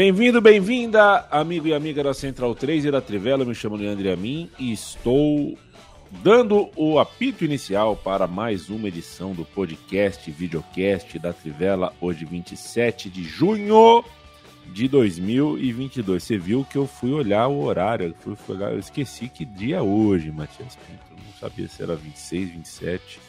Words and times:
Bem-vindo, 0.00 0.40
bem-vinda, 0.40 1.26
amigo 1.28 1.66
e 1.66 1.74
amiga 1.74 2.04
da 2.04 2.14
Central 2.14 2.54
3 2.54 2.84
e 2.84 2.90
da 2.92 3.00
Trivela. 3.00 3.42
Eu 3.42 3.48
me 3.48 3.52
chamo 3.52 3.74
Leandro 3.74 4.12
Amin 4.12 4.48
e 4.56 4.70
estou 4.70 5.58
dando 6.22 6.70
o 6.76 7.00
apito 7.00 7.44
inicial 7.44 7.96
para 7.96 8.28
mais 8.28 8.70
uma 8.70 8.86
edição 8.86 9.32
do 9.32 9.44
podcast, 9.44 10.30
videocast 10.30 11.18
da 11.18 11.32
Trivela, 11.32 11.92
hoje 12.00 12.24
27 12.24 13.10
de 13.10 13.24
junho 13.24 14.04
de 14.66 14.86
2022. 14.86 16.22
Você 16.22 16.38
viu 16.38 16.64
que 16.64 16.78
eu 16.78 16.86
fui 16.86 17.10
olhar 17.10 17.48
o 17.48 17.60
horário, 17.64 18.14
eu, 18.24 18.36
fui 18.36 18.54
olhar, 18.54 18.70
eu 18.70 18.78
esqueci 18.78 19.28
que 19.28 19.44
dia 19.44 19.78
é 19.78 19.82
hoje, 19.82 20.30
Matias 20.30 20.76
Pinto. 20.76 21.02
Eu 21.10 21.16
não 21.16 21.32
sabia 21.40 21.66
se 21.66 21.82
era 21.82 21.96
26, 21.96 22.50
27 22.50 23.20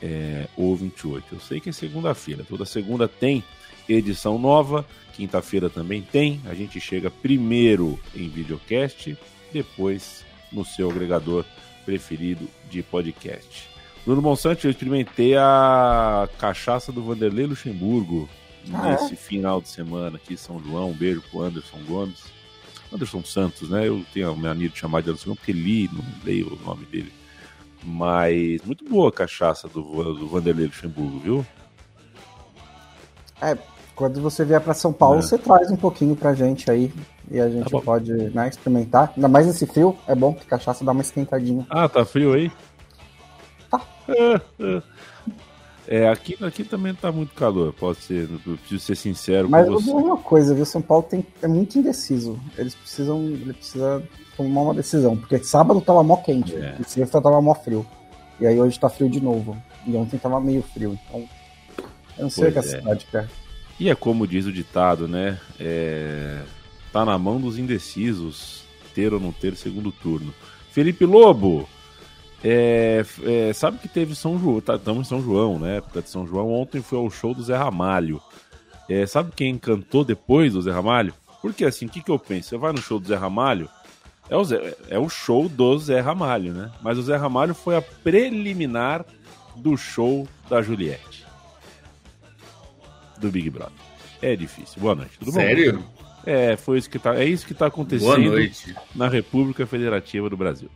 é, 0.00 0.46
ou 0.56 0.76
28. 0.76 1.26
Eu 1.32 1.40
sei 1.40 1.58
que 1.58 1.70
é 1.70 1.72
segunda-feira, 1.72 2.46
toda 2.48 2.64
segunda 2.64 3.08
tem 3.08 3.42
edição 3.88 4.38
nova. 4.38 4.86
Quinta-feira 5.12 5.68
também 5.68 6.02
tem. 6.02 6.40
A 6.46 6.54
gente 6.54 6.80
chega 6.80 7.10
primeiro 7.10 7.98
em 8.14 8.28
videocast, 8.28 9.16
depois 9.52 10.24
no 10.50 10.64
seu 10.64 10.90
agregador 10.90 11.44
preferido 11.84 12.48
de 12.70 12.82
podcast. 12.82 13.68
Bruno 14.04 14.20
Monsanto, 14.20 14.66
eu 14.66 14.70
experimentei 14.70 15.36
a 15.36 16.28
cachaça 16.38 16.90
do 16.90 17.02
Vanderlei 17.02 17.46
Luxemburgo 17.46 18.28
ah, 18.72 18.88
é? 18.88 18.90
nesse 18.92 19.14
é? 19.14 19.16
final 19.16 19.60
de 19.60 19.68
semana 19.68 20.16
aqui 20.16 20.34
em 20.34 20.36
São 20.36 20.60
João. 20.62 20.90
Um 20.90 20.94
beijo 20.94 21.22
pro 21.30 21.42
Anderson 21.42 21.78
Gomes. 21.86 22.24
Anderson 22.92 23.24
Santos, 23.24 23.70
né? 23.70 23.88
Eu 23.88 24.04
tenho 24.12 24.30
a 24.30 24.34
mania 24.34 24.68
de 24.68 24.78
chamar 24.78 25.02
de 25.02 25.10
Anderson 25.10 25.30
Gomes 25.30 25.38
porque 25.38 25.52
li, 25.52 25.88
não 25.92 26.04
leio 26.24 26.52
o 26.52 26.64
nome 26.64 26.84
dele. 26.86 27.12
Mas 27.84 28.62
muito 28.62 28.84
boa 28.84 29.08
a 29.08 29.12
cachaça 29.12 29.68
do, 29.68 29.82
do 30.14 30.28
Vanderlei 30.28 30.66
Luxemburgo, 30.66 31.18
viu? 31.18 31.46
É, 33.40 33.56
quando 33.94 34.20
você 34.20 34.44
vier 34.44 34.60
para 34.60 34.74
São 34.74 34.92
Paulo, 34.92 35.18
é. 35.18 35.22
você 35.22 35.38
traz 35.38 35.70
um 35.70 35.76
pouquinho 35.76 36.16
pra 36.16 36.34
gente 36.34 36.70
aí. 36.70 36.92
E 37.30 37.40
a 37.40 37.48
gente 37.48 37.70
tá 37.70 37.80
pode 37.80 38.12
né, 38.12 38.48
experimentar. 38.48 39.12
Ainda 39.16 39.28
mais 39.28 39.46
nesse 39.46 39.66
frio, 39.66 39.96
é 40.06 40.14
bom 40.14 40.34
que 40.34 40.44
cachaça 40.44 40.84
dá 40.84 40.92
uma 40.92 41.02
esquentadinha. 41.02 41.66
Ah, 41.70 41.88
tá 41.88 42.04
frio 42.04 42.34
aí? 42.34 42.50
Tá. 43.70 43.80
É, 44.08 44.40
é. 44.60 44.82
é 45.86 46.08
aqui, 46.08 46.36
aqui 46.44 46.64
também 46.64 46.94
tá 46.94 47.10
muito 47.10 47.34
calor, 47.34 47.72
pode 47.72 48.00
ser, 48.00 48.28
preciso 48.58 48.80
ser 48.80 48.96
sincero 48.96 49.48
Mas 49.48 49.66
com 49.66 49.74
você. 49.74 49.92
Mas 49.92 50.04
uma 50.04 50.16
coisa, 50.16 50.54
viu? 50.54 50.66
São 50.66 50.82
Paulo 50.82 51.04
tem, 51.04 51.24
é 51.40 51.48
muito 51.48 51.78
indeciso. 51.78 52.38
Eles 52.58 52.74
precisam, 52.74 53.24
ele 53.24 53.54
precisa 53.54 54.02
tomar 54.36 54.62
uma 54.62 54.74
decisão, 54.74 55.16
porque 55.16 55.38
sábado 55.38 55.80
tava 55.80 56.02
mó 56.02 56.16
quente, 56.16 56.54
é. 56.56 56.76
e 56.80 56.84
sexta 56.84 57.20
tava 57.20 57.40
mó 57.40 57.54
frio. 57.54 57.86
E 58.40 58.46
aí 58.46 58.60
hoje 58.60 58.78
tá 58.78 58.88
frio 58.88 59.08
de 59.08 59.22
novo. 59.22 59.56
E 59.86 59.96
ontem 59.96 60.18
tava 60.18 60.40
meio 60.40 60.62
frio, 60.62 60.98
então 61.06 61.24
eu 62.18 62.24
não 62.24 62.30
sei 62.30 62.48
o 62.48 62.52
que 62.52 62.58
a 62.58 62.62
é. 62.62 62.64
cidade 62.64 63.06
quer. 63.10 63.28
E 63.82 63.90
é 63.90 63.96
como 63.96 64.28
diz 64.28 64.46
o 64.46 64.52
ditado, 64.52 65.08
né? 65.08 65.40
É... 65.58 66.40
Tá 66.92 67.04
na 67.04 67.18
mão 67.18 67.40
dos 67.40 67.58
indecisos 67.58 68.62
ter 68.94 69.12
ou 69.12 69.18
não 69.18 69.32
ter 69.32 69.56
segundo 69.56 69.90
turno. 69.90 70.32
Felipe 70.70 71.04
Lobo, 71.04 71.68
é, 72.44 73.04
é, 73.24 73.52
sabe 73.52 73.78
que 73.78 73.88
teve 73.88 74.14
São 74.14 74.38
João, 74.38 74.60
tá, 74.60 74.76
estamos 74.76 75.04
em 75.04 75.08
São 75.08 75.20
João, 75.20 75.58
né? 75.58 75.78
Época 75.78 76.00
de 76.00 76.10
São 76.10 76.24
João. 76.24 76.52
Ontem 76.52 76.80
foi 76.80 77.00
o 77.00 77.10
show 77.10 77.34
do 77.34 77.42
Zé 77.42 77.56
Ramalho. 77.56 78.22
É, 78.88 79.04
sabe 79.04 79.32
quem 79.34 79.58
cantou 79.58 80.04
depois 80.04 80.52
do 80.52 80.62
Zé 80.62 80.70
Ramalho? 80.70 81.12
Porque 81.40 81.64
assim, 81.64 81.86
o 81.86 81.88
que, 81.88 82.04
que 82.04 82.10
eu 82.12 82.20
penso? 82.20 82.50
Você 82.50 82.58
vai 82.58 82.70
no 82.70 82.80
show 82.80 83.00
do 83.00 83.08
Zé 83.08 83.16
Ramalho, 83.16 83.68
é 84.30 84.36
o, 84.36 84.44
Zé, 84.44 84.76
é 84.90 84.98
o 84.98 85.08
show 85.08 85.48
do 85.48 85.76
Zé 85.76 85.98
Ramalho, 85.98 86.52
né? 86.52 86.70
Mas 86.80 86.98
o 86.98 87.02
Zé 87.02 87.16
Ramalho 87.16 87.52
foi 87.52 87.74
a 87.74 87.82
preliminar 87.82 89.04
do 89.56 89.76
show 89.76 90.28
da 90.48 90.62
Juliette 90.62 91.31
do 93.22 93.30
Big 93.30 93.48
Brother. 93.48 93.72
É 94.20 94.36
difícil. 94.36 94.80
Boa 94.80 94.94
noite. 94.94 95.18
Tudo 95.18 95.32
Sério? 95.32 95.74
bom? 95.74 95.78
Sério? 95.78 96.02
É, 96.24 96.56
foi 96.56 96.78
isso 96.78 96.90
que 96.90 96.98
tá, 96.98 97.16
é 97.16 97.24
isso 97.24 97.46
que 97.46 97.52
está 97.52 97.66
acontecendo 97.66 98.32
na 98.94 99.08
República 99.08 99.66
Federativa 99.66 100.28
do 100.28 100.36
Brasil. 100.36 100.70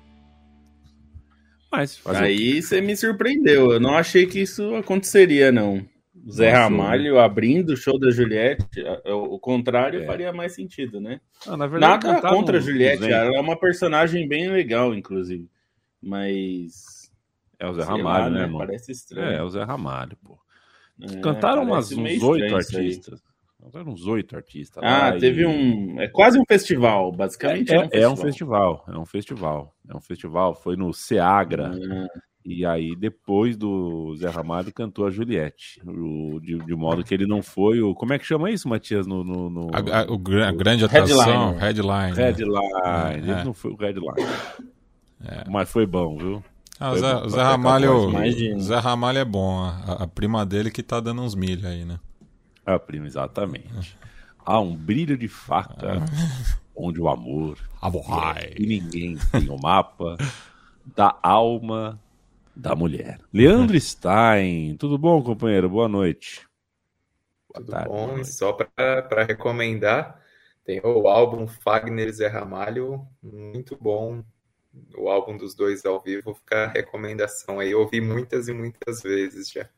Mas 1.70 2.00
aí 2.06 2.62
você 2.62 2.80
me 2.80 2.96
surpreendeu. 2.96 3.72
Eu 3.72 3.80
não 3.80 3.94
achei 3.94 4.26
que 4.26 4.40
isso 4.40 4.74
aconteceria, 4.74 5.52
não. 5.52 5.86
Zé 6.28 6.50
Nossa, 6.50 6.62
Ramalho 6.62 7.20
abrindo 7.20 7.70
o 7.70 7.76
show 7.76 7.98
da 8.00 8.10
Juliette, 8.10 8.82
o 9.04 9.38
contrário 9.38 10.02
é. 10.02 10.06
faria 10.06 10.32
mais 10.32 10.54
sentido, 10.54 11.00
né? 11.00 11.20
Ah, 11.46 11.56
verdade, 11.66 12.06
Nada 12.06 12.28
contra 12.28 12.58
a 12.58 12.60
Juliette, 12.60 13.04
ela 13.04 13.36
é 13.36 13.40
uma 13.40 13.56
personagem 13.56 14.26
bem 14.26 14.48
legal, 14.48 14.94
inclusive. 14.94 15.48
Mas. 16.02 17.12
É 17.58 17.68
o 17.68 17.74
Zé 17.74 17.84
Ramalho, 17.84 18.24
lá, 18.24 18.30
né, 18.30 18.40
irmão? 18.42 18.58
Parece 18.58 18.90
estranho. 18.90 19.28
É, 19.30 19.36
é 19.36 19.42
o 19.42 19.48
Zé 19.48 19.62
Ramalho, 19.62 20.16
pô. 20.24 20.36
É, 21.02 21.20
Cantaram 21.20 21.62
umas, 21.62 21.92
uns 21.92 22.22
oito 22.22 22.54
artistas. 22.54 23.22
Cantaram 23.62 23.92
uns 23.92 24.06
oito 24.06 24.36
artistas. 24.36 24.82
Ah, 24.84 25.12
teve 25.18 25.42
e... 25.42 25.46
um. 25.46 26.00
É 26.00 26.08
quase 26.08 26.38
um 26.38 26.44
festival, 26.46 27.12
basicamente. 27.12 27.72
É, 27.74 28.02
é, 28.02 28.08
um, 28.08 28.16
festival. 28.16 28.84
é 28.88 28.98
um 28.98 29.06
festival. 29.06 29.74
É 29.88 29.96
um 29.96 30.00
festival. 30.00 30.54
Foi 30.54 30.76
no 30.76 30.92
Seagra. 30.92 31.72
Ah. 31.74 32.20
E 32.48 32.64
aí, 32.64 32.94
depois 32.94 33.56
do 33.56 34.14
Zé 34.16 34.28
Ramalho, 34.28 34.72
cantou 34.72 35.04
a 35.04 35.10
Juliette. 35.10 35.80
O, 35.84 36.38
de, 36.40 36.56
de, 36.58 36.74
modo 36.76 37.02
que 37.02 37.12
ele 37.12 37.26
não 37.26 37.42
foi 37.42 37.80
o. 37.80 37.92
Como 37.92 38.12
é 38.12 38.20
que 38.20 38.24
chama 38.24 38.52
isso, 38.52 38.68
Matias? 38.68 39.04
No, 39.04 39.24
no, 39.24 39.50
no 39.50 39.70
a, 39.74 40.02
a, 40.02 40.06
o, 40.06 40.14
a 40.14 40.52
grande 40.52 40.84
atração. 40.84 41.56
Headline. 41.56 42.16
Headline. 42.16 42.16
headline. 42.16 43.18
Ele 43.18 43.30
é. 43.32 43.44
não 43.44 43.52
foi 43.52 43.72
o 43.72 43.76
headline. 43.76 44.22
É. 45.24 45.44
Mas 45.50 45.68
foi 45.68 45.86
bom, 45.86 46.16
viu? 46.16 46.44
Ah, 46.78 46.92
o 46.92 46.98
Zé, 46.98 47.14
o 47.16 47.28
Zé 47.30 47.42
Ramalho, 47.42 48.60
Zé 48.60 48.78
Ramalho 48.78 49.18
é 49.18 49.24
bom. 49.24 49.60
A, 49.60 50.04
a, 50.04 50.06
prima 50.06 50.44
dele 50.44 50.70
que 50.70 50.82
tá 50.82 51.00
dando 51.00 51.22
uns 51.22 51.34
milhos 51.34 51.64
aí, 51.64 51.84
né? 51.84 51.98
A 52.64 52.78
prima, 52.78 53.06
exatamente. 53.06 53.96
Há 54.44 54.60
um 54.60 54.76
brilho 54.76 55.16
de 55.16 55.28
faca 55.28 55.98
ah. 55.98 56.56
onde 56.74 57.00
o 57.00 57.08
amor 57.08 57.58
é, 58.36 58.54
e 58.58 58.66
ninguém 58.66 59.16
tem 59.30 59.48
o 59.48 59.58
mapa 59.58 60.16
da 60.94 61.16
alma 61.22 62.00
da 62.54 62.74
mulher. 62.74 63.20
Leandro 63.32 63.78
Stein, 63.80 64.76
tudo 64.76 64.98
bom, 64.98 65.22
companheiro? 65.22 65.68
Boa 65.68 65.88
noite. 65.88 66.46
Boa 67.48 67.64
tudo 67.64 67.70
tarde, 67.70 67.88
bom, 67.88 68.24
só 68.24 68.52
para 68.52 69.24
recomendar, 69.24 70.20
tem 70.64 70.80
o 70.82 71.06
álbum 71.06 71.46
Fagner 71.46 72.12
Zé 72.12 72.26
Ramalho, 72.26 73.06
muito 73.22 73.76
bom, 73.80 74.22
o 74.96 75.08
álbum 75.08 75.36
dos 75.36 75.54
dois 75.54 75.84
ao 75.84 76.00
vivo, 76.00 76.34
fica 76.34 76.64
a 76.64 76.68
recomendação 76.68 77.60
aí. 77.60 77.70
Eu 77.70 77.80
ouvi 77.80 78.00
muitas 78.00 78.48
e 78.48 78.52
muitas 78.52 79.02
vezes 79.02 79.50
já. 79.50 79.68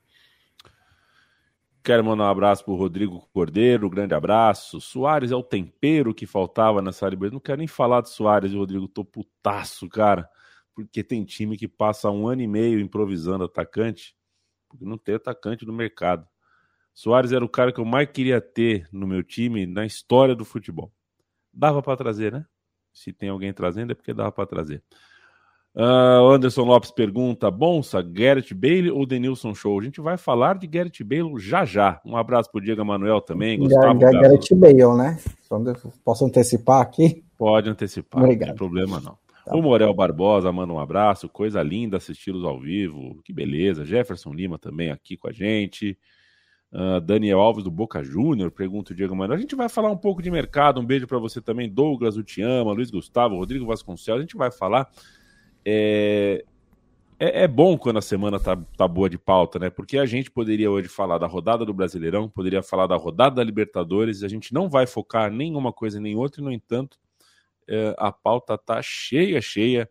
Quero 1.82 2.04
mandar 2.04 2.24
um 2.24 2.28
abraço 2.28 2.64
pro 2.64 2.74
Rodrigo 2.74 3.26
Cordeiro, 3.32 3.88
grande 3.88 4.14
abraço. 4.14 4.80
Soares 4.80 5.30
é 5.30 5.36
o 5.36 5.42
tempero 5.42 6.14
que 6.14 6.26
faltava 6.26 6.82
nessa 6.82 7.06
Libertadores. 7.06 7.32
Não 7.32 7.40
quero 7.40 7.58
nem 7.58 7.66
falar 7.66 8.02
de 8.02 8.10
Soares, 8.10 8.52
Rodrigo, 8.52 8.86
tô 8.86 9.04
putaço, 9.04 9.88
cara. 9.88 10.28
Porque 10.74 11.02
tem 11.02 11.24
time 11.24 11.56
que 11.56 11.66
passa 11.66 12.10
um 12.10 12.28
ano 12.28 12.42
e 12.42 12.46
meio 12.46 12.78
improvisando 12.78 13.44
atacante, 13.44 14.14
porque 14.68 14.84
não 14.84 14.98
tem 14.98 15.14
atacante 15.14 15.64
no 15.64 15.72
mercado. 15.72 16.28
Soares 16.92 17.32
era 17.32 17.44
o 17.44 17.48
cara 17.48 17.72
que 17.72 17.80
eu 17.80 17.84
mais 17.84 18.10
queria 18.10 18.40
ter 18.40 18.88
no 18.92 19.06
meu 19.06 19.22
time 19.22 19.66
na 19.66 19.86
história 19.86 20.34
do 20.34 20.44
futebol. 20.44 20.92
Dava 21.52 21.80
para 21.80 21.96
trazer, 21.96 22.32
né? 22.32 22.44
Se 22.98 23.12
tem 23.12 23.28
alguém 23.28 23.52
trazendo, 23.52 23.92
é 23.92 23.94
porque 23.94 24.12
dava 24.12 24.32
para 24.32 24.46
trazer. 24.46 24.82
Uh, 25.74 26.32
Anderson 26.32 26.64
Lopes 26.64 26.90
pergunta: 26.90 27.50
Bonsa, 27.50 28.02
Garrett 28.02 28.52
Bale 28.54 28.90
ou 28.90 29.06
Denilson 29.06 29.54
Show? 29.54 29.78
A 29.78 29.84
gente 29.84 30.00
vai 30.00 30.16
falar 30.16 30.58
de 30.58 30.66
Garrett 30.66 31.04
Bale 31.04 31.38
já 31.38 31.64
já. 31.64 32.00
Um 32.04 32.16
abraço 32.16 32.50
pro 32.50 32.60
Diego 32.60 32.84
Manuel 32.84 33.20
também. 33.20 33.58
Gustavo 33.58 33.98
Garrett 33.98 34.54
Bale, 34.54 34.96
né? 34.96 35.18
Posso 36.04 36.24
antecipar 36.24 36.82
aqui? 36.82 37.24
Pode 37.36 37.70
antecipar, 37.70 38.22
Obrigado. 38.22 38.48
não 38.48 38.54
tem 38.54 38.58
problema 38.58 39.00
não. 39.00 39.16
Tá. 39.44 39.56
O 39.56 39.62
Morel 39.62 39.94
Barbosa 39.94 40.50
manda 40.52 40.72
um 40.72 40.80
abraço, 40.80 41.28
coisa 41.28 41.62
linda 41.62 41.96
assisti-los 41.96 42.44
ao 42.44 42.60
vivo, 42.60 43.20
que 43.24 43.32
beleza. 43.32 43.84
Jefferson 43.84 44.32
Lima 44.34 44.58
também 44.58 44.90
aqui 44.90 45.16
com 45.16 45.28
a 45.28 45.32
gente. 45.32 45.96
Uh, 46.70 47.00
Daniel 47.00 47.40
Alves 47.40 47.64
do 47.64 47.70
Boca 47.70 48.04
Júnior, 48.04 48.50
pergunta 48.50 48.92
o 48.92 48.96
Diego 48.96 49.16
Mano. 49.16 49.32
A 49.32 49.38
gente 49.38 49.56
vai 49.56 49.68
falar 49.68 49.90
um 49.90 49.96
pouco 49.96 50.22
de 50.22 50.30
mercado. 50.30 50.80
Um 50.80 50.84
beijo 50.84 51.06
para 51.06 51.18
você 51.18 51.40
também, 51.40 51.68
Douglas, 51.68 52.16
o 52.16 52.22
Te 52.22 52.42
Ama, 52.42 52.72
Luiz 52.72 52.90
Gustavo, 52.90 53.36
Rodrigo 53.36 53.64
Vasconcelos. 53.66 54.20
A 54.20 54.22
gente 54.22 54.36
vai 54.36 54.50
falar. 54.50 54.88
É... 55.64 56.44
É, 57.20 57.42
é, 57.42 57.48
bom 57.48 57.76
quando 57.76 57.96
a 57.96 58.02
semana 58.02 58.38
tá, 58.38 58.56
tá 58.76 58.86
boa 58.86 59.10
de 59.10 59.18
pauta, 59.18 59.58
né? 59.58 59.68
Porque 59.68 59.98
a 59.98 60.06
gente 60.06 60.30
poderia 60.30 60.70
hoje 60.70 60.88
falar 60.88 61.18
da 61.18 61.26
rodada 61.26 61.64
do 61.64 61.74
Brasileirão, 61.74 62.28
poderia 62.28 62.62
falar 62.62 62.86
da 62.86 62.94
rodada 62.94 63.36
da 63.36 63.42
Libertadores, 63.42 64.22
a 64.22 64.28
gente 64.28 64.54
não 64.54 64.68
vai 64.68 64.86
focar 64.86 65.28
nem 65.28 65.56
uma 65.56 65.72
coisa 65.72 65.98
nem 65.98 66.14
outra, 66.14 66.40
e 66.40 66.44
no 66.44 66.52
entanto, 66.52 66.96
é, 67.66 67.92
a 67.98 68.12
pauta 68.12 68.56
tá 68.56 68.80
cheia, 68.80 69.40
cheia 69.40 69.90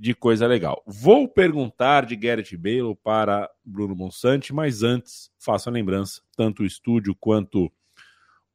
de 0.00 0.14
coisa 0.14 0.46
legal. 0.46 0.82
Vou 0.86 1.28
perguntar 1.28 2.06
de 2.06 2.16
Garrett 2.16 2.56
Bale 2.56 2.96
para 3.04 3.50
Bruno 3.62 3.94
Monsante, 3.94 4.50
mas 4.50 4.82
antes, 4.82 5.30
faço 5.38 5.68
a 5.68 5.72
lembrança, 5.72 6.22
tanto 6.34 6.62
o 6.62 6.66
estúdio 6.66 7.14
quanto 7.14 7.70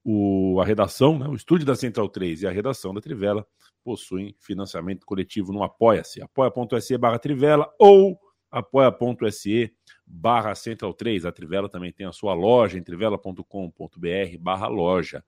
o, 0.03 0.59
a 0.59 0.65
redação, 0.65 1.19
né? 1.19 1.27
o 1.27 1.35
estúdio 1.35 1.63
da 1.63 1.75
Central 1.75 2.09
3 2.09 2.41
e 2.41 2.47
a 2.47 2.51
redação 2.51 2.95
da 2.95 2.99
Trivela 2.99 3.45
possuem 3.83 4.35
financiamento 4.39 5.05
coletivo 5.05 5.53
no 5.53 5.61
Apoia-se, 5.61 6.19
apoia.se 6.19 6.97
barra 6.97 7.19
Trivela 7.19 7.71
ou 7.77 8.19
apoia.se 8.49 9.71
barra 10.03 10.55
Central 10.55 10.95
3. 10.95 11.25
A 11.25 11.31
Trivela 11.31 11.69
também 11.69 11.93
tem 11.93 12.07
a 12.07 12.11
sua 12.11 12.33
loja 12.33 12.79
em 12.79 12.83
trivela.com.br 12.83 14.37
barra 14.39 14.67
loja. 14.67 15.23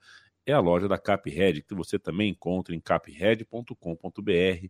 É 0.47 0.53
a 0.53 0.59
loja 0.59 0.87
da 0.87 0.97
Caphead, 0.97 1.61
que 1.61 1.75
você 1.75 1.99
também 1.99 2.31
encontra 2.31 2.73
em 2.73 2.79
caphead.com.br 2.79 4.67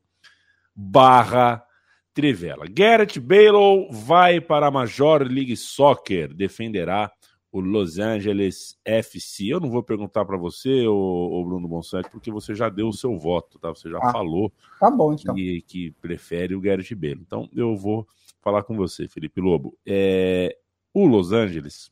barra 0.78 1.66
Trivela. 2.14 2.66
Garrett 2.70 3.20
Bale 3.20 3.90
vai 3.92 4.40
para 4.40 4.68
a 4.68 4.72
Major 4.72 5.24
League 5.24 5.58
Soccer, 5.58 6.34
defenderá 6.34 7.12
o 7.52 7.60
Los 7.60 7.98
Angeles 7.98 8.78
FC. 8.86 9.48
Eu 9.48 9.60
não 9.60 9.70
vou 9.70 9.82
perguntar 9.82 10.26
para 10.26 10.38
você, 10.38 10.86
o, 10.86 11.44
Bruno 11.46 11.68
Bonsante, 11.68 12.10
porque 12.10 12.30
você 12.30 12.54
já 12.54 12.70
deu 12.70 12.90
o 12.90 12.94
seu 12.94 13.18
voto, 13.18 13.58
tá? 13.58 13.70
Você 13.70 13.90
já 13.90 13.98
ah, 14.02 14.12
falou 14.12 14.52
tá 14.80 14.92
bom, 14.92 15.14
então. 15.14 15.34
que, 15.34 15.62
que 15.62 15.92
prefere 16.02 16.54
o 16.54 16.62
Garrett 16.62 16.94
Bale. 16.94 17.22
Então 17.26 17.50
eu 17.56 17.76
vou 17.76 18.08
falar 18.42 18.64
com 18.64 18.76
você, 18.76 19.08
Felipe 19.08 19.42
Lobo. 19.42 19.76
É, 19.86 20.56
o 20.94 21.06
Los 21.06 21.32
Angeles 21.32 21.92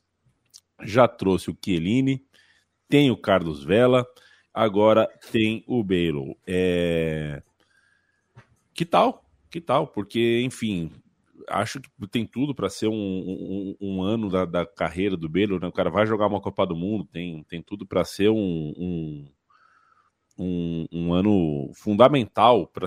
já 0.82 1.08
trouxe 1.08 1.50
o 1.50 1.56
Chiellini, 1.62 2.24
tem 2.88 3.10
o 3.10 3.16
Carlos 3.16 3.64
Vela, 3.64 4.06
agora 4.52 5.08
tem 5.32 5.64
o 5.66 5.82
Bale. 5.82 6.36
É... 6.46 7.42
Que 8.76 8.84
tal? 8.84 9.24
Que 9.50 9.58
tal? 9.58 9.86
Porque, 9.86 10.42
enfim, 10.44 10.92
acho 11.48 11.80
que 11.80 11.88
tem 12.08 12.26
tudo 12.26 12.54
para 12.54 12.68
ser 12.68 12.88
um, 12.88 12.92
um, 12.92 13.76
um, 13.80 14.02
ano 14.02 14.28
da, 14.28 14.44
da, 14.44 14.66
carreira 14.66 15.16
do 15.16 15.30
Belo, 15.30 15.58
né? 15.58 15.66
O 15.66 15.72
cara 15.72 15.88
vai 15.88 16.06
jogar 16.06 16.26
uma 16.26 16.42
Copa 16.42 16.66
do 16.66 16.76
Mundo, 16.76 17.08
tem, 17.10 17.42
tem 17.44 17.62
tudo 17.62 17.86
para 17.86 18.04
ser 18.04 18.28
um, 18.28 19.26
um, 20.38 20.86
um, 20.92 21.14
ano 21.14 21.70
fundamental 21.74 22.66
para 22.66 22.86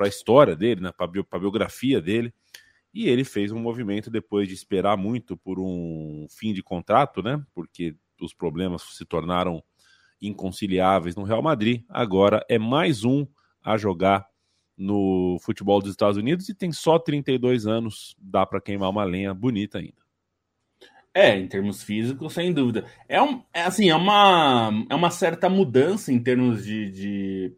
a 0.00 0.08
história 0.08 0.56
dele, 0.56 0.80
né? 0.80 0.90
para 0.90 1.04
a 1.04 1.38
biografia 1.38 2.00
dele. 2.00 2.32
E 2.94 3.06
ele 3.06 3.22
fez 3.22 3.52
um 3.52 3.60
movimento 3.60 4.10
depois 4.10 4.48
de 4.48 4.54
esperar 4.54 4.96
muito 4.96 5.36
por 5.36 5.60
um 5.60 6.26
fim 6.30 6.54
de 6.54 6.62
contrato, 6.62 7.22
né? 7.22 7.44
Porque 7.54 7.94
os 8.18 8.32
problemas 8.32 8.82
se 8.96 9.04
tornaram 9.04 9.62
inconciliáveis 10.20 11.14
no 11.14 11.24
Real 11.24 11.42
Madrid. 11.42 11.84
Agora 11.90 12.42
é 12.48 12.58
mais 12.58 13.04
um 13.04 13.26
a 13.62 13.76
jogar 13.76 14.29
no 14.80 15.36
futebol 15.42 15.78
dos 15.78 15.90
Estados 15.90 16.16
Unidos 16.16 16.48
e 16.48 16.54
tem 16.54 16.72
só 16.72 16.98
32 16.98 17.66
anos, 17.66 18.16
dá 18.18 18.46
para 18.46 18.62
queimar 18.62 18.88
uma 18.88 19.04
lenha 19.04 19.34
bonita 19.34 19.78
ainda. 19.78 20.00
É, 21.12 21.36
em 21.36 21.46
termos 21.46 21.82
físicos, 21.82 22.32
sem 22.32 22.52
dúvida. 22.52 22.86
É, 23.06 23.20
um, 23.20 23.42
é 23.52 23.62
assim, 23.62 23.90
é 23.90 23.94
uma, 23.94 24.70
é 24.88 24.94
uma 24.94 25.10
certa 25.10 25.50
mudança 25.50 26.10
em 26.10 26.18
termos 26.18 26.64
de, 26.64 26.90
de 26.90 27.56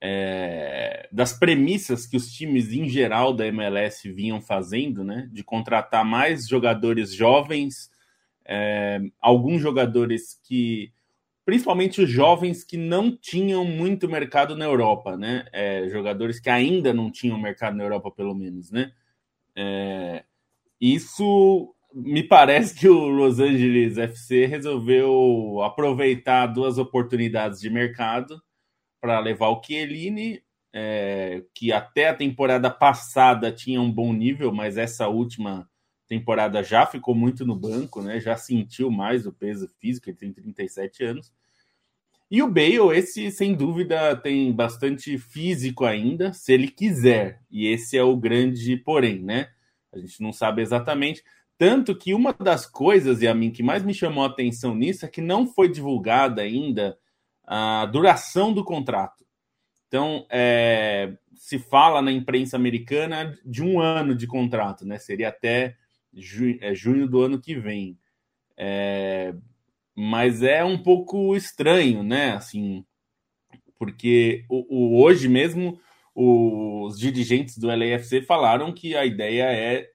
é, 0.00 1.08
das 1.10 1.32
premissas 1.32 2.06
que 2.06 2.16
os 2.16 2.30
times 2.30 2.70
em 2.72 2.88
geral 2.88 3.32
da 3.32 3.46
MLS 3.46 4.08
vinham 4.12 4.40
fazendo, 4.40 5.02
né? 5.02 5.28
De 5.32 5.42
contratar 5.42 6.04
mais 6.04 6.46
jogadores 6.46 7.12
jovens, 7.12 7.90
é, 8.44 9.00
alguns 9.20 9.60
jogadores 9.60 10.38
que 10.44 10.92
principalmente 11.44 12.00
os 12.00 12.10
jovens 12.10 12.64
que 12.64 12.76
não 12.76 13.16
tinham 13.16 13.64
muito 13.64 14.08
mercado 14.08 14.56
na 14.56 14.64
Europa, 14.64 15.16
né? 15.16 15.44
É, 15.52 15.88
jogadores 15.88 16.38
que 16.40 16.50
ainda 16.50 16.92
não 16.92 17.10
tinham 17.10 17.38
mercado 17.38 17.76
na 17.76 17.84
Europa, 17.84 18.10
pelo 18.10 18.34
menos, 18.34 18.70
né? 18.70 18.92
É, 19.56 20.24
isso 20.80 21.74
me 21.94 22.22
parece 22.22 22.74
que 22.74 22.88
o 22.88 23.08
Los 23.08 23.38
Angeles 23.38 23.98
FC 23.98 24.46
resolveu 24.46 25.60
aproveitar 25.62 26.46
duas 26.46 26.78
oportunidades 26.78 27.60
de 27.60 27.68
mercado 27.68 28.42
para 29.00 29.18
levar 29.20 29.48
o 29.48 29.62
Chiellini, 29.62 30.42
é, 30.72 31.44
que 31.54 31.72
até 31.72 32.08
a 32.08 32.14
temporada 32.14 32.70
passada 32.70 33.52
tinha 33.52 33.80
um 33.80 33.92
bom 33.92 34.12
nível, 34.12 34.52
mas 34.52 34.78
essa 34.78 35.08
última 35.08 35.68
temporada 36.12 36.62
já 36.62 36.84
ficou 36.84 37.14
muito 37.14 37.46
no 37.46 37.56
banco, 37.56 38.02
né? 38.02 38.20
Já 38.20 38.36
sentiu 38.36 38.90
mais 38.90 39.26
o 39.26 39.32
peso 39.32 39.66
físico, 39.80 40.10
ele 40.10 40.18
tem 40.18 40.30
37 40.30 41.04
anos. 41.04 41.32
E 42.30 42.42
o 42.42 42.48
Bale, 42.48 42.94
esse 42.94 43.30
sem 43.30 43.54
dúvida 43.54 44.14
tem 44.16 44.52
bastante 44.52 45.16
físico 45.16 45.86
ainda, 45.86 46.30
se 46.34 46.52
ele 46.52 46.68
quiser. 46.68 47.40
E 47.50 47.66
esse 47.66 47.96
é 47.96 48.02
o 48.02 48.14
grande 48.14 48.76
porém, 48.76 49.22
né? 49.22 49.48
A 49.90 49.98
gente 49.98 50.20
não 50.20 50.34
sabe 50.34 50.60
exatamente. 50.60 51.24
Tanto 51.56 51.96
que 51.96 52.12
uma 52.12 52.34
das 52.34 52.66
coisas, 52.66 53.22
e 53.22 53.28
a 53.28 53.34
mim, 53.34 53.50
que 53.50 53.62
mais 53.62 53.82
me 53.82 53.94
chamou 53.94 54.24
a 54.24 54.26
atenção 54.26 54.74
nisso 54.74 55.06
é 55.06 55.08
que 55.08 55.22
não 55.22 55.46
foi 55.46 55.70
divulgada 55.70 56.42
ainda 56.42 56.98
a 57.42 57.86
duração 57.86 58.52
do 58.52 58.64
contrato. 58.64 59.24
Então, 59.88 60.26
é, 60.30 61.14
se 61.34 61.58
fala 61.58 62.02
na 62.02 62.12
imprensa 62.12 62.56
americana 62.56 63.34
de 63.44 63.62
um 63.62 63.80
ano 63.80 64.14
de 64.14 64.26
contrato, 64.26 64.86
né? 64.86 64.98
Seria 64.98 65.28
até 65.28 65.76
junho, 66.14 66.58
é, 66.60 66.74
junho 66.74 67.06
do 67.08 67.20
ano 67.22 67.40
que 67.40 67.54
vem. 67.54 67.98
É, 68.56 69.34
mas 69.94 70.42
é 70.42 70.64
um 70.64 70.78
pouco 70.78 71.36
estranho, 71.36 72.02
né? 72.02 72.32
Assim, 72.32 72.84
porque 73.78 74.44
o, 74.48 74.66
o, 74.68 75.02
hoje 75.02 75.28
mesmo 75.28 75.80
os 76.14 76.98
dirigentes 76.98 77.56
do 77.56 77.68
LAFC 77.68 78.22
falaram 78.22 78.72
que 78.72 78.94
a 78.94 79.04
ideia 79.04 79.44
é 79.44 79.88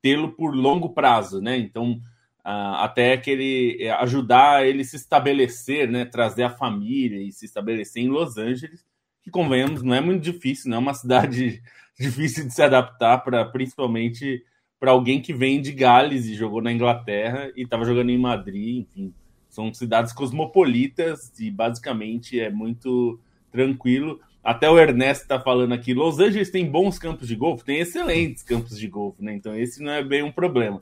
tê-lo 0.00 0.32
por 0.32 0.54
longo 0.54 0.90
prazo, 0.90 1.40
né? 1.40 1.56
Então, 1.56 2.00
até 2.44 3.16
que 3.16 3.30
ele 3.30 3.82
é, 3.82 3.90
ajudar 3.90 4.66
ele 4.66 4.84
se 4.84 4.96
estabelecer, 4.96 5.88
né? 5.88 6.04
Trazer 6.04 6.44
a 6.44 6.50
família 6.50 7.22
e 7.22 7.32
se 7.32 7.46
estabelecer 7.46 8.02
em 8.02 8.08
Los 8.08 8.36
Angeles, 8.36 8.84
que 9.22 9.30
convenhamos, 9.30 9.82
não 9.82 9.94
é 9.94 10.00
muito 10.00 10.22
difícil, 10.22 10.70
não 10.70 10.76
é 10.76 10.80
uma 10.80 10.94
cidade 10.94 11.62
difícil 11.98 12.46
de 12.46 12.52
se 12.52 12.62
adaptar 12.62 13.18
para 13.18 13.44
principalmente 13.44 14.44
para 14.84 14.90
alguém 14.90 15.18
que 15.18 15.32
vem 15.32 15.62
de 15.62 15.72
Gales 15.72 16.26
e 16.26 16.34
jogou 16.34 16.60
na 16.60 16.70
Inglaterra 16.70 17.50
e 17.56 17.62
estava 17.62 17.86
jogando 17.86 18.10
em 18.10 18.18
Madrid, 18.18 18.82
enfim. 18.82 19.14
São 19.48 19.72
cidades 19.72 20.12
cosmopolitas 20.12 21.32
e 21.40 21.50
basicamente 21.50 22.38
é 22.38 22.50
muito 22.50 23.18
tranquilo. 23.50 24.20
Até 24.42 24.68
o 24.68 24.78
Ernesto 24.78 25.22
está 25.22 25.40
falando 25.40 25.72
aqui, 25.72 25.94
Los 25.94 26.18
Angeles 26.18 26.50
tem 26.50 26.70
bons 26.70 26.98
campos 26.98 27.26
de 27.26 27.34
golfe, 27.34 27.64
tem 27.64 27.78
excelentes 27.78 28.42
campos 28.42 28.78
de 28.78 28.86
golfe, 28.86 29.24
né? 29.24 29.32
Então 29.32 29.56
esse 29.56 29.82
não 29.82 29.90
é 29.90 30.04
bem 30.04 30.22
um 30.22 30.30
problema. 30.30 30.78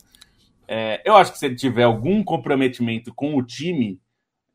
É, 0.67 1.01
eu 1.05 1.15
acho 1.15 1.31
que 1.31 1.39
se 1.39 1.47
ele 1.47 1.55
tiver 1.55 1.85
algum 1.85 2.25
comprometimento 2.25 3.15
com 3.15 3.37
o 3.37 3.43
time, 3.45 4.01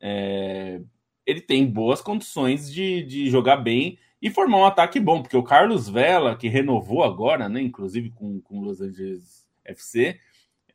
é, 0.01 0.81
ele 1.25 1.39
tem 1.39 1.65
boas 1.65 2.01
condições 2.01 2.69
de, 2.69 3.01
de 3.03 3.29
jogar 3.29 3.55
bem 3.55 3.97
e 4.21 4.29
formar 4.29 4.57
um 4.57 4.65
ataque 4.65 4.99
bom, 4.99 5.21
porque 5.21 5.37
o 5.37 5.43
Carlos 5.43 5.87
Vela, 5.87 6.35
que 6.35 6.47
renovou 6.47 7.03
agora, 7.03 7.47
né, 7.47 7.61
inclusive 7.61 8.09
com 8.11 8.41
o 8.49 8.61
Los 8.61 8.81
Angeles 8.81 9.47
FC, 9.63 10.19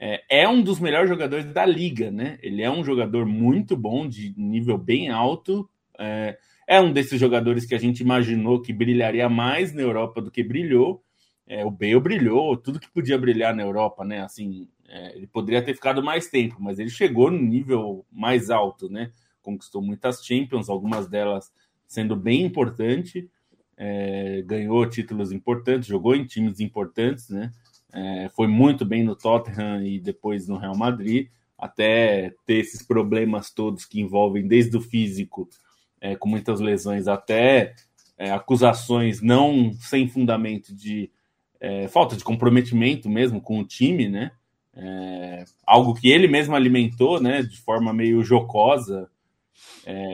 é, 0.04 0.42
é, 0.42 0.48
um 0.48 0.60
dos 0.60 0.80
melhores 0.80 1.08
jogadores 1.08 1.44
da 1.46 1.64
liga, 1.64 2.10
né? 2.10 2.36
Ele 2.42 2.60
é 2.60 2.68
um 2.68 2.82
jogador 2.82 3.24
muito 3.24 3.76
bom, 3.76 4.08
de 4.08 4.34
nível 4.36 4.76
bem 4.76 5.10
alto. 5.10 5.70
É, 5.96 6.36
é 6.66 6.80
um 6.80 6.92
desses 6.92 7.20
jogadores 7.20 7.64
que 7.64 7.74
a 7.74 7.78
gente 7.78 8.00
imaginou 8.00 8.60
que 8.60 8.72
brilharia 8.72 9.28
mais 9.28 9.72
na 9.72 9.80
Europa 9.80 10.20
do 10.20 10.28
que 10.28 10.42
brilhou. 10.42 11.04
É, 11.46 11.64
o 11.64 11.70
Bale 11.70 12.00
brilhou, 12.00 12.56
tudo 12.56 12.80
que 12.80 12.90
podia 12.90 13.16
brilhar 13.16 13.54
na 13.54 13.62
Europa, 13.62 14.04
né? 14.04 14.22
Assim, 14.22 14.68
é, 14.88 15.16
ele 15.16 15.28
poderia 15.28 15.62
ter 15.62 15.72
ficado 15.72 16.02
mais 16.02 16.26
tempo, 16.26 16.56
mas 16.58 16.80
ele 16.80 16.90
chegou 16.90 17.30
no 17.30 17.40
nível 17.40 18.04
mais 18.10 18.50
alto, 18.50 18.88
né? 18.88 19.12
Conquistou 19.40 19.80
muitas 19.80 20.24
Champions, 20.26 20.68
algumas 20.68 21.06
delas 21.06 21.52
sendo 21.92 22.16
bem 22.16 22.42
importante, 22.42 23.28
é, 23.76 24.42
ganhou 24.46 24.88
títulos 24.88 25.30
importantes, 25.30 25.86
jogou 25.86 26.16
em 26.16 26.24
times 26.24 26.58
importantes, 26.58 27.28
né? 27.28 27.52
É, 27.92 28.30
foi 28.34 28.46
muito 28.46 28.82
bem 28.86 29.02
no 29.02 29.14
Tottenham 29.14 29.84
e 29.84 30.00
depois 30.00 30.48
no 30.48 30.56
Real 30.56 30.74
Madrid, 30.74 31.28
até 31.58 32.32
ter 32.46 32.54
esses 32.54 32.82
problemas 32.82 33.50
todos 33.50 33.84
que 33.84 34.00
envolvem 34.00 34.48
desde 34.48 34.74
o 34.74 34.80
físico, 34.80 35.46
é, 36.00 36.16
com 36.16 36.30
muitas 36.30 36.60
lesões, 36.60 37.06
até 37.06 37.74
é, 38.16 38.30
acusações 38.30 39.20
não 39.20 39.74
sem 39.74 40.08
fundamento 40.08 40.74
de 40.74 41.10
é, 41.60 41.88
falta 41.88 42.16
de 42.16 42.24
comprometimento 42.24 43.06
mesmo 43.10 43.38
com 43.38 43.58
o 43.58 43.66
time, 43.66 44.08
né? 44.08 44.32
É, 44.74 45.44
algo 45.66 45.92
que 45.92 46.10
ele 46.10 46.26
mesmo 46.26 46.56
alimentou, 46.56 47.20
né, 47.20 47.42
de 47.42 47.58
forma 47.58 47.92
meio 47.92 48.24
jocosa, 48.24 49.10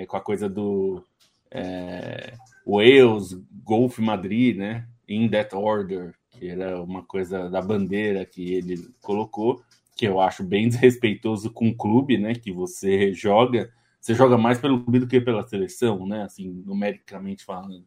com 0.08 0.16
a 0.16 0.20
coisa 0.20 0.48
do 0.48 1.04
é, 1.50 2.34
Wales, 2.66 3.34
Golf 3.64 3.98
Madrid, 3.98 4.56
né, 4.56 4.86
in 5.08 5.28
that 5.28 5.54
order, 5.54 6.14
que 6.30 6.48
era 6.48 6.82
uma 6.82 7.02
coisa 7.02 7.48
da 7.48 7.60
bandeira 7.62 8.24
que 8.24 8.52
ele 8.54 8.76
colocou, 9.00 9.62
que 9.96 10.06
eu 10.06 10.20
acho 10.20 10.44
bem 10.44 10.68
desrespeitoso 10.68 11.50
com 11.50 11.68
o 11.68 11.76
clube, 11.76 12.18
né, 12.18 12.34
que 12.34 12.52
você 12.52 13.12
joga, 13.12 13.70
você 14.00 14.14
joga 14.14 14.38
mais 14.38 14.58
pelo 14.58 14.80
clube 14.82 15.00
do 15.00 15.08
que 15.08 15.20
pela 15.20 15.46
seleção, 15.46 16.06
né, 16.06 16.22
assim, 16.22 16.62
numericamente 16.64 17.44
falando. 17.44 17.84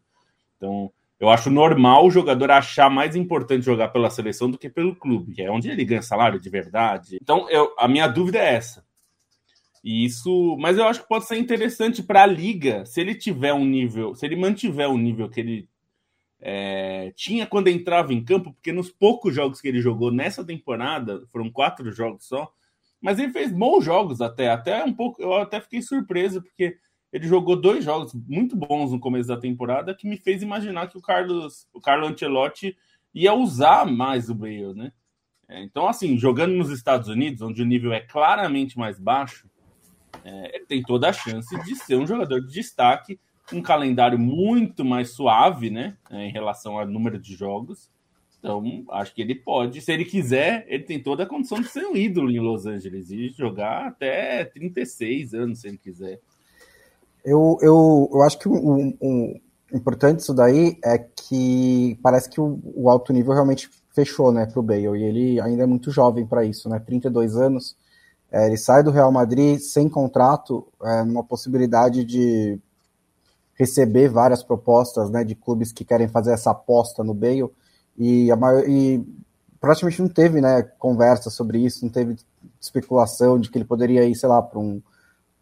Então, 0.58 0.92
eu 1.20 1.30
acho 1.30 1.52
normal 1.52 2.06
o 2.06 2.12
jogador 2.12 2.50
achar 2.50 2.90
mais 2.90 3.16
importante 3.16 3.64
jogar 3.64 3.90
pela 3.90 4.10
seleção 4.10 4.50
do 4.50 4.58
que 4.58 4.68
pelo 4.68 4.96
clube, 4.96 5.34
que 5.34 5.42
é 5.44 5.52
onde 5.52 5.70
ele 5.70 5.86
ganha 5.86 6.02
salário 6.02 6.40
de 6.40 6.50
verdade. 6.50 7.18
Então, 7.22 7.48
eu, 7.50 7.74
a 7.78 7.88
minha 7.88 8.08
dúvida 8.08 8.40
é 8.40 8.56
essa. 8.56 8.84
Isso, 9.84 10.58
mas 10.60 10.78
eu 10.78 10.86
acho 10.86 11.02
que 11.02 11.08
pode 11.08 11.26
ser 11.26 11.38
interessante 11.38 12.04
para 12.04 12.24
a 12.24 12.28
liga, 12.28 12.86
se 12.86 13.02
ele 13.02 13.16
tiver 13.16 13.54
um 13.54 13.66
nível, 13.66 14.14
se 14.14 14.26
ele 14.26 14.36
mantiver 14.36 14.88
o 14.88 14.98
nível 14.98 15.28
que 15.28 15.40
ele 15.40 15.68
é, 16.40 17.12
tinha 17.16 17.48
quando 17.48 17.68
entrava 17.68 18.14
em 18.14 18.24
campo, 18.24 18.54
porque 18.54 18.72
nos 18.72 18.92
poucos 18.92 19.34
jogos 19.34 19.60
que 19.60 19.68
ele 19.68 19.82
jogou 19.82 20.12
nessa 20.12 20.46
temporada, 20.46 21.26
foram 21.32 21.50
quatro 21.50 21.92
jogos 21.92 22.28
só, 22.28 22.52
mas 23.02 23.18
ele 23.18 23.32
fez 23.32 23.52
bons 23.52 23.84
jogos 23.84 24.22
até, 24.22 24.50
até 24.50 24.84
um 24.84 24.94
pouco, 24.94 25.20
eu 25.20 25.34
até 25.34 25.60
fiquei 25.60 25.82
surpreso, 25.82 26.44
porque 26.44 26.78
ele 27.12 27.28
jogou 27.28 27.60
dois 27.60 27.84
jogos 27.84 28.14
muito 28.14 28.56
bons 28.56 28.92
no 28.92 29.00
começo 29.00 29.28
da 29.28 29.38
temporada 29.38 29.96
que 29.96 30.08
me 30.08 30.18
fez 30.18 30.44
imaginar 30.44 30.88
que 30.88 30.98
o 30.98 31.02
Carlos, 31.02 31.68
o 31.74 31.82
Carlo 31.82 32.08
Ancelotti 32.08 32.78
ia 33.14 33.34
usar 33.34 33.86
mais 33.86 34.30
o 34.30 34.36
Bale, 34.36 34.74
né? 34.76 34.94
É, 35.48 35.62
então, 35.64 35.88
assim, 35.88 36.18
jogando 36.18 36.54
nos 36.54 36.70
Estados 36.70 37.10
Unidos, 37.10 37.42
onde 37.42 37.62
o 37.62 37.66
nível 37.66 37.92
é 37.92 38.00
claramente 38.00 38.78
mais 38.78 38.98
baixo, 38.98 39.50
é, 40.24 40.56
ele 40.56 40.66
tem 40.66 40.82
toda 40.84 41.10
a 41.10 41.14
chance 41.14 41.56
de 41.64 41.76
ser 41.76 41.96
um 41.96 42.08
jogador 42.08 42.40
de 42.42 42.52
destaque, 42.52 43.20
um 43.52 43.62
calendário 43.62 44.18
muito 44.18 44.86
mais 44.86 45.12
suave, 45.12 45.70
né, 45.70 45.98
é, 46.10 46.28
em 46.28 46.32
relação 46.32 46.78
ao 46.78 46.88
número 46.88 47.20
de 47.20 47.36
jogos. 47.36 47.90
Então, 48.40 48.64
acho 48.90 49.14
que 49.14 49.22
ele 49.22 49.36
pode, 49.36 49.82
se 49.82 49.92
ele 49.92 50.04
quiser, 50.04 50.66
ele 50.68 50.84
tem 50.84 51.02
toda 51.02 51.24
a 51.24 51.28
condição 51.28 51.62
de 51.62 51.68
ser 51.68 51.86
um 51.86 51.96
ídolo 51.96 52.32
em 52.32 52.40
Los 52.40 52.66
Angeles 52.66 53.12
e 53.12 53.30
jogar 53.30 53.86
até 53.88 54.44
36 54.46 55.34
anos, 55.36 55.62
se 55.62 55.68
ele 55.68 55.78
quiser. 55.78 56.20
Eu, 57.24 57.60
eu, 57.62 58.10
eu 58.12 58.22
acho 58.24 58.40
que 58.40 58.50
o 58.50 59.40
importante 59.72 60.18
disso 60.18 60.34
daí 60.34 60.78
é 60.84 60.98
que 60.98 61.98
parece 62.02 62.30
que 62.30 62.42
o, 62.42 62.60
o 62.76 62.90
alto 62.90 63.14
nível 63.14 63.34
realmente 63.34 63.70
fechou, 63.94 64.32
né, 64.32 64.46
pro 64.46 64.64
Bale, 64.64 64.98
e 64.98 65.04
ele 65.04 65.42
ainda 65.42 65.64
é 65.64 65.66
muito 65.66 65.92
jovem 65.92 66.26
para 66.26 66.44
isso, 66.44 66.70
né, 66.70 66.80
32 66.80 67.36
anos, 67.36 67.76
é, 68.32 68.48
ele 68.48 68.58
sai 68.58 68.82
do 68.84 68.92
Real 68.92 69.12
Madrid 69.12 69.60
sem 69.60 69.90
contrato, 69.90 70.68
é, 70.84 71.04
numa 71.04 71.24
possibilidade 71.24 72.06
de 72.06 72.60
receber 73.56 74.10
várias 74.10 74.42
propostas, 74.42 75.10
né, 75.10 75.24
de 75.24 75.36
clubes 75.36 75.72
que 75.72 75.86
querem 75.86 76.08
fazer 76.08 76.32
essa 76.32 76.52
aposta 76.52 77.04
no 77.04 77.14
Bale, 77.14 77.50
e, 77.98 78.34
maior, 78.36 78.68
e 78.68 79.06
praticamente 79.60 80.02
não 80.02 80.10
teve, 80.10 80.42
né, 80.42 80.64
conversa 80.80 81.30
sobre 81.30 81.60
isso, 81.60 81.86
não 81.86 81.92
teve 81.92 82.16
especulação 82.60 83.40
de 83.40 83.50
que 83.52 83.58
ele 83.58 83.66
poderia 83.66 84.04
ir, 84.06 84.16
sei 84.16 84.30
lá, 84.30 84.42
para 84.42 84.60
um, 84.60 84.82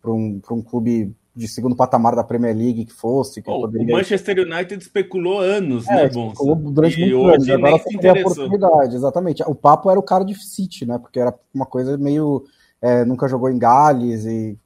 um, 0.06 0.42
um 0.52 0.62
clube 0.62 1.16
de 1.40 1.48
segundo 1.48 1.76
patamar 1.76 2.16
da 2.16 2.24
Premier 2.24 2.56
League 2.56 2.86
que 2.86 2.94
fosse. 2.94 3.42
Que 3.42 3.50
oh, 3.50 3.62
poderia... 3.62 3.94
O 3.94 3.98
Manchester 3.98 4.40
United 4.40 4.84
especulou 4.84 5.40
anos, 5.40 5.88
é, 5.88 5.96
né, 5.96 6.10
Bom? 6.10 6.34
Durante 6.72 7.02
e 7.02 7.14
muitos 7.14 7.48
anos, 7.48 7.68
agora 7.68 7.84
tem 7.84 8.10
a 8.10 8.14
oportunidade, 8.14 8.96
exatamente. 8.96 9.44
O 9.44 9.56
papo 9.56 9.90
era 9.90 10.00
o 10.00 10.04
cara 10.04 10.26
de 10.26 10.36
City, 10.36 10.86
né? 10.86 10.98
Porque 10.98 11.20
era 11.20 11.34
uma 11.54 11.66
coisa 11.66 11.98
meio. 11.98 12.44
É, 12.82 13.04
nunca 13.06 13.28
jogou 13.28 13.50
em 13.50 13.60
Gales 13.60 14.26
e 14.26 14.58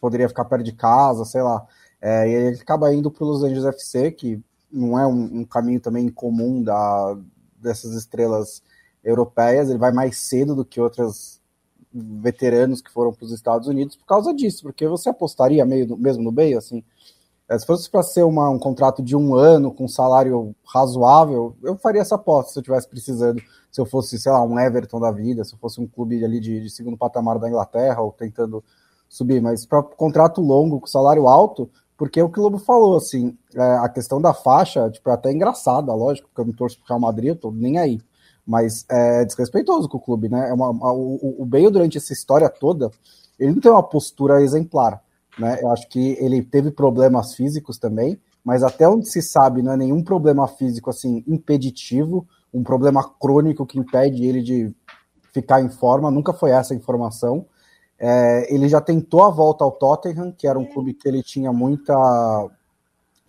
poderia 0.00 0.28
ficar 0.28 0.44
perto 0.44 0.64
de 0.64 0.72
casa, 0.72 1.24
sei 1.24 1.42
lá. 1.42 1.66
É, 2.00 2.28
e 2.28 2.32
ele 2.32 2.60
acaba 2.60 2.92
indo 2.92 3.10
para 3.10 3.24
o 3.24 3.28
Los 3.28 3.42
Angeles 3.42 3.64
FC, 3.64 4.10
que 4.10 4.42
não 4.70 4.98
é 4.98 5.06
um, 5.06 5.40
um 5.40 5.44
caminho 5.44 5.80
também 5.80 6.08
comum 6.08 6.62
da, 6.62 7.16
dessas 7.60 7.94
estrelas 7.94 8.62
europeias, 9.04 9.68
ele 9.68 9.78
vai 9.78 9.92
mais 9.92 10.18
cedo 10.18 10.54
do 10.54 10.64
que 10.64 10.80
outras 10.80 11.40
veteranos 11.92 12.80
que 12.80 12.90
foram 12.90 13.12
para 13.12 13.24
os 13.24 13.32
Estados 13.32 13.66
Unidos 13.66 13.96
por 13.96 14.06
causa 14.06 14.32
disso, 14.32 14.62
porque 14.62 14.86
você 14.86 15.08
apostaria 15.08 15.64
meio, 15.64 15.96
mesmo 15.96 16.22
no 16.22 16.30
Bale, 16.30 16.54
assim, 16.54 16.84
é, 17.48 17.58
se 17.58 17.66
fosse 17.66 17.90
para 17.90 18.02
ser 18.02 18.22
uma, 18.22 18.48
um 18.48 18.58
contrato 18.58 19.02
de 19.02 19.16
um 19.16 19.34
ano 19.34 19.72
com 19.72 19.88
salário 19.88 20.54
razoável, 20.64 21.56
eu 21.62 21.76
faria 21.76 22.00
essa 22.00 22.14
aposta 22.14 22.52
se 22.52 22.58
eu 22.58 22.62
tivesse 22.62 22.88
precisando, 22.88 23.42
se 23.70 23.80
eu 23.80 23.86
fosse, 23.86 24.18
sei 24.18 24.32
lá, 24.32 24.42
um 24.42 24.58
Everton 24.58 25.00
da 25.00 25.10
vida, 25.10 25.44
se 25.44 25.54
eu 25.54 25.58
fosse 25.58 25.80
um 25.80 25.86
clube 25.86 26.24
ali 26.24 26.40
de, 26.40 26.60
de 26.60 26.70
segundo 26.70 26.96
patamar 26.96 27.38
da 27.38 27.48
Inglaterra 27.48 28.00
ou 28.00 28.12
tentando 28.12 28.62
subir, 29.08 29.40
mas 29.40 29.66
para 29.66 29.82
contrato 29.82 30.40
longo 30.40 30.80
com 30.80 30.86
salário 30.86 31.28
alto, 31.28 31.70
porque 31.96 32.18
é 32.18 32.24
o 32.24 32.30
que 32.30 32.40
o 32.40 32.42
Lobo 32.42 32.58
falou, 32.58 32.96
assim, 32.96 33.36
é, 33.54 33.60
a 33.60 33.88
questão 33.88 34.20
da 34.20 34.32
faixa, 34.32 34.88
tipo, 34.88 35.10
é 35.10 35.12
até 35.12 35.30
engraçada, 35.30 35.92
lógico, 35.92 36.28
porque 36.28 36.40
eu 36.40 36.46
não 36.46 36.54
torço 36.54 36.78
pro 36.78 36.88
Real 36.88 37.00
Madrid, 37.00 37.28
eu 37.28 37.36
tô 37.36 37.50
nem 37.50 37.78
aí. 37.78 38.00
Mas 38.46 38.86
é 38.88 39.24
desrespeitoso 39.24 39.86
com 39.88 39.98
o 39.98 40.00
clube, 40.00 40.28
né? 40.28 40.48
É 40.48 40.52
uma, 40.54 40.70
o, 40.70 41.42
o 41.42 41.70
durante 41.70 41.98
essa 41.98 42.12
história 42.12 42.48
toda, 42.48 42.90
ele 43.38 43.52
não 43.52 43.60
tem 43.60 43.70
uma 43.70 43.82
postura 43.82 44.42
exemplar. 44.42 45.02
Né? 45.38 45.58
Eu 45.62 45.70
acho 45.70 45.88
que 45.88 46.16
ele 46.18 46.42
teve 46.42 46.70
problemas 46.70 47.34
físicos 47.34 47.78
também, 47.78 48.18
mas 48.42 48.62
até 48.62 48.88
onde 48.88 49.10
se 49.10 49.20
sabe, 49.20 49.62
não 49.62 49.72
é 49.72 49.76
nenhum 49.76 50.02
problema 50.02 50.48
físico 50.48 50.88
assim 50.88 51.22
impeditivo, 51.26 52.26
um 52.52 52.62
problema 52.62 53.02
crônico 53.20 53.66
que 53.66 53.78
impede 53.78 54.24
ele 54.24 54.42
de 54.42 54.74
ficar 55.32 55.62
em 55.62 55.70
forma, 55.70 56.10
nunca 56.10 56.32
foi 56.32 56.50
essa 56.50 56.74
a 56.74 56.76
informação. 56.76 57.46
É, 57.98 58.52
ele 58.52 58.68
já 58.68 58.80
tentou 58.80 59.22
a 59.22 59.30
volta 59.30 59.62
ao 59.62 59.72
Tottenham, 59.72 60.32
que 60.32 60.46
era 60.46 60.58
um 60.58 60.64
clube 60.64 60.94
que 60.94 61.06
ele 61.06 61.22
tinha 61.22 61.52
muita. 61.52 61.94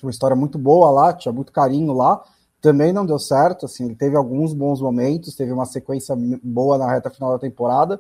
uma 0.02 0.10
história 0.12 0.36
muito 0.36 0.58
boa 0.58 0.90
lá, 0.90 1.14
tinha 1.14 1.32
muito 1.32 1.52
carinho 1.52 1.94
lá, 1.94 2.24
também 2.62 2.94
não 2.94 3.06
deu 3.06 3.20
certo, 3.20 3.66
assim, 3.66 3.86
ele 3.86 3.96
teve 3.96 4.16
alguns 4.16 4.54
bons 4.54 4.80
momentos, 4.80 5.36
teve 5.36 5.52
uma 5.52 5.66
sequência 5.66 6.16
boa 6.44 6.78
na 6.78 6.90
reta 6.90 7.10
final 7.10 7.32
da 7.32 7.40
temporada, 7.40 8.00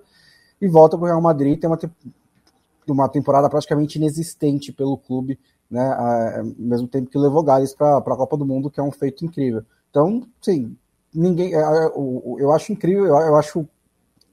e 0.61 0.67
volta 0.67 0.97
para 0.97 1.05
o 1.05 1.07
Real 1.07 1.21
Madrid, 1.21 1.59
tem 1.59 1.69
uma, 1.69 1.77
te 1.77 1.89
uma 2.87 3.09
temporada 3.09 3.49
praticamente 3.49 3.97
inexistente 3.97 4.71
pelo 4.71 4.97
clube, 4.97 5.39
né, 5.69 5.93
ao 6.37 6.45
mesmo 6.57 6.87
tempo 6.87 7.09
que 7.09 7.17
levou 7.17 7.43
Gales 7.43 7.73
para 7.73 7.97
a 7.97 8.01
Copa 8.01 8.37
do 8.37 8.45
Mundo, 8.45 8.69
que 8.69 8.79
é 8.79 8.83
um 8.83 8.91
feito 8.91 9.25
incrível. 9.25 9.63
Então, 9.89 10.27
sim, 10.41 10.75
ninguém, 11.13 11.51
eu 11.51 12.51
acho 12.51 12.71
incrível, 12.71 13.05
eu 13.05 13.35
acho 13.35 13.67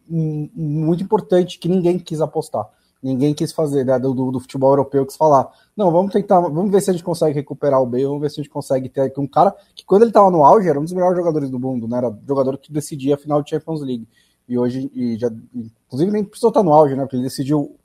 muito 0.09 1.03
importante 1.03 1.59
que 1.59 1.69
ninguém 1.69 1.99
quis 1.99 2.21
apostar. 2.21 2.69
Ninguém 3.01 3.33
quis 3.33 3.53
fazer, 3.53 3.85
né, 3.85 3.97
do, 3.97 4.13
do, 4.13 4.41
futebol 4.41 4.73
europeu, 4.73 5.07
quis 5.07 5.17
falar, 5.17 5.49
não, 5.77 5.93
vamos 5.93 6.13
tentar, 6.13 6.41
vamos 6.41 6.73
ver 6.73 6.81
se 6.81 6.91
a 6.91 6.93
gente 6.93 7.05
consegue 7.05 7.33
recuperar 7.33 7.81
o 7.81 7.87
Bale, 7.87 8.07
vamos 8.07 8.23
ver 8.23 8.31
se 8.31 8.41
a 8.41 8.43
gente 8.43 8.53
consegue 8.53 8.89
ter 8.89 9.03
aqui 9.03 9.21
um 9.21 9.27
cara 9.27 9.55
que 9.73 9.85
quando 9.85 10.03
ele 10.03 10.11
estava 10.11 10.29
no 10.33 10.45
auge 10.45 10.69
era 10.69 10.81
um 10.81 10.83
dos 10.83 10.93
melhores 10.93 11.17
jogadores 11.17 11.49
do 11.49 11.61
mundo, 11.61 11.87
né, 11.87 11.99
era 11.99 12.19
jogador 12.27 12.59
que 12.59 12.73
decidia 12.73 13.15
a 13.15 13.19
final 13.19 13.41
de 13.41 13.51
Champions 13.51 13.83
League, 13.83 14.09
e 14.49 14.59
hoje, 14.59 14.91
e 14.93 15.17
já, 15.17 15.31
inclusive 15.55 16.11
nem 16.11 16.25
precisou 16.25 16.49
estar 16.49 16.65
no 16.65 16.73
auge, 16.73 16.97
né, 16.97 17.03
porque 17.03 17.15
ele 17.15 17.23
decidiu 17.23 17.77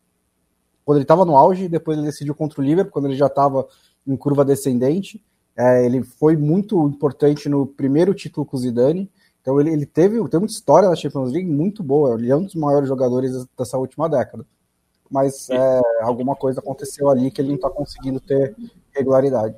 quando 0.84 0.98
ele 0.98 1.04
estava 1.04 1.26
no 1.26 1.38
auge, 1.38 1.70
depois 1.70 1.96
ele 1.96 2.08
decidiu 2.08 2.34
contra 2.34 2.60
o 2.60 2.64
Liverpool, 2.64 2.92
quando 2.92 3.06
ele 3.06 3.16
já 3.16 3.28
estava 3.28 3.68
em 4.08 4.18
curva 4.18 4.44
descendente, 4.44 5.24
é, 5.58 5.86
ele 5.86 6.04
foi 6.04 6.36
muito 6.36 6.88
importante 6.88 7.48
no 7.48 7.66
primeiro 7.66 8.14
título 8.14 8.46
com 8.46 8.58
o 8.58 8.60
Zidane, 8.60 9.10
então 9.42 9.60
ele, 9.60 9.72
ele 9.72 9.86
teve, 9.86 10.22
teve 10.30 10.38
uma 10.38 10.46
história 10.46 10.90
na 10.90 10.96
Champions 10.96 11.32
League 11.32 11.50
muito 11.50 11.84
boa, 11.84 12.16
ele 12.16 12.32
é 12.32 12.36
um 12.36 12.44
dos 12.44 12.56
maiores 12.56 12.88
jogadores 12.88 13.46
dessa 13.58 13.78
última 13.78 14.10
década 14.10 14.46
mas 15.14 15.48
é, 15.52 15.82
alguma 16.02 16.36
coisa 16.36 16.60
aconteceu 16.60 17.08
ali 17.08 17.30
que 17.30 17.40
ele 17.40 17.50
não 17.50 17.56
está 17.56 17.70
conseguindo 17.70 18.20
ter 18.20 18.56
regularidade. 18.92 19.56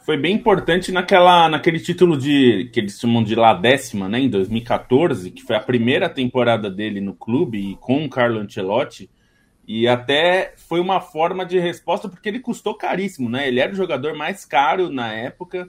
Foi 0.00 0.16
bem 0.16 0.34
importante 0.34 0.90
naquela, 0.90 1.48
naquele 1.48 1.78
título 1.78 2.16
de 2.16 2.70
que 2.72 2.80
eles 2.80 2.98
chamam 2.98 3.22
de 3.22 3.34
La 3.34 3.52
Décima, 3.52 4.08
né, 4.08 4.18
em 4.18 4.30
2014, 4.30 5.30
que 5.30 5.42
foi 5.42 5.56
a 5.56 5.60
primeira 5.60 6.08
temporada 6.08 6.70
dele 6.70 7.00
no 7.02 7.12
clube 7.12 7.72
e 7.72 7.76
com 7.76 8.04
o 8.04 8.08
Carlo 8.08 8.40
Ancelotti. 8.40 9.10
E 9.66 9.88
até 9.88 10.52
foi 10.56 10.80
uma 10.80 11.00
forma 11.00 11.44
de 11.44 11.58
resposta 11.58 12.08
porque 12.08 12.28
ele 12.28 12.40
custou 12.40 12.74
caríssimo, 12.74 13.28
né? 13.28 13.48
Ele 13.48 13.60
era 13.60 13.72
o 13.72 13.76
jogador 13.76 14.14
mais 14.14 14.44
caro 14.44 14.90
na 14.90 15.12
época 15.12 15.68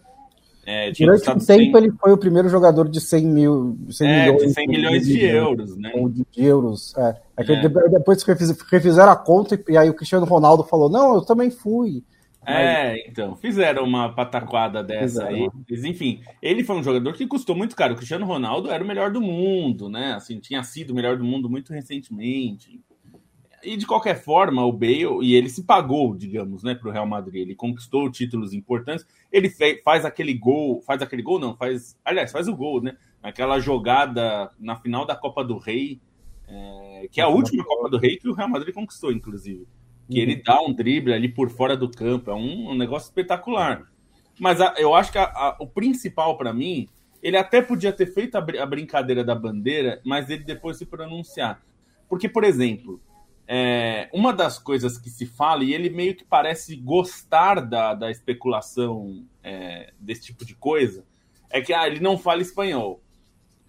é, 0.70 0.92
Durante 0.92 1.22
um 1.22 1.34
tempo 1.34 1.40
100... 1.40 1.78
ele 1.78 1.92
foi 1.94 2.12
o 2.12 2.18
primeiro 2.18 2.50
jogador 2.50 2.90
de 2.90 3.00
100 3.00 3.26
mil 3.26 3.78
100 3.90 4.08
é, 4.10 4.26
milhões, 4.26 4.42
de 4.42 4.54
100 4.54 4.68
milhões 4.68 5.08
de, 5.08 5.14
de 5.14 5.26
euros, 5.26 5.78
né? 5.78 5.92
De, 6.10 6.26
de 6.30 6.46
euros, 6.46 6.94
é. 6.98 7.16
é, 7.38 7.44
que 7.46 7.54
é. 7.54 7.70
depois 7.70 8.22
refizeram 8.70 9.10
a 9.10 9.16
conta 9.16 9.58
e 9.70 9.78
aí 9.78 9.90
o 9.90 9.94
Cristiano 9.94 10.26
Ronaldo 10.26 10.66
falou, 10.66 10.90
não, 10.90 11.16
eu 11.16 11.22
também 11.22 11.50
fui. 11.50 12.04
É, 12.46 12.92
Mas... 12.92 13.02
então, 13.08 13.34
fizeram 13.38 13.86
uma 13.86 14.14
pataquada 14.14 14.84
dessa 14.84 15.26
fizeram. 15.26 15.30
aí. 15.30 15.50
Mas, 15.70 15.86
enfim, 15.86 16.20
ele 16.42 16.66
foi 16.66 16.76
um 16.76 16.84
jogador 16.84 17.14
que 17.14 17.26
custou 17.26 17.56
muito 17.56 17.74
caro. 17.74 17.94
O 17.94 17.98
Cristiano 17.98 18.26
Ronaldo 18.26 18.70
era 18.70 18.84
o 18.84 18.88
melhor 18.88 19.10
do 19.10 19.22
mundo, 19.22 19.88
né? 19.88 20.16
Assim, 20.16 20.38
tinha 20.38 20.62
sido 20.64 20.92
o 20.92 20.96
melhor 20.96 21.16
do 21.16 21.24
mundo 21.24 21.50
muito 21.50 21.72
recentemente. 21.72 22.82
E 23.64 23.76
de 23.76 23.88
qualquer 23.88 24.22
forma, 24.22 24.64
o 24.64 24.72
Bale, 24.72 25.20
e 25.24 25.34
ele 25.34 25.50
se 25.50 25.64
pagou, 25.64 26.16
digamos, 26.16 26.64
né, 26.64 26.76
para 26.76 26.90
o 26.90 26.92
Real 26.92 27.08
Madrid. 27.08 27.42
Ele 27.42 27.56
conquistou 27.56 28.10
títulos 28.12 28.54
importantes. 28.54 29.06
Ele 29.32 29.50
fez, 29.50 29.82
faz 29.84 30.06
aquele 30.06 30.34
gol, 30.34 30.82
faz 30.82 31.02
aquele 31.02 31.24
gol, 31.24 31.40
não, 31.40 31.56
faz. 31.56 31.98
Aliás, 32.06 32.32
faz 32.32 32.48
o 32.48 32.56
gol, 32.56 32.82
né? 32.82 32.96
Aquela 33.22 33.60
jogada 33.60 34.52
na 34.60 34.76
final 34.76 35.06
da 35.06 35.16
Copa 35.16 35.44
do 35.44 35.58
Rei, 35.58 36.00
é, 36.48 37.08
que 37.12 37.20
é 37.20 37.24
a 37.24 37.28
última 37.28 37.64
Copa 37.66 37.90
do 37.90 37.98
Rei 37.98 38.18
que 38.18 38.30
o 38.30 38.34
Real 38.34 38.50
Madrid 38.50 38.74
conquistou, 38.74 39.12
inclusive. 39.12 39.68
Que 40.10 40.18
uhum. 40.18 40.24
ele 40.24 40.36
dá 40.42 40.62
um 40.62 40.72
drible 40.72 41.14
ali 41.14 41.28
por 41.28 41.50
fora 41.50 41.76
do 41.76 41.90
campo, 41.90 42.32
é 42.32 42.36
um, 42.36 42.72
um 42.72 42.76
negócio 42.76 43.08
espetacular. 43.08 43.86
Mas 44.40 44.62
a, 44.62 44.76
eu 44.78 44.94
acho 44.94 45.12
que 45.12 45.18
a, 45.18 45.24
a, 45.24 45.58
o 45.60 45.68
principal 45.68 46.38
para 46.38 46.54
mim, 46.54 46.88
ele 47.22 47.38
até 47.38 47.62
podia 47.62 47.92
ter 47.92 48.06
feito 48.14 48.36
a, 48.36 48.40
a, 48.40 48.66
brincadeira 48.66 49.24
da 49.24 49.36
bandeira, 49.36 50.00
mas 50.06 50.30
ele 50.30 50.44
depois 50.44 50.78
se 50.78 50.86
pronunciar. 50.86 51.62
Porque, 52.08 52.30
por 52.30 52.44
exemplo, 52.44 53.02
é, 53.48 54.10
uma 54.12 54.34
das 54.34 54.60
coisas 54.60 54.98
que 54.98 55.10
se 55.10 55.26
fala, 55.26 55.64
e 55.64 55.74
ele 55.74 55.90
meio 55.90 56.14
que 56.14 56.26
parece 56.26 56.76
gostar 56.76 57.62
da, 57.62 57.94
da 57.94 58.12
especulação 58.12 59.26
é, 59.42 59.94
desse 59.98 60.26
tipo 60.26 60.44
de 60.44 60.54
coisa, 60.54 61.06
é 61.50 61.62
que 61.62 61.74
ah, 61.74 61.88
ele 61.88 62.02
não 62.02 62.18
fala 62.18 62.42
espanhol. 62.42 63.02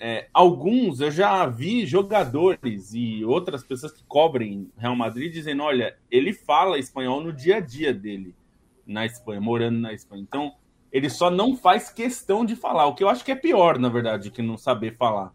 É, 0.01 0.29
alguns 0.33 1.01
eu 1.01 1.11
já 1.11 1.47
vi 1.47 1.85
jogadores 1.87 2.93
e 2.95 3.25
outras 3.25 3.65
pessoas 3.65 3.93
que 3.93 4.05
cobrem 4.05 4.71
Real 4.77 4.95
Madrid 4.95 5.33
dizendo: 5.33 5.63
olha, 5.63 5.97
ele 6.11 6.33
fala 6.33 6.79
espanhol 6.79 7.21
no 7.21 7.33
dia 7.33 7.57
a 7.57 7.61
dia 7.61 7.93
dele 7.93 8.35
na 8.87 9.05
Espanha, 9.05 9.41
morando 9.41 9.79
na 9.79 9.93
Espanha. 9.93 10.23
Então, 10.23 10.55
ele 10.91 11.11
só 11.11 11.31
não 11.31 11.57
faz 11.57 11.91
questão 11.91 12.45
de 12.45 12.57
falar, 12.57 12.87
o 12.87 12.95
que 12.95 13.05
eu 13.05 13.09
acho 13.09 13.25
que 13.25 13.33
é 13.33 13.37
pior, 13.37 13.79
na 13.79 13.89
verdade, 13.89 14.31
que 14.31 14.41
não 14.41 14.57
saber 14.57 14.97
falar. 14.97 15.33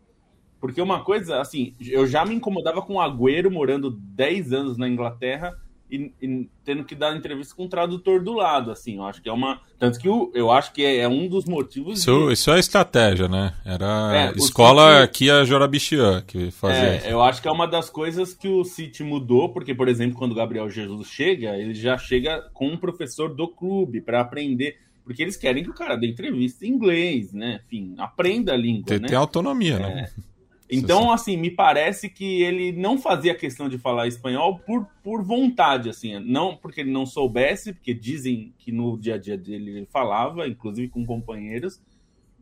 Porque 0.64 0.82
uma 0.82 1.04
coisa, 1.04 1.42
assim, 1.42 1.74
eu 1.82 2.08
já 2.08 2.24
me 2.24 2.34
incomodava 2.34 2.82
com 2.82 2.94
o 2.94 3.02
Agüero 3.02 3.52
morando 3.52 3.92
10 3.92 4.54
anos 4.54 4.78
na 4.78 4.88
Inglaterra 4.88 5.52
e, 5.92 6.14
e, 6.22 6.50
tendo 6.64 6.86
que 6.86 6.96
dar 6.96 7.14
entrevista 7.18 7.54
com 7.54 7.66
um 7.66 7.68
tradutor 7.68 8.24
do 8.24 8.32
lado, 8.32 8.72
assim, 8.72 8.96
eu 8.96 9.04
acho 9.04 9.22
que 9.22 9.28
é 9.28 9.34
uma... 9.34 9.60
Tanto 9.78 10.00
que 10.00 10.08
eu, 10.08 10.32
eu 10.34 10.50
acho 10.50 10.72
que 10.72 10.82
é, 10.82 11.00
é 11.00 11.08
um 11.10 11.28
dos 11.28 11.44
motivos... 11.44 12.00
Isso, 12.00 12.28
de... 12.28 12.32
isso 12.32 12.50
é 12.50 12.60
estratégia, 12.60 13.28
né? 13.28 13.54
Era 13.66 14.32
é, 14.32 14.38
escola 14.38 15.02
City... 15.02 15.04
aqui 15.04 15.30
a 15.30 15.44
Jorabichian 15.44 16.22
que 16.22 16.50
fazia 16.50 17.10
é, 17.10 17.12
Eu 17.12 17.22
acho 17.22 17.42
que 17.42 17.50
é 17.50 17.52
uma 17.52 17.68
das 17.68 17.90
coisas 17.90 18.34
que 18.34 18.48
o 18.48 18.64
City 18.64 19.04
mudou, 19.04 19.50
porque, 19.50 19.76
por 19.76 19.90
exemplo, 19.90 20.18
quando 20.18 20.32
o 20.32 20.36
Gabriel 20.36 20.70
Jesus 20.70 21.10
chega, 21.10 21.58
ele 21.58 21.74
já 21.74 21.98
chega 21.98 22.42
com 22.54 22.70
um 22.70 22.78
professor 22.78 23.36
do 23.36 23.50
clube 23.50 24.00
para 24.00 24.22
aprender... 24.22 24.78
Porque 25.04 25.22
eles 25.22 25.36
querem 25.36 25.62
que 25.62 25.70
o 25.70 25.74
cara 25.74 25.98
dê 25.98 26.08
entrevista 26.08 26.66
em 26.66 26.70
inglês, 26.70 27.34
né? 27.34 27.60
Enfim, 27.66 27.94
aprenda 27.98 28.54
a 28.54 28.56
língua, 28.56 28.86
tem, 28.86 29.00
né? 29.00 29.10
Tem 29.10 29.18
autonomia, 29.18 29.78
né? 29.78 29.92
é. 29.92 29.96
né? 29.96 30.10
Então, 30.76 31.12
assim, 31.12 31.38
me 31.38 31.52
parece 31.52 32.10
que 32.10 32.42
ele 32.42 32.72
não 32.72 32.98
fazia 32.98 33.36
questão 33.36 33.70
de 33.70 33.78
falar 33.78 34.08
espanhol 34.08 34.60
por, 34.60 34.88
por 35.04 35.24
vontade, 35.24 35.90
assim, 35.90 36.20
não 36.20 36.56
porque 36.56 36.82
ele 36.82 36.92
não 36.92 37.06
soubesse, 37.06 37.74
porque 37.74 37.94
dizem 37.94 38.54
que 38.58 38.72
no 38.72 38.98
dia 38.98 39.16
a 39.16 39.18
dia 39.18 39.38
dele 39.38 39.78
ele 39.78 39.88
falava, 39.92 40.48
inclusive 40.48 40.90
com 40.90 41.06
companheiros, 41.06 41.82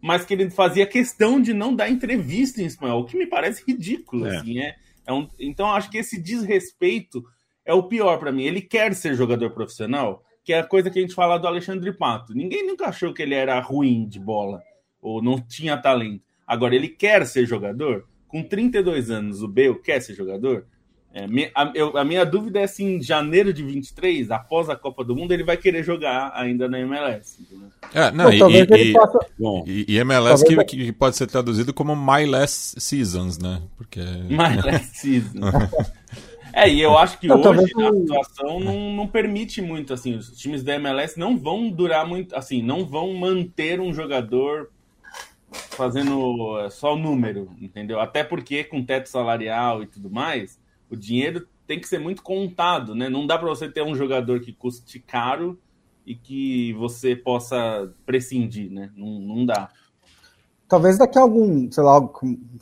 mas 0.01 0.25
que 0.25 0.33
ele 0.33 0.49
fazia 0.49 0.85
questão 0.85 1.41
de 1.41 1.53
não 1.53 1.75
dar 1.75 1.89
entrevista 1.89 2.61
em 2.61 2.65
espanhol, 2.65 3.01
o 3.01 3.05
que 3.05 3.17
me 3.17 3.27
parece 3.27 3.63
ridículo, 3.65 4.25
é. 4.25 4.37
assim, 4.37 4.59
é, 4.59 4.75
é 5.05 5.13
um, 5.13 5.27
então 5.39 5.67
acho 5.67 5.89
que 5.89 5.97
esse 5.97 6.19
desrespeito 6.21 7.23
é 7.65 7.73
o 7.73 7.83
pior 7.83 8.17
para 8.17 8.31
mim. 8.31 8.43
Ele 8.43 8.61
quer 8.61 8.93
ser 8.95 9.15
jogador 9.15 9.51
profissional, 9.51 10.23
que 10.43 10.53
é 10.53 10.59
a 10.59 10.63
coisa 10.63 10.89
que 10.89 10.97
a 10.97 11.01
gente 11.01 11.13
fala 11.13 11.37
do 11.37 11.47
Alexandre 11.47 11.91
Pato. 11.93 12.33
Ninguém 12.33 12.65
nunca 12.65 12.87
achou 12.87 13.13
que 13.13 13.21
ele 13.21 13.35
era 13.35 13.59
ruim 13.59 14.07
de 14.07 14.19
bola 14.19 14.61
ou 15.01 15.21
não 15.21 15.39
tinha 15.39 15.77
talento. 15.77 16.23
Agora 16.45 16.75
ele 16.75 16.89
quer 16.89 17.25
ser 17.25 17.45
jogador 17.45 18.07
com 18.31 18.41
32 18.41 19.11
anos, 19.11 19.43
o 19.43 19.47
Bale 19.47 19.75
quer 19.75 20.01
ser 20.01 20.15
jogador? 20.15 20.65
É, 21.13 21.25
a, 21.53 21.71
eu, 21.75 21.97
a, 21.97 22.05
minha 22.05 22.25
dúvida 22.25 22.61
é 22.61 22.67
se 22.67 22.83
em 22.85 23.01
janeiro 23.01 23.51
de 23.51 23.61
23, 23.61 24.31
após 24.31 24.69
a 24.69 24.77
Copa 24.77 25.03
do 25.03 25.13
Mundo, 25.13 25.33
ele 25.33 25.43
vai 25.43 25.57
querer 25.57 25.83
jogar 25.83 26.31
ainda 26.33 26.69
na 26.69 26.79
MLS. 26.79 27.45
É, 27.93 28.09
não, 28.11 28.31
e, 28.31 28.37
e, 28.37 28.93
possa... 28.93 29.19
bom, 29.37 29.65
e, 29.67 29.85
e, 29.89 29.97
MLS 29.97 30.45
que, 30.45 30.63
que, 30.63 30.91
pode 30.93 31.17
ser 31.17 31.27
traduzido 31.27 31.73
como 31.73 31.93
My 31.97 32.25
Last 32.25 32.79
Seasons, 32.79 33.37
né? 33.37 33.61
Porque... 33.75 33.99
My 34.29 34.55
Last 34.63 34.99
Seasons. 34.99 35.35
é, 36.53 36.69
e 36.69 36.79
eu 36.79 36.97
acho 36.97 37.19
que 37.19 37.27
não, 37.27 37.41
hoje 37.41 37.73
a 37.77 37.91
situação 37.91 38.61
não, 38.61 38.95
não 38.95 39.05
permite 39.05 39.61
muito, 39.61 39.93
assim, 39.93 40.15
os 40.15 40.31
times 40.37 40.63
da 40.63 40.75
MLS 40.75 41.19
não 41.19 41.37
vão 41.37 41.69
durar 41.69 42.07
muito, 42.07 42.33
assim, 42.33 42.61
não 42.61 42.85
vão 42.85 43.13
manter 43.15 43.81
um 43.81 43.93
jogador 43.93 44.69
fazendo 45.51 46.59
é, 46.59 46.69
só 46.69 46.93
o 46.93 46.97
número, 46.97 47.49
entendeu? 47.59 47.99
Até 47.99 48.23
porque 48.23 48.63
com 48.63 48.83
teto 48.83 49.09
salarial 49.09 49.83
e 49.83 49.87
tudo 49.87 50.09
mais, 50.09 50.59
o 50.89 50.95
dinheiro 50.95 51.47
tem 51.67 51.79
que 51.79 51.87
ser 51.87 51.99
muito 51.99 52.21
contado, 52.21 52.95
né? 52.95 53.09
Não 53.09 53.25
dá 53.25 53.37
para 53.37 53.47
você 53.47 53.69
ter 53.69 53.83
um 53.83 53.95
jogador 53.95 54.39
que 54.41 54.53
custe 54.53 54.99
caro 54.99 55.59
e 56.05 56.15
que 56.15 56.73
você 56.73 57.15
possa 57.15 57.93
prescindir, 58.05 58.71
né? 58.71 58.91
Não, 58.95 59.19
não 59.19 59.45
dá. 59.45 59.69
Talvez 60.67 60.97
daqui 60.97 61.17
a 61.17 61.21
algum, 61.21 61.69
sei 61.71 61.83
lá, 61.83 61.95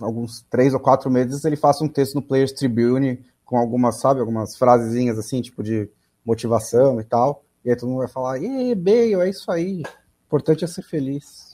alguns 0.01 0.41
três 0.49 0.73
ou 0.73 0.79
quatro 0.79 1.11
meses 1.11 1.45
ele 1.45 1.55
faça 1.55 1.83
um 1.83 1.87
texto 1.87 2.15
no 2.15 2.21
Players 2.21 2.51
Tribune 2.51 3.19
com 3.45 3.57
algumas, 3.57 3.99
sabe, 3.99 4.19
algumas 4.19 4.55
frasezinhas 4.55 5.17
assim, 5.17 5.41
tipo 5.41 5.63
de 5.63 5.89
motivação 6.25 6.99
e 6.99 7.03
tal. 7.03 7.43
E 7.63 7.69
aí 7.69 7.75
todo 7.75 7.89
mundo 7.89 7.99
vai 7.99 8.07
falar, 8.07 8.41
e 8.41 8.73
Bale, 8.75 9.15
é 9.15 9.29
isso 9.29 9.51
aí. 9.51 9.83
O 9.83 10.25
importante 10.27 10.63
é 10.63 10.67
ser 10.67 10.83
feliz. 10.83 11.48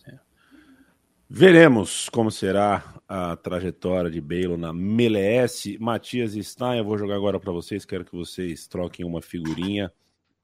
Veremos 1.37 2.07
como 2.07 2.31
será 2.31 2.95
a 3.09 3.35
trajetória 3.35 4.09
de 4.09 4.21
Belo 4.21 4.55
na 4.55 4.69
MLS. 4.69 5.77
Matias 5.79 6.31
Stein, 6.31 6.77
eu 6.77 6.85
vou 6.85 6.97
jogar 6.97 7.15
agora 7.15 7.37
para 7.37 7.51
vocês. 7.51 7.83
Quero 7.83 8.05
que 8.05 8.15
vocês 8.15 8.69
troquem 8.69 9.05
uma 9.05 9.21
figurinha. 9.21 9.91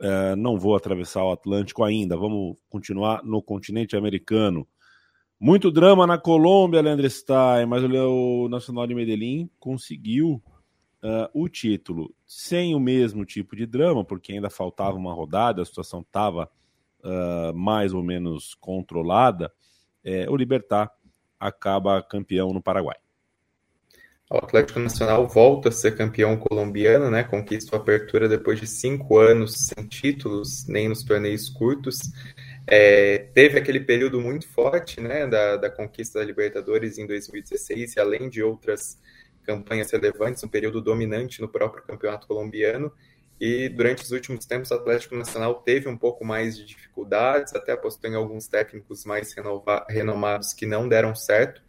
Uh, 0.02 0.36
não 0.36 0.60
vou 0.60 0.76
atravessar 0.76 1.24
o 1.24 1.32
Atlântico 1.32 1.86
ainda. 1.86 2.18
Vamos 2.18 2.58
continuar 2.70 3.24
no 3.24 3.42
continente 3.42 3.96
americano. 3.96 4.68
Muito 5.40 5.72
drama 5.72 6.06
na 6.06 6.18
Colômbia, 6.18 6.82
Leandro 6.82 7.10
Stein, 7.10 7.66
mas 7.68 7.86
o 7.86 8.50
Nacional 8.50 8.86
de 8.86 8.94
Medellín 8.94 9.50
conseguiu 9.62 10.44
uh, 11.02 11.30
o 11.34 11.48
título 11.48 12.14
sem 12.28 12.76
o 12.76 12.82
mesmo 12.82 13.24
tipo 13.24 13.56
de 13.56 13.66
drama, 13.66 14.04
porque 14.04 14.34
ainda 14.34 14.50
faltava 14.50 14.98
uma 14.98 15.14
rodada, 15.14 15.62
a 15.62 15.66
situação 15.66 16.02
estava 16.02 16.52
uh, 17.02 17.08
ah, 17.08 17.54
mais 17.56 17.94
ou 17.94 18.04
menos 18.04 18.56
controlada 18.56 19.50
é, 20.04 20.30
o 20.30 20.36
Libertar 20.36 20.92
acaba 21.40 22.02
campeão 22.04 22.54
no 22.54 22.62
Paraguai. 22.62 22.98
O 24.32 24.38
Atlético 24.38 24.80
Nacional 24.80 25.28
volta 25.28 25.68
a 25.68 25.72
ser 25.74 25.98
campeão 25.98 26.38
colombiano, 26.38 27.12
né? 27.12 27.22
Conquista 27.22 27.76
a 27.76 27.80
apertura 27.80 28.30
depois 28.30 28.62
de 28.62 28.66
cinco 28.66 29.18
anos 29.18 29.68
sem 29.68 29.86
títulos, 29.86 30.66
nem 30.70 30.88
nos 30.88 31.04
torneios 31.04 31.50
curtos. 31.50 32.00
É, 32.66 33.18
teve 33.34 33.60
aquele 33.60 33.82
período 33.82 34.22
muito 34.22 34.48
forte, 34.48 35.02
né? 35.02 35.28
Da, 35.28 35.58
da 35.58 35.70
conquista 35.70 36.20
da 36.20 36.26
Libertadores 36.26 36.98
em 36.98 37.06
2016 37.06 37.98
e 37.98 38.00
além 38.00 38.30
de 38.30 38.42
outras 38.42 38.98
campanhas 39.44 39.92
relevantes, 39.92 40.42
um 40.46 40.48
período 40.48 40.80
dominante 40.80 41.42
no 41.42 41.50
próprio 41.50 41.84
campeonato 41.84 42.26
colombiano. 42.26 42.90
E 43.42 43.68
durante 43.68 44.04
os 44.04 44.12
últimos 44.12 44.46
tempos, 44.46 44.70
o 44.70 44.76
Atlético 44.76 45.16
Nacional 45.16 45.56
teve 45.56 45.90
um 45.90 45.98
pouco 45.98 46.24
mais 46.24 46.56
de 46.56 46.64
dificuldades, 46.64 47.56
até 47.56 47.72
apostou 47.72 48.08
em 48.08 48.14
alguns 48.14 48.48
técnicos 48.48 49.04
mais 49.04 49.34
renomados 49.90 50.54
que 50.54 50.68
não 50.68 50.88
deram 50.88 51.16
certo. 51.16 51.60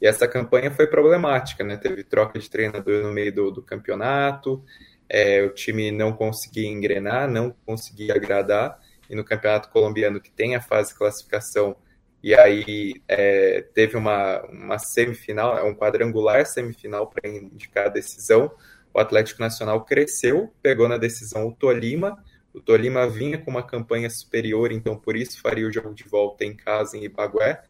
E 0.00 0.06
essa 0.06 0.28
campanha 0.28 0.70
foi 0.70 0.86
problemática, 0.86 1.64
né? 1.64 1.76
Teve 1.76 2.04
troca 2.04 2.38
de 2.38 2.48
treinador 2.48 3.02
no 3.02 3.12
meio 3.12 3.34
do, 3.34 3.50
do 3.50 3.60
campeonato, 3.60 4.62
é, 5.08 5.42
o 5.42 5.50
time 5.50 5.90
não 5.90 6.12
conseguia 6.12 6.68
engrenar, 6.68 7.28
não 7.28 7.50
conseguia 7.66 8.14
agradar. 8.14 8.80
E 9.10 9.16
no 9.16 9.24
campeonato 9.24 9.68
colombiano, 9.70 10.20
que 10.20 10.30
tem 10.30 10.54
a 10.54 10.60
fase 10.60 10.90
de 10.90 10.98
classificação, 10.98 11.74
e 12.22 12.36
aí 12.36 13.02
é, 13.08 13.62
teve 13.74 13.96
uma, 13.96 14.42
uma 14.44 14.78
semifinal, 14.78 15.66
um 15.66 15.74
quadrangular 15.74 16.46
semifinal 16.46 17.08
para 17.08 17.28
indicar 17.28 17.86
a 17.86 17.90
decisão 17.90 18.52
o 18.96 18.98
Atlético 18.98 19.42
Nacional 19.42 19.84
cresceu, 19.84 20.50
pegou 20.62 20.88
na 20.88 20.96
decisão 20.96 21.46
o 21.46 21.52
Tolima. 21.52 22.16
O 22.54 22.62
Tolima 22.62 23.06
vinha 23.06 23.36
com 23.36 23.50
uma 23.50 23.62
campanha 23.62 24.08
superior, 24.08 24.72
então 24.72 24.96
por 24.96 25.14
isso 25.14 25.38
faria 25.38 25.66
o 25.66 25.72
jogo 25.72 25.92
de 25.92 26.04
volta 26.04 26.46
em 26.46 26.56
casa 26.56 26.96
em 26.96 27.04
Ibagué. 27.04 27.62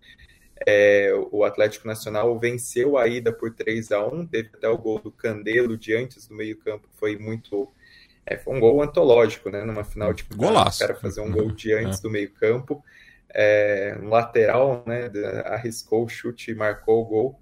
É, 0.65 1.11
o 1.33 1.43
Atlético 1.43 1.89
Nacional 1.89 2.39
venceu 2.39 2.97
a 2.97 3.09
ida 3.09 3.33
por 3.33 3.53
3 3.53 3.91
a 3.91 4.07
1 4.07 4.27
teve 4.29 4.51
até 4.55 4.69
o 4.69 4.79
gol 4.79 5.01
do 5.01 5.11
Candelo 5.11 5.77
de 5.77 5.97
antes 5.97 6.29
do 6.29 6.35
meio-campo, 6.37 6.87
foi 6.95 7.19
muito. 7.19 7.69
É, 8.25 8.37
foi 8.37 8.55
um 8.55 8.61
gol 8.61 8.81
antológico, 8.81 9.51
né? 9.51 9.65
Numa 9.65 9.83
final 9.83 10.13
de 10.13 10.23
Golaço. 10.33 10.85
o 10.85 10.87
cara 10.87 10.97
fazer 10.97 11.23
um 11.23 11.33
gol 11.33 11.51
de 11.51 11.73
antes 11.73 11.99
é. 11.99 12.03
do 12.03 12.09
meio-campo. 12.09 12.85
É, 13.35 13.99
um 14.01 14.11
lateral, 14.11 14.85
né? 14.87 15.11
Arriscou 15.47 16.05
o 16.05 16.09
chute 16.09 16.53
e 16.53 16.55
marcou 16.55 17.03
o 17.03 17.05
gol. 17.05 17.41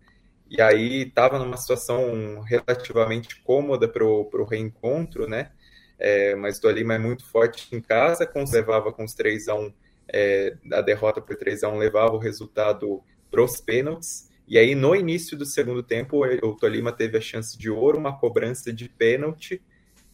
E 0.57 0.63
aí 0.63 1.03
estava 1.03 1.37
numa 1.37 1.57
situação 1.57 2.41
relativamente 2.41 3.41
cômoda 3.43 3.89
para 3.89 4.05
o 4.05 4.45
reencontro, 4.45 5.27
né? 5.27 5.51
É, 5.99 6.37
mas 6.37 6.59
o 6.59 6.61
Tolima 6.61 6.95
é 6.95 6.99
muito 6.99 7.27
forte 7.27 7.75
em 7.75 7.81
casa, 7.81 8.31
levava 8.53 8.93
com 8.93 9.05
os 9.05 9.15
3 9.15 9.49
a 9.49 9.55
1 9.57 9.73
é, 10.13 10.57
a 10.73 10.81
derrota 10.81 11.21
por 11.21 11.35
3 11.35 11.65
a 11.65 11.69
1 11.69 11.79
levava 11.79 12.15
o 12.15 12.19
resultado 12.19 13.03
para 13.31 13.43
os 13.43 13.61
pênaltis. 13.61 14.31
E 14.47 14.57
aí, 14.57 14.75
no 14.77 14.95
início 14.95 15.37
do 15.37 15.45
segundo 15.45 15.83
tempo, 15.83 16.25
o 16.25 16.55
Tolima 16.55 16.93
teve 16.93 17.19
a 17.19 17.21
chance 17.21 17.59
de 17.59 17.69
ouro, 17.71 17.99
uma 17.99 18.17
cobrança 18.17 18.73
de 18.73 18.89
pênalti, 18.89 19.61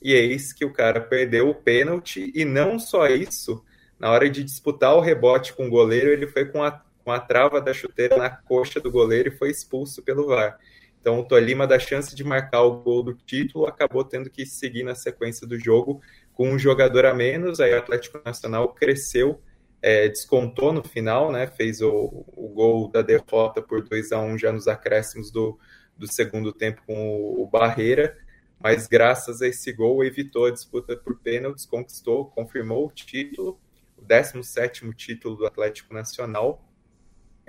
e 0.00 0.14
eis 0.14 0.52
que 0.52 0.64
o 0.64 0.72
cara 0.72 1.00
perdeu 1.00 1.50
o 1.50 1.54
pênalti, 1.54 2.32
e 2.34 2.44
não 2.44 2.78
só 2.78 3.08
isso, 3.08 3.62
na 3.98 4.10
hora 4.10 4.30
de 4.30 4.42
disputar 4.42 4.94
o 4.94 5.00
rebote 5.00 5.52
com 5.52 5.66
o 5.66 5.70
goleiro, 5.70 6.10
ele 6.10 6.26
foi 6.28 6.46
com 6.46 6.62
a 6.62 6.82
com 7.10 7.14
a 7.14 7.18
trava 7.18 7.60
da 7.60 7.74
chuteira 7.74 8.16
na 8.16 8.30
coxa 8.30 8.78
do 8.78 8.88
goleiro 8.88 9.30
e 9.30 9.36
foi 9.36 9.50
expulso 9.50 10.00
pelo 10.00 10.28
VAR. 10.28 10.56
Então 11.00 11.18
o 11.18 11.24
Tolima, 11.24 11.66
da 11.66 11.76
chance 11.76 12.14
de 12.14 12.22
marcar 12.22 12.62
o 12.62 12.82
gol 12.82 13.02
do 13.02 13.14
título, 13.14 13.66
acabou 13.66 14.04
tendo 14.04 14.30
que 14.30 14.46
seguir 14.46 14.84
na 14.84 14.94
sequência 14.94 15.44
do 15.44 15.58
jogo 15.58 16.00
com 16.32 16.48
um 16.52 16.58
jogador 16.58 17.04
a 17.06 17.12
menos. 17.12 17.58
Aí 17.58 17.74
o 17.74 17.78
Atlético 17.78 18.20
Nacional 18.24 18.72
cresceu, 18.74 19.42
é, 19.82 20.08
descontou 20.08 20.72
no 20.72 20.84
final, 20.84 21.32
né? 21.32 21.48
Fez 21.48 21.80
o, 21.80 21.90
o 21.90 22.48
gol 22.54 22.88
da 22.88 23.02
derrota 23.02 23.60
por 23.60 23.82
2 23.82 24.12
a 24.12 24.20
1 24.20 24.38
já 24.38 24.52
nos 24.52 24.68
acréscimos 24.68 25.32
do, 25.32 25.58
do 25.98 26.06
segundo 26.06 26.52
tempo 26.52 26.80
com 26.86 26.94
o, 26.94 27.42
o 27.42 27.46
Barreira 27.46 28.16
mas 28.62 28.86
graças 28.86 29.40
a 29.40 29.48
esse 29.48 29.72
gol 29.72 30.04
evitou 30.04 30.44
a 30.44 30.50
disputa 30.50 30.94
por 30.94 31.18
pênaltis, 31.18 31.64
conquistou, 31.64 32.26
confirmou 32.26 32.86
o 32.86 32.90
título, 32.92 33.58
o 33.96 34.04
17º 34.04 34.94
título 34.94 35.34
do 35.34 35.46
Atlético 35.46 35.94
Nacional, 35.94 36.62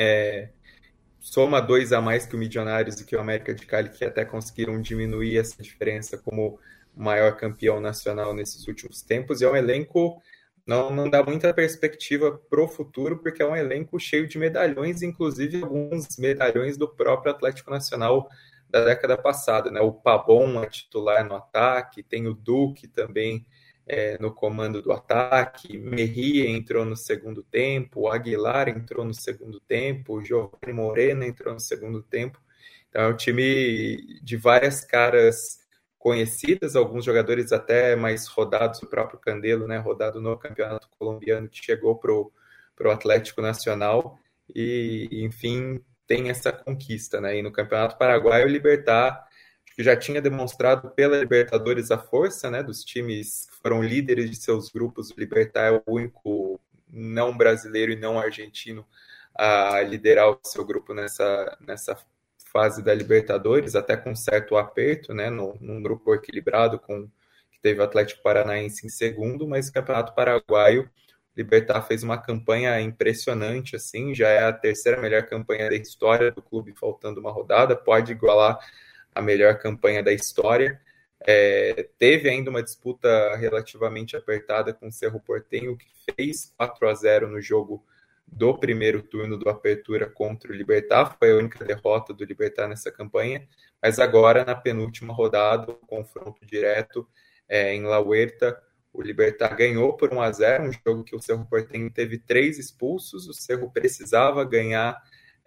é, 0.02 0.50
soma 1.20 1.62
dois 1.62 1.94
a 1.94 2.02
mais 2.02 2.26
que 2.26 2.36
o 2.36 2.40
Milionários 2.40 3.00
e 3.00 3.06
que 3.06 3.16
o 3.16 3.20
América 3.20 3.54
de 3.54 3.66
Cali, 3.66 3.90
que 3.90 4.04
até 4.04 4.26
conseguiram 4.26 4.82
diminuir 4.82 5.38
essa 5.38 5.62
diferença 5.62 6.18
como 6.18 6.60
maior 6.96 7.38
campeão 7.38 7.80
nacional 7.80 8.34
nesses 8.34 8.68
últimos 8.68 9.02
tempos, 9.02 9.42
e 9.42 9.46
é 9.46 9.50
um 9.50 9.56
elenco 9.56 10.22
não, 10.66 10.92
não 10.92 11.10
dá 11.10 11.24
muita 11.24 11.54
perspectiva 11.54 12.40
para 12.50 12.64
o 12.64 12.68
futuro, 12.68 13.18
porque 13.18 13.42
é 13.42 13.46
um 13.46 13.56
elenco 13.56 14.00
cheio 14.00 14.28
de 14.28 14.38
medalhões, 14.38 15.02
inclusive 15.02 15.62
alguns 15.62 16.18
medalhões 16.18 16.78
do 16.78 16.88
próprio 16.88 17.32
Atlético 17.32 17.72
Nacional 17.72 18.30
da 18.70 18.86
década 18.86 19.18
passada, 19.18 19.70
né? 19.70 19.82
O 19.82 19.92
Pabon 19.92 20.64
é 20.64 20.68
titular 20.68 21.26
no 21.28 21.36
ataque, 21.36 22.04
tem 22.04 22.28
o 22.28 22.34
Duque 22.34 22.88
também 22.88 23.46
é, 23.92 24.18
no 24.22 24.34
comando 24.34 24.82
do 24.82 24.94
ataque, 24.94 25.78
Merria 25.78 26.50
entrou 26.50 26.86
no 26.86 26.96
segundo 26.96 27.44
tempo, 27.44 28.08
Aguilar 28.08 28.70
entrou 28.70 29.04
no 29.04 29.14
segundo 29.14 29.60
tempo, 29.60 30.24
Giovanni 30.24 30.72
Moreno 30.72 31.26
entrou 31.26 31.54
no 31.54 31.60
segundo 31.60 32.02
tempo. 32.02 32.40
Então 32.90 33.02
é 33.02 33.08
um 33.10 33.18
time 33.18 34.18
de 34.24 34.38
várias 34.38 34.86
caras 34.86 35.60
conhecidas, 36.00 36.78
alguns 36.78 37.04
jogadores 37.04 37.52
até 37.52 37.94
mais 37.98 38.28
rodados, 38.28 38.82
o 38.82 38.88
próprio 38.88 39.20
Candelo, 39.20 39.68
né, 39.68 39.78
rodado 39.78 40.22
no 40.22 40.38
campeonato 40.38 40.88
colombiano, 40.98 41.50
que 41.50 41.62
chegou 41.62 41.98
para 41.98 42.14
o 42.14 42.92
Atlético 42.92 43.42
Nacional. 43.42 44.18
E, 44.56 45.10
enfim, 45.12 45.84
tem 46.08 46.30
essa 46.30 46.52
conquista, 46.52 47.20
né? 47.20 47.38
E 47.38 47.42
no 47.42 47.52
Campeonato 47.52 47.98
Paraguaio, 47.98 48.46
o 48.46 48.50
Libertar 48.50 49.28
que 49.76 49.84
já 49.84 49.96
tinha 49.96 50.22
demonstrado 50.22 50.90
pela 50.92 51.18
Libertadores 51.18 51.92
a 51.92 51.98
força, 51.98 52.50
né, 52.50 52.62
dos 52.62 52.84
times 52.84 53.48
que 53.50 53.58
foram 53.62 53.82
líderes 53.82 54.30
de 54.30 54.36
seus 54.36 54.70
grupos. 54.70 55.12
O 55.12 55.16
Libertar 55.18 55.74
é 55.74 55.82
o 55.86 55.94
único 55.94 56.60
não 56.90 57.36
brasileiro 57.36 57.92
e 57.92 57.96
não 57.96 58.20
argentino 58.20 58.86
a 59.34 59.82
liderar 59.82 60.30
o 60.30 60.40
seu 60.44 60.66
grupo 60.66 60.94
nessa, 60.94 61.58
nessa 61.62 61.98
fase 62.52 62.84
da 62.84 62.94
Libertadores, 62.94 63.76
até 63.76 63.96
com 63.96 64.14
certo 64.14 64.58
aperto, 64.58 65.14
né, 65.14 65.30
no, 65.30 65.58
num 65.62 65.82
grupo 65.82 66.14
equilibrado 66.14 66.78
com 66.78 67.08
que 67.52 67.60
teve 67.62 67.80
o 67.80 67.84
Atlético 67.84 68.22
Paranaense 68.22 68.86
em 68.86 68.90
segundo, 68.90 69.48
mas 69.48 69.70
o 69.70 69.74
Campeonato 69.74 70.14
Paraguaio 70.14 70.90
Libertar 71.36 71.82
fez 71.84 72.04
uma 72.04 72.18
campanha 72.18 72.80
impressionante, 72.82 73.78
assim, 73.78 74.14
já 74.14 74.28
é 74.28 74.44
a 74.44 74.52
terceira 74.52 75.02
melhor 75.02 75.26
campanha 75.26 75.70
da 75.70 75.76
história 75.76 76.30
do 76.30 76.42
clube, 76.42 76.74
faltando 76.78 77.22
uma 77.22 77.32
rodada, 77.32 77.74
pode 77.74 78.12
igualar 78.12 78.60
a 79.14 79.22
melhor 79.22 79.58
campanha 79.58 80.02
da 80.04 80.12
história. 80.12 80.80
É, 81.26 81.90
teve 82.00 82.30
ainda 82.30 82.50
uma 82.50 82.64
disputa 82.64 83.36
relativamente 83.36 84.16
apertada 84.16 84.74
com 84.74 84.88
o 84.88 84.92
Cerro 84.92 85.20
Portenho, 85.20 85.78
que 85.78 85.86
fez 86.16 86.54
4 86.58 86.88
a 86.90 86.94
0 86.94 87.30
no 87.30 87.42
jogo 87.42 87.86
do 88.26 88.58
primeiro 88.58 89.02
turno 89.02 89.38
do 89.38 89.50
Apertura 89.50 90.10
contra 90.10 90.52
o 90.52 90.56
Libertar, 90.56 91.18
foi 91.20 91.32
a 91.32 91.36
única 91.36 91.66
derrota 91.66 92.14
do 92.14 92.24
Libertar 92.24 92.68
nessa 92.68 92.90
campanha, 92.90 93.46
mas 93.82 94.00
agora 94.00 94.46
na 94.46 94.56
penúltima 94.56 95.14
rodada, 95.14 95.72
o 95.72 95.76
confronto 95.86 96.46
direto 96.46 97.06
é, 97.48 97.76
em 97.76 97.84
La 97.84 98.00
Huerta, 98.00 98.58
o 98.94 99.02
Libertar 99.02 99.56
ganhou 99.56 99.94
por 99.96 100.14
1 100.14 100.22
a 100.22 100.32
0 100.32 100.64
um 100.64 100.72
jogo 100.72 101.04
que 101.04 101.16
o 101.16 101.22
Cerro 101.22 101.46
Porteño 101.46 101.90
teve 101.90 102.18
três 102.18 102.58
expulsos. 102.58 103.28
O 103.28 103.34
Cerro 103.34 103.72
precisava 103.72 104.44
ganhar 104.44 105.02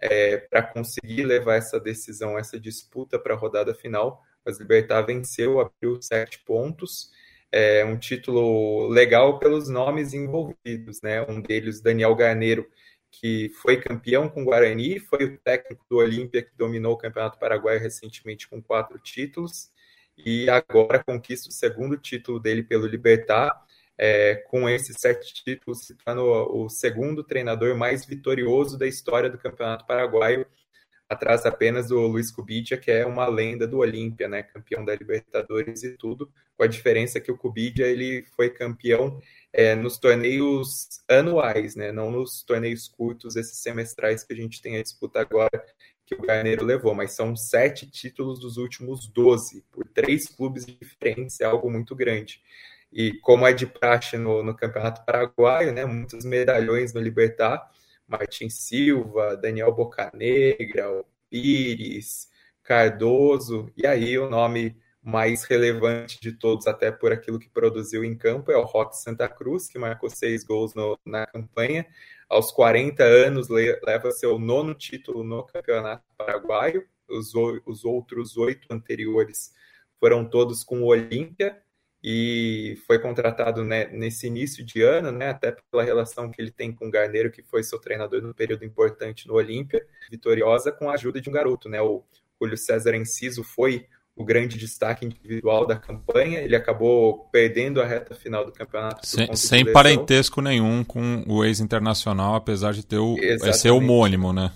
é, 0.09 0.37
para 0.37 0.63
conseguir 0.63 1.23
levar 1.23 1.55
essa 1.55 1.79
decisão, 1.79 2.37
essa 2.37 2.59
disputa 2.59 3.19
para 3.19 3.33
a 3.33 3.37
rodada 3.37 3.73
final. 3.73 4.21
Mas 4.45 4.59
Libertar 4.59 5.01
venceu, 5.03 5.59
abriu 5.59 6.01
sete 6.01 6.39
pontos. 6.45 7.11
É 7.51 7.85
um 7.85 7.97
título 7.97 8.87
legal 8.87 9.39
pelos 9.39 9.69
nomes 9.69 10.13
envolvidos, 10.13 11.01
né? 11.01 11.21
Um 11.23 11.41
deles, 11.41 11.81
Daniel 11.81 12.13
Garneiro, 12.15 12.67
que 13.11 13.49
foi 13.61 13.77
campeão 13.77 14.27
com 14.27 14.41
o 14.41 14.45
Guarani, 14.45 14.99
foi 14.99 15.23
o 15.23 15.37
técnico 15.37 15.85
do 15.89 15.97
Olímpia 15.97 16.43
que 16.43 16.51
dominou 16.57 16.93
o 16.93 16.97
Campeonato 16.97 17.39
Paraguaio 17.39 17.79
recentemente 17.79 18.47
com 18.47 18.61
quatro 18.61 18.99
títulos 18.99 19.71
e 20.17 20.49
agora 20.49 21.03
conquista 21.03 21.49
o 21.49 21.51
segundo 21.51 21.97
título 21.97 22.39
dele 22.39 22.63
pelo 22.63 22.85
Libertar. 22.85 23.65
É, 23.97 24.35
com 24.49 24.67
esses 24.67 24.97
sete 24.99 25.33
títulos, 25.33 25.85
se 25.85 25.95
torna 25.95 26.21
o, 26.21 26.67
segundo 26.69 27.23
treinador 27.23 27.77
mais 27.77 28.05
vitorioso 28.05 28.77
da 28.77 28.85
história 28.85 29.29
do 29.29 29.37
Campeonato 29.37 29.85
Paraguaio, 29.85 30.45
atrás 31.09 31.45
apenas 31.45 31.87
do 31.87 31.99
Luiz 32.07 32.31
Cubidia, 32.31 32.77
que 32.77 32.91
é 32.91 33.05
uma 33.05 33.27
lenda 33.27 33.67
do 33.67 33.77
Olímpia, 33.77 34.27
né, 34.27 34.43
campeão 34.43 34.83
da 34.83 34.95
Libertadores 34.95 35.83
e 35.83 35.91
tudo, 35.91 36.31
com 36.57 36.63
a 36.63 36.67
diferença 36.67 37.19
que 37.19 37.31
o 37.31 37.37
Cubidia 37.37 37.87
ele 37.87 38.25
foi 38.35 38.49
campeão 38.49 39.21
é, 39.53 39.75
nos 39.75 39.97
torneios 39.97 40.87
anuais, 41.07 41.75
né, 41.75 41.91
não 41.91 42.11
nos 42.11 42.43
torneios 42.43 42.87
curtos, 42.87 43.35
esses 43.35 43.59
semestrais 43.59 44.23
que 44.23 44.33
a 44.33 44.35
gente 44.35 44.61
tem 44.61 44.77
a 44.77 44.83
disputa 44.83 45.19
agora, 45.19 45.63
que 46.05 46.15
o 46.15 46.21
Garneiro 46.21 46.63
levou, 46.63 46.93
mas 46.93 47.11
são 47.11 47.35
sete 47.35 47.89
títulos 47.89 48.39
dos 48.39 48.57
últimos 48.57 49.07
doze, 49.07 49.63
por 49.71 49.87
três 49.87 50.27
clubes 50.27 50.65
diferentes, 50.65 51.39
é 51.39 51.45
algo 51.45 51.69
muito 51.69 51.95
grande. 51.95 52.41
E 52.95 53.11
como 53.19 53.45
é 53.45 53.51
de 53.51 53.67
praxe 53.67 54.17
no, 54.17 54.41
no 54.41 54.55
Campeonato 54.55 55.03
Paraguaio, 55.05 55.73
né, 55.73 55.83
muitos 55.85 56.23
medalhões 56.23 56.93
no 56.93 57.01
Libertar, 57.01 57.69
Martin 58.07 58.49
Silva, 58.49 59.35
Daniel 59.35 59.73
Bocanegra, 59.73 61.03
Pires, 61.29 62.29
Cardoso, 62.63 63.69
e 63.75 63.85
aí 63.85 64.17
o 64.17 64.29
nome 64.29 64.77
mais 65.03 65.43
relevante 65.43 66.21
de 66.21 66.31
todos, 66.31 66.67
até 66.67 66.89
por 66.89 67.11
aquilo 67.11 67.37
que 67.37 67.49
produziu 67.49 68.05
em 68.05 68.15
campo, 68.17 68.49
é 68.49 68.57
o 68.57 68.63
Rock 68.63 68.97
Santa 68.97 69.27
Cruz, 69.27 69.67
que 69.67 69.77
marcou 69.77 70.09
seis 70.09 70.45
gols 70.45 70.73
no, 70.73 70.97
na 71.05 71.27
campanha, 71.27 71.85
aos 72.29 72.49
40 72.53 73.03
anos 73.03 73.49
leva 73.49 74.09
seu 74.11 74.39
nono 74.39 74.73
título 74.73 75.21
no 75.21 75.43
Campeonato 75.43 76.03
Paraguaio. 76.17 76.87
Os, 77.09 77.33
os 77.65 77.83
outros 77.83 78.37
oito 78.37 78.67
anteriores 78.71 79.53
foram 79.99 80.25
todos 80.25 80.63
com 80.63 80.81
o 80.81 80.85
Olímpia 80.85 81.61
e 82.07 82.77
foi 82.85 82.99
contratado 82.99 83.63
né, 83.63 83.87
nesse 83.87 84.27
início 84.27 84.63
de 84.63 84.83
ano, 84.83 85.11
né, 85.11 85.29
até 85.29 85.55
pela 85.71 85.83
relação 85.83 86.29
que 86.29 86.39
ele 86.39 86.51
tem 86.51 86.71
com 86.71 86.87
o 86.87 86.91
Garneiro, 86.91 87.31
que 87.31 87.41
foi 87.41 87.63
seu 87.63 87.79
treinador 87.79 88.21
no 88.21 88.31
período 88.31 88.63
importante 88.63 89.27
no 89.27 89.33
Olímpia, 89.33 89.83
vitoriosa 90.11 90.71
com 90.71 90.87
a 90.87 90.93
ajuda 90.93 91.19
de 91.19 91.27
um 91.31 91.33
garoto. 91.33 91.67
Né, 91.67 91.81
o 91.81 92.03
Júlio 92.39 92.55
César 92.55 92.93
Enciso 92.93 93.43
foi 93.43 93.87
o 94.15 94.23
grande 94.23 94.55
destaque 94.55 95.03
individual 95.03 95.65
da 95.65 95.77
campanha. 95.77 96.41
Ele 96.41 96.55
acabou 96.55 97.27
perdendo 97.31 97.81
a 97.81 97.87
reta 97.87 98.13
final 98.13 98.45
do 98.45 98.51
campeonato. 98.51 99.03
Sem, 99.03 99.35
sem 99.35 99.73
parentesco 99.73 100.41
nenhum 100.41 100.83
com 100.83 101.23
o 101.27 101.43
ex-internacional, 101.43 102.35
apesar 102.35 102.71
de 102.73 102.85
ter 102.85 102.99
o, 102.99 103.17
é 103.19 103.51
ser 103.51 103.71
homônimo, 103.71 104.31
né? 104.31 104.51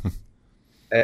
É, 0.91 1.03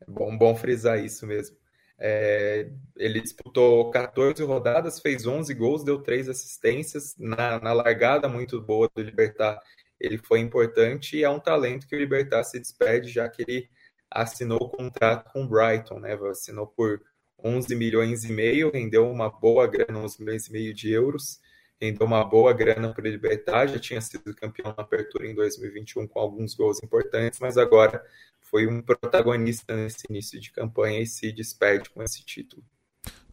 é 0.00 0.06
bom, 0.08 0.36
bom 0.36 0.56
frisar 0.56 0.98
isso 0.98 1.24
mesmo. 1.28 1.59
É, 2.02 2.70
ele 2.96 3.20
disputou 3.20 3.90
14 3.90 4.42
rodadas, 4.42 5.00
fez 5.00 5.26
11 5.26 5.52
gols, 5.52 5.84
deu 5.84 6.00
3 6.00 6.28
assistências. 6.30 7.14
Na, 7.18 7.60
na 7.60 7.72
largada 7.72 8.28
muito 8.28 8.60
boa 8.60 8.90
do 8.94 9.02
Libertar, 9.02 9.60
ele 10.00 10.16
foi 10.16 10.40
importante 10.40 11.18
e 11.18 11.24
é 11.24 11.28
um 11.28 11.38
talento 11.38 11.86
que 11.86 11.94
o 11.94 11.98
Libertar 11.98 12.42
se 12.44 12.58
despede, 12.58 13.10
já 13.10 13.28
que 13.28 13.42
ele 13.42 13.68
assinou 14.10 14.58
o 14.58 14.68
contrato 14.68 15.30
com 15.30 15.44
o 15.44 15.48
Brighton, 15.48 16.00
né? 16.00 16.14
Assinou 16.30 16.66
por 16.66 17.02
11 17.44 17.74
milhões 17.76 18.24
e 18.24 18.32
meio, 18.32 18.70
rendeu 18.72 19.10
uma 19.10 19.30
boa 19.30 19.66
grana, 19.66 19.98
11 19.98 20.20
milhões 20.20 20.46
e 20.46 20.52
meio 20.52 20.74
de 20.74 20.90
euros, 20.90 21.38
rendeu 21.80 22.06
uma 22.06 22.24
boa 22.24 22.52
grana 22.52 22.92
para 22.92 23.04
o 23.04 23.08
Libertar, 23.08 23.66
já 23.68 23.78
tinha 23.78 24.00
sido 24.00 24.34
campeão 24.34 24.74
na 24.76 24.82
apertura 24.82 25.26
em 25.26 25.34
2021 25.34 26.06
com 26.06 26.18
alguns 26.18 26.54
gols 26.54 26.82
importantes, 26.82 27.38
mas 27.40 27.56
agora 27.56 28.04
foi 28.50 28.66
um 28.66 28.82
protagonista 28.82 29.76
nesse 29.76 30.06
início 30.10 30.40
de 30.40 30.50
campanha 30.50 31.00
e 31.00 31.06
se 31.06 31.32
despede 31.32 31.88
com 31.90 32.02
esse 32.02 32.24
título. 32.24 32.62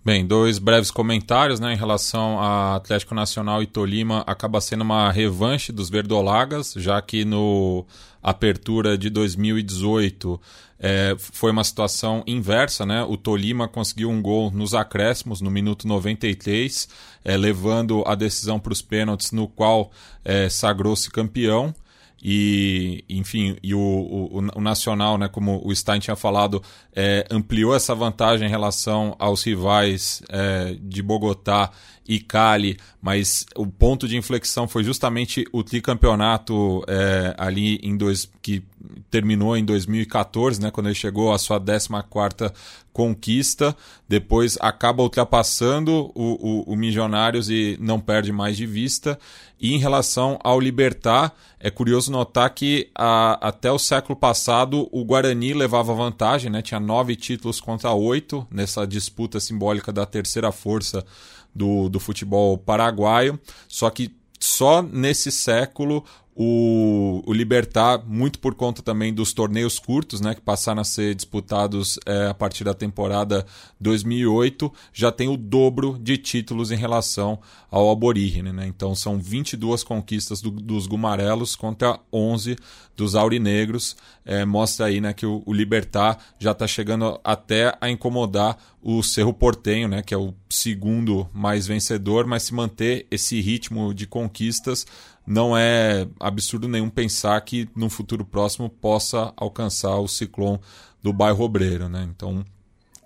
Bem, 0.07 0.25
dois 0.25 0.57
breves 0.57 0.89
comentários 0.89 1.59
né, 1.59 1.73
em 1.73 1.75
relação 1.75 2.39
a 2.39 2.77
Atlético 2.77 3.13
Nacional 3.13 3.61
e 3.61 3.67
Tolima. 3.67 4.23
Acaba 4.25 4.61
sendo 4.61 4.81
uma 4.81 5.11
revanche 5.11 5.73
dos 5.73 5.89
verdolagas, 5.89 6.73
já 6.77 7.01
que 7.01 7.25
no 7.25 7.85
Apertura 8.23 8.97
de 8.97 9.09
2018 9.09 10.39
é, 10.79 11.13
foi 11.17 11.51
uma 11.51 11.63
situação 11.65 12.23
inversa. 12.25 12.85
Né? 12.85 13.03
O 13.03 13.17
Tolima 13.17 13.67
conseguiu 13.67 14.09
um 14.09 14.21
gol 14.21 14.49
nos 14.49 14.73
acréscimos, 14.73 15.41
no 15.41 15.51
minuto 15.51 15.85
93, 15.85 16.87
é, 17.25 17.35
levando 17.35 18.01
a 18.07 18.15
decisão 18.15 18.59
para 18.59 18.71
os 18.71 18.81
pênaltis, 18.81 19.33
no 19.33 19.45
qual 19.45 19.91
é, 20.23 20.47
sagrou-se 20.47 21.11
campeão. 21.11 21.75
E 22.21 23.03
enfim 23.07 23.57
e 23.61 23.73
o, 23.73 23.79
o, 23.79 24.37
o, 24.55 24.61
Nacional 24.61 25.17
né 25.17 25.27
como 25.27 25.61
o 25.63 25.75
Stein 25.75 25.99
tinha 25.99 26.15
falado 26.15 26.61
é, 26.95 27.25
ampliou 27.29 27.75
essa 27.75 27.93
vantagem 27.93 28.47
em 28.47 28.49
relação 28.49 29.15
aos 29.19 29.43
rivais 29.43 30.23
é, 30.29 30.75
de 30.81 31.01
Bogotá 31.03 31.71
e 32.07 32.19
Cali 32.19 32.77
mas 33.01 33.45
o 33.55 33.67
ponto 33.67 34.07
de 34.07 34.17
inflexão 34.17 34.67
foi 34.67 34.83
justamente 34.83 35.45
o 35.51 35.63
tricampeonato 35.63 36.83
é, 36.87 37.35
ali 37.37 37.79
em 37.83 37.95
dois 37.95 38.29
que 38.41 38.63
terminou 39.11 39.55
em 39.55 39.63
2014 39.63 40.59
né 40.61 40.71
quando 40.71 40.87
ele 40.87 40.95
chegou 40.95 41.31
à 41.31 41.37
sua 41.37 41.59
14 41.59 41.89
quarta 42.09 42.53
conquista 42.97 43.77
depois 44.09 44.57
acaba 44.59 45.03
ultrapassando 45.03 46.11
o, 46.15 46.63
o, 46.65 46.73
o 46.73 46.75
Milionários 46.75 47.47
e 47.47 47.77
não 47.79 47.99
perde 47.99 48.31
mais 48.31 48.57
de 48.57 48.65
vista 48.65 49.19
e 49.61 49.75
em 49.75 49.77
relação 49.77 50.39
ao 50.43 50.59
Libertar 50.59 51.31
é 51.59 51.69
curioso 51.69 52.11
notar 52.11 52.49
que 52.49 52.89
a, 52.95 53.49
até 53.49 53.71
o 53.71 53.77
século 53.77 54.15
passado 54.15 54.89
o 54.91 55.05
Guarani 55.05 55.53
levava 55.53 55.93
vantagem, 55.93 56.49
né? 56.49 56.63
tinha 56.63 56.79
nove 56.79 57.15
títulos 57.15 57.61
contra 57.61 57.93
oito 57.93 58.47
nessa 58.49 58.87
disputa 58.87 59.39
simbólica 59.39 59.93
da 59.93 60.03
terceira 60.03 60.51
força 60.51 61.05
do, 61.53 61.89
do 61.89 61.99
futebol 61.99 62.57
paraguaio. 62.57 63.39
Só 63.67 63.91
que 63.91 64.11
só 64.39 64.81
nesse 64.81 65.31
século 65.31 66.03
o, 66.39 67.23
o 67.25 67.33
Libertar, 67.33 68.03
muito 68.05 68.37
por 68.37 68.53
conta 68.53 68.83
também 68.83 69.11
dos 69.11 69.33
torneios 69.33 69.79
curtos, 69.79 70.21
né, 70.21 70.35
que 70.35 70.41
passaram 70.41 70.81
a 70.81 70.85
ser 70.85 71.15
disputados 71.15 71.97
é, 72.05 72.27
a 72.27 72.33
partir 72.33 72.63
da 72.63 72.75
temporada 72.75 73.43
2008, 73.79 74.71
já 74.93 75.11
tem 75.11 75.27
o 75.27 75.35
dobro 75.35 75.97
de 75.99 76.15
títulos 76.15 76.71
em 76.71 76.75
relação 76.75 77.39
ao 77.71 77.89
Aborígene. 77.89 78.53
Né? 78.53 78.67
Então 78.67 78.93
são 78.93 79.17
22 79.17 79.83
conquistas 79.83 80.39
do, 80.39 80.51
dos 80.51 80.85
Gumarelos 80.85 81.55
contra 81.55 81.99
11 82.13 82.55
dos 82.95 83.15
Aurinegros. 83.15 83.97
É, 84.23 84.45
mostra 84.45 84.85
aí 84.85 85.01
né, 85.01 85.13
que 85.13 85.25
o, 85.25 85.41
o 85.43 85.51
Libertar 85.51 86.19
já 86.37 86.51
está 86.51 86.67
chegando 86.67 87.19
até 87.23 87.75
a 87.81 87.89
incomodar 87.89 88.59
o 88.79 89.01
Cerro 89.01 89.33
Portenho, 89.33 89.87
né, 89.87 90.03
que 90.03 90.13
é 90.13 90.17
o 90.17 90.35
segundo 90.57 91.29
mais 91.33 91.67
vencedor, 91.67 92.25
mas 92.25 92.43
se 92.43 92.53
manter 92.53 93.05
esse 93.09 93.39
ritmo 93.41 93.93
de 93.93 94.07
conquistas 94.07 94.85
não 95.25 95.57
é 95.57 96.07
absurdo 96.19 96.67
nenhum 96.67 96.89
pensar 96.89 97.39
que 97.41 97.69
no 97.75 97.89
futuro 97.89 98.23
próximo 98.25 98.69
possa 98.69 99.33
alcançar 99.35 99.97
o 99.97 100.07
ciclone 100.07 100.59
do 101.03 101.11
bairro 101.11 101.43
Obreiro, 101.43 101.89
né? 101.89 102.07
Então, 102.09 102.45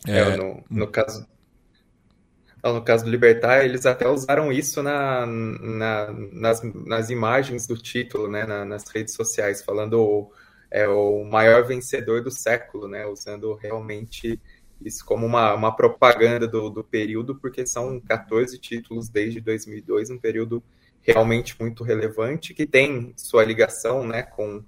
é... 0.07 0.19
É, 0.19 0.37
no, 0.37 0.63
no, 0.69 0.87
caso 0.87 1.25
no 2.63 2.81
caso 2.83 3.05
do 3.05 3.09
Libertar, 3.09 3.65
eles 3.65 3.85
até 3.85 4.07
usaram 4.07 4.51
isso 4.51 4.83
na, 4.83 5.25
na 5.25 6.11
nas, 6.31 6.61
nas 6.85 7.09
imagens 7.09 7.65
do 7.65 7.75
título, 7.75 8.29
né, 8.29 8.45
na, 8.45 8.63
nas 8.63 8.87
redes 8.87 9.15
sociais, 9.15 9.63
falando 9.63 9.99
o, 9.99 10.31
é, 10.69 10.87
o 10.87 11.23
maior 11.23 11.65
vencedor 11.65 12.21
do 12.23 12.29
século, 12.29 12.87
né, 12.87 13.05
usando 13.05 13.55
realmente 13.55 14.39
isso 14.85 15.05
como 15.05 15.25
uma, 15.25 15.53
uma 15.53 15.75
propaganda 15.75 16.47
do, 16.47 16.69
do 16.69 16.83
período, 16.83 17.35
porque 17.35 17.65
são 17.65 17.99
14 17.99 18.57
títulos 18.57 19.09
desde 19.09 19.39
2002, 19.41 20.09
um 20.09 20.17
período 20.17 20.63
realmente 21.01 21.55
muito 21.59 21.83
relevante, 21.83 22.53
que 22.53 22.65
tem 22.65 23.13
sua 23.17 23.43
ligação 23.43 24.05
né, 24.05 24.21
com 24.23 24.63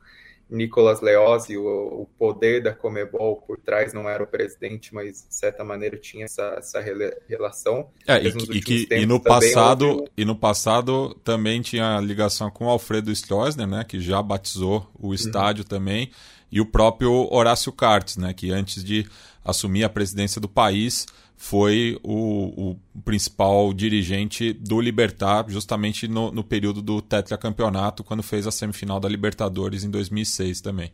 Nicolas 0.49 1.01
Leozzi, 1.01 1.57
o, 1.57 2.01
o, 2.01 2.09
poder 2.17 2.61
da 2.61 2.73
Comebol 2.73 3.37
por 3.37 3.57
trás 3.57 3.93
não 3.93 4.07
era 4.07 4.23
o 4.23 4.27
presidente, 4.27 4.93
mas 4.93 5.25
de 5.27 5.35
certa 5.35 5.63
maneira 5.63 5.97
tinha 5.97 6.25
essa, 6.25 6.55
essa 6.57 6.79
relação. 7.27 7.89
É, 8.07 8.21
e, 8.21 8.27
e, 8.27 8.61
que, 8.61 8.87
e, 8.91 9.05
no 9.05 9.19
passado 9.19 9.87
houve... 9.87 10.11
e 10.15 10.25
no 10.25 10.35
passado 10.35 11.15
também 11.23 11.61
tinha 11.61 11.99
ligação 11.99 12.51
com 12.51 12.69
Alfredo 12.69 13.11
Stroessner, 13.11 13.67
né, 13.67 13.83
que 13.83 13.99
já 13.99 14.21
batizou 14.21 14.87
o 14.93 15.07
uhum. 15.07 15.13
estádio 15.13 15.63
uhum. 15.63 15.69
também, 15.69 16.11
e 16.51 16.61
o 16.61 16.65
próprio 16.65 17.27
Horácio 17.33 17.71
Cartes, 17.71 18.17
né, 18.17 18.31
que 18.33 18.51
antes 18.51 18.83
de 18.83 19.07
assumir 19.43 19.83
a 19.83 19.89
presidência 19.89 20.39
do 20.39 20.47
país 20.47 21.05
foi 21.35 21.99
o, 22.03 22.71
o 22.71 23.01
principal 23.01 23.73
dirigente 23.73 24.53
do 24.53 24.79
Libertar, 24.79 25.45
justamente 25.49 26.07
no, 26.07 26.31
no 26.31 26.43
período 26.43 26.81
do 26.81 27.01
tetracampeonato, 27.01 28.03
quando 28.03 28.23
fez 28.23 28.47
a 28.47 28.51
semifinal 28.51 28.99
da 28.99 29.09
Libertadores 29.09 29.83
em 29.83 29.89
2006 29.89 30.61
também. 30.61 30.93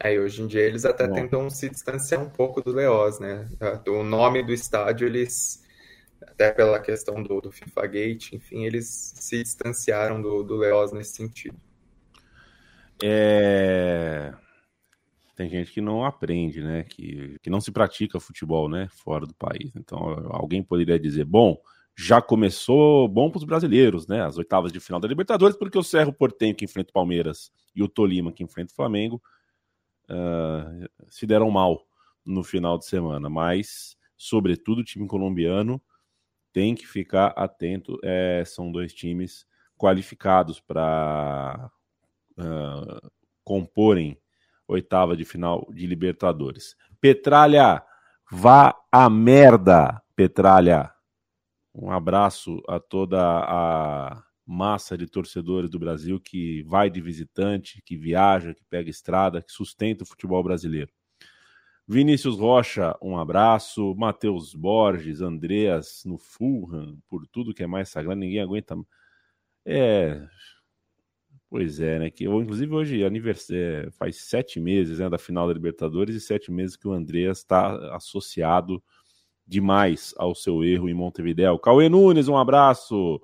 É, 0.00 0.14
e 0.14 0.18
hoje 0.18 0.42
em 0.42 0.48
dia 0.48 0.62
eles 0.62 0.84
até 0.84 1.06
Bom. 1.06 1.14
tentam 1.14 1.48
se 1.48 1.68
distanciar 1.68 2.20
um 2.20 2.28
pouco 2.28 2.60
do 2.60 2.72
Leoz, 2.72 3.20
né? 3.20 3.48
O 3.86 4.02
nome 4.02 4.42
do 4.42 4.52
estádio, 4.52 5.06
eles, 5.06 5.62
até 6.20 6.50
pela 6.50 6.80
questão 6.80 7.22
do, 7.22 7.40
do 7.40 7.52
FIFA 7.52 7.86
Gate, 7.86 8.32
enfim, 8.32 8.64
eles 8.64 9.12
se 9.14 9.40
distanciaram 9.40 10.20
do, 10.20 10.42
do 10.42 10.56
Leoz 10.56 10.90
nesse 10.90 11.14
sentido. 11.14 11.56
É 13.00 14.32
tem 15.34 15.48
gente 15.48 15.72
que 15.72 15.80
não 15.80 16.04
aprende, 16.04 16.62
né? 16.62 16.84
Que, 16.84 17.38
que 17.42 17.50
não 17.50 17.60
se 17.60 17.72
pratica 17.72 18.20
futebol, 18.20 18.68
né? 18.68 18.88
Fora 18.90 19.26
do 19.26 19.34
país. 19.34 19.74
Então, 19.76 19.98
alguém 20.30 20.62
poderia 20.62 20.98
dizer, 20.98 21.24
bom, 21.24 21.60
já 21.96 22.20
começou 22.20 23.08
bom 23.08 23.30
para 23.30 23.38
os 23.38 23.44
brasileiros, 23.44 24.06
né? 24.06 24.22
As 24.22 24.36
oitavas 24.36 24.72
de 24.72 24.80
final 24.80 25.00
da 25.00 25.08
Libertadores, 25.08 25.56
porque 25.56 25.78
o 25.78 25.82
Cerro 25.82 26.12
Portenho 26.12 26.54
que 26.54 26.64
enfrenta 26.64 26.90
o 26.90 26.92
Palmeiras 26.92 27.50
e 27.74 27.82
o 27.82 27.88
Tolima 27.88 28.32
que 28.32 28.42
enfrenta 28.42 28.72
o 28.72 28.76
Flamengo 28.76 29.22
uh, 30.10 30.88
se 31.08 31.26
deram 31.26 31.50
mal 31.50 31.86
no 32.24 32.42
final 32.42 32.78
de 32.78 32.86
semana. 32.86 33.30
Mas, 33.30 33.96
sobretudo, 34.16 34.80
o 34.80 34.84
time 34.84 35.06
colombiano 35.06 35.80
tem 36.52 36.74
que 36.74 36.86
ficar 36.86 37.28
atento. 37.28 37.98
É, 38.02 38.42
são 38.44 38.70
dois 38.70 38.92
times 38.92 39.46
qualificados 39.78 40.60
para 40.60 41.70
uh, 42.38 43.10
comporem 43.42 44.16
oitava 44.66 45.16
de 45.16 45.24
final 45.24 45.66
de 45.72 45.86
Libertadores. 45.86 46.76
Petralha, 47.00 47.82
vá 48.30 48.74
a 48.90 49.08
merda, 49.10 50.00
Petralha. 50.14 50.92
Um 51.74 51.90
abraço 51.90 52.62
a 52.68 52.78
toda 52.78 53.18
a 53.20 54.22
massa 54.46 54.96
de 54.96 55.06
torcedores 55.06 55.70
do 55.70 55.78
Brasil 55.78 56.20
que 56.20 56.62
vai 56.64 56.90
de 56.90 57.00
visitante, 57.00 57.80
que 57.82 57.96
viaja, 57.96 58.54
que 58.54 58.64
pega 58.64 58.90
estrada, 58.90 59.42
que 59.42 59.50
sustenta 59.50 60.04
o 60.04 60.06
futebol 60.06 60.42
brasileiro. 60.42 60.92
Vinícius 61.86 62.38
Rocha, 62.38 62.96
um 63.02 63.18
abraço. 63.18 63.94
Matheus 63.96 64.54
Borges, 64.54 65.20
Andreas 65.20 66.02
no 66.04 66.18
Fulham, 66.18 66.98
por 67.08 67.26
tudo 67.26 67.54
que 67.54 67.62
é 67.62 67.66
mais 67.66 67.88
sagrado, 67.88 68.20
ninguém 68.20 68.40
aguenta. 68.40 68.76
É, 69.64 70.26
Pois 71.52 71.80
é, 71.80 71.98
né? 71.98 72.08
Que, 72.08 72.24
inclusive 72.24 72.74
hoje 72.74 73.04
aniversário, 73.04 73.62
é, 73.62 73.90
faz 73.90 74.16
sete 74.24 74.58
meses 74.58 75.00
né, 75.00 75.10
da 75.10 75.18
final 75.18 75.46
da 75.46 75.52
Libertadores 75.52 76.16
e 76.16 76.20
sete 76.20 76.50
meses 76.50 76.76
que 76.76 76.88
o 76.88 76.92
Andreas 76.92 77.40
está 77.40 77.94
associado 77.94 78.82
demais 79.46 80.14
ao 80.16 80.34
seu 80.34 80.64
erro 80.64 80.88
em 80.88 80.94
Montevideo. 80.94 81.58
Cauê 81.58 81.90
Nunes, 81.90 82.26
um 82.26 82.38
abraço. 82.38 83.20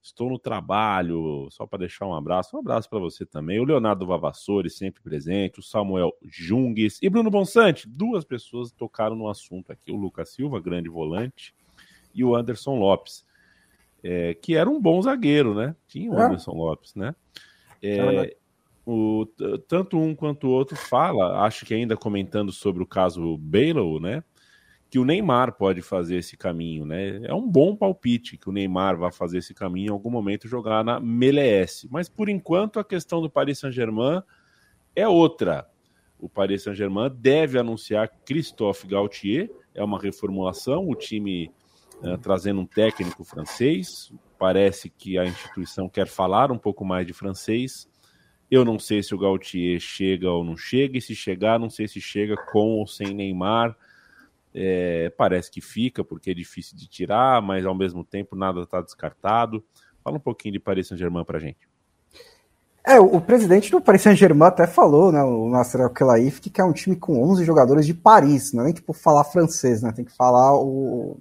Estou 0.00 0.30
no 0.30 0.38
trabalho, 0.38 1.48
só 1.50 1.66
para 1.66 1.80
deixar 1.80 2.06
um 2.06 2.14
abraço. 2.14 2.56
Um 2.56 2.60
abraço 2.60 2.88
para 2.88 3.00
você 3.00 3.26
também. 3.26 3.58
O 3.58 3.64
Leonardo 3.64 4.06
Vavassori, 4.06 4.70
sempre 4.70 5.02
presente. 5.02 5.58
O 5.58 5.62
Samuel 5.62 6.12
Jungues 6.22 7.00
e 7.02 7.10
Bruno 7.10 7.32
Bonsante. 7.32 7.88
Duas 7.88 8.24
pessoas 8.24 8.70
tocaram 8.70 9.16
no 9.16 9.28
assunto 9.28 9.72
aqui. 9.72 9.90
O 9.90 9.96
Lucas 9.96 10.28
Silva, 10.28 10.60
grande 10.60 10.88
volante, 10.88 11.52
e 12.14 12.22
o 12.22 12.36
Anderson 12.36 12.78
Lopes, 12.78 13.26
é, 14.04 14.34
que 14.34 14.54
era 14.54 14.70
um 14.70 14.80
bom 14.80 15.02
zagueiro, 15.02 15.52
né? 15.52 15.74
Tinha 15.88 16.12
o 16.12 16.16
é. 16.16 16.26
Anderson 16.26 16.52
Lopes, 16.52 16.94
né? 16.94 17.12
É, 17.82 18.36
o, 18.86 19.26
tanto 19.68 19.98
um 19.98 20.14
quanto 20.14 20.46
o 20.46 20.50
outro 20.50 20.76
fala, 20.76 21.44
acho 21.44 21.64
que 21.64 21.74
ainda 21.74 21.96
comentando 21.96 22.52
sobre 22.52 22.82
o 22.82 22.86
caso 22.86 23.36
Bale, 23.38 24.00
né? 24.00 24.22
Que 24.90 24.98
o 24.98 25.04
Neymar 25.04 25.56
pode 25.56 25.80
fazer 25.80 26.16
esse 26.16 26.36
caminho, 26.36 26.84
né? 26.84 27.20
É 27.24 27.32
um 27.32 27.48
bom 27.48 27.74
palpite 27.74 28.36
que 28.36 28.48
o 28.48 28.52
Neymar 28.52 28.98
vá 28.98 29.10
fazer 29.10 29.38
esse 29.38 29.54
caminho 29.54 29.88
em 29.88 29.92
algum 29.92 30.10
momento 30.10 30.46
jogar 30.46 30.84
na 30.84 30.98
MLS. 30.98 31.88
Mas 31.90 32.08
por 32.08 32.28
enquanto 32.28 32.78
a 32.78 32.84
questão 32.84 33.22
do 33.22 33.30
Paris 33.30 33.58
Saint-Germain 33.58 34.22
é 34.94 35.08
outra. 35.08 35.66
O 36.18 36.28
Paris 36.28 36.62
Saint-Germain 36.62 37.10
deve 37.16 37.58
anunciar 37.58 38.08
Christophe 38.24 38.86
Gaultier, 38.86 39.50
é 39.74 39.82
uma 39.82 39.98
reformulação, 39.98 40.88
o 40.88 40.94
time 40.94 41.50
uh, 42.02 42.18
trazendo 42.18 42.60
um 42.60 42.66
técnico 42.66 43.24
francês, 43.24 44.12
Parece 44.42 44.90
que 44.90 45.16
a 45.16 45.24
instituição 45.24 45.88
quer 45.88 46.08
falar 46.08 46.50
um 46.50 46.58
pouco 46.58 46.84
mais 46.84 47.06
de 47.06 47.12
francês. 47.12 47.88
Eu 48.50 48.64
não 48.64 48.76
sei 48.76 49.00
se 49.00 49.14
o 49.14 49.18
Gautier 49.18 49.78
chega 49.78 50.28
ou 50.28 50.42
não 50.42 50.56
chega, 50.56 50.98
e 50.98 51.00
se 51.00 51.14
chegar, 51.14 51.60
não 51.60 51.70
sei 51.70 51.86
se 51.86 52.00
chega 52.00 52.34
com 52.50 52.80
ou 52.80 52.84
sem 52.84 53.14
Neymar. 53.14 53.76
É, 54.52 55.10
parece 55.16 55.48
que 55.48 55.60
fica, 55.60 56.02
porque 56.02 56.32
é 56.32 56.34
difícil 56.34 56.76
de 56.76 56.88
tirar, 56.88 57.40
mas 57.40 57.64
ao 57.64 57.72
mesmo 57.72 58.02
tempo 58.02 58.34
nada 58.34 58.62
está 58.62 58.80
descartado. 58.80 59.62
Fala 60.02 60.16
um 60.16 60.20
pouquinho 60.20 60.54
de 60.54 60.58
Paris 60.58 60.88
Saint-Germain 60.88 61.24
para 61.24 61.38
gente. 61.38 61.68
É, 62.84 62.98
o 62.98 63.20
presidente 63.20 63.70
do 63.70 63.80
Paris 63.80 64.02
Saint-Germain 64.02 64.48
até 64.48 64.66
falou, 64.66 65.12
né, 65.12 65.22
o 65.22 65.48
Nasser 65.48 65.82
Al-Khelaifi, 65.82 66.50
que 66.50 66.60
é 66.60 66.64
um 66.64 66.72
time 66.72 66.96
com 66.96 67.22
11 67.30 67.44
jogadores 67.44 67.86
de 67.86 67.94
Paris, 67.94 68.52
não 68.52 68.62
é 68.62 68.64
nem 68.64 68.74
tipo 68.74 68.92
falar 68.92 69.22
francês, 69.22 69.82
né, 69.82 69.92
tem 69.92 70.04
que 70.04 70.16
falar 70.16 70.52
o, 70.56 71.16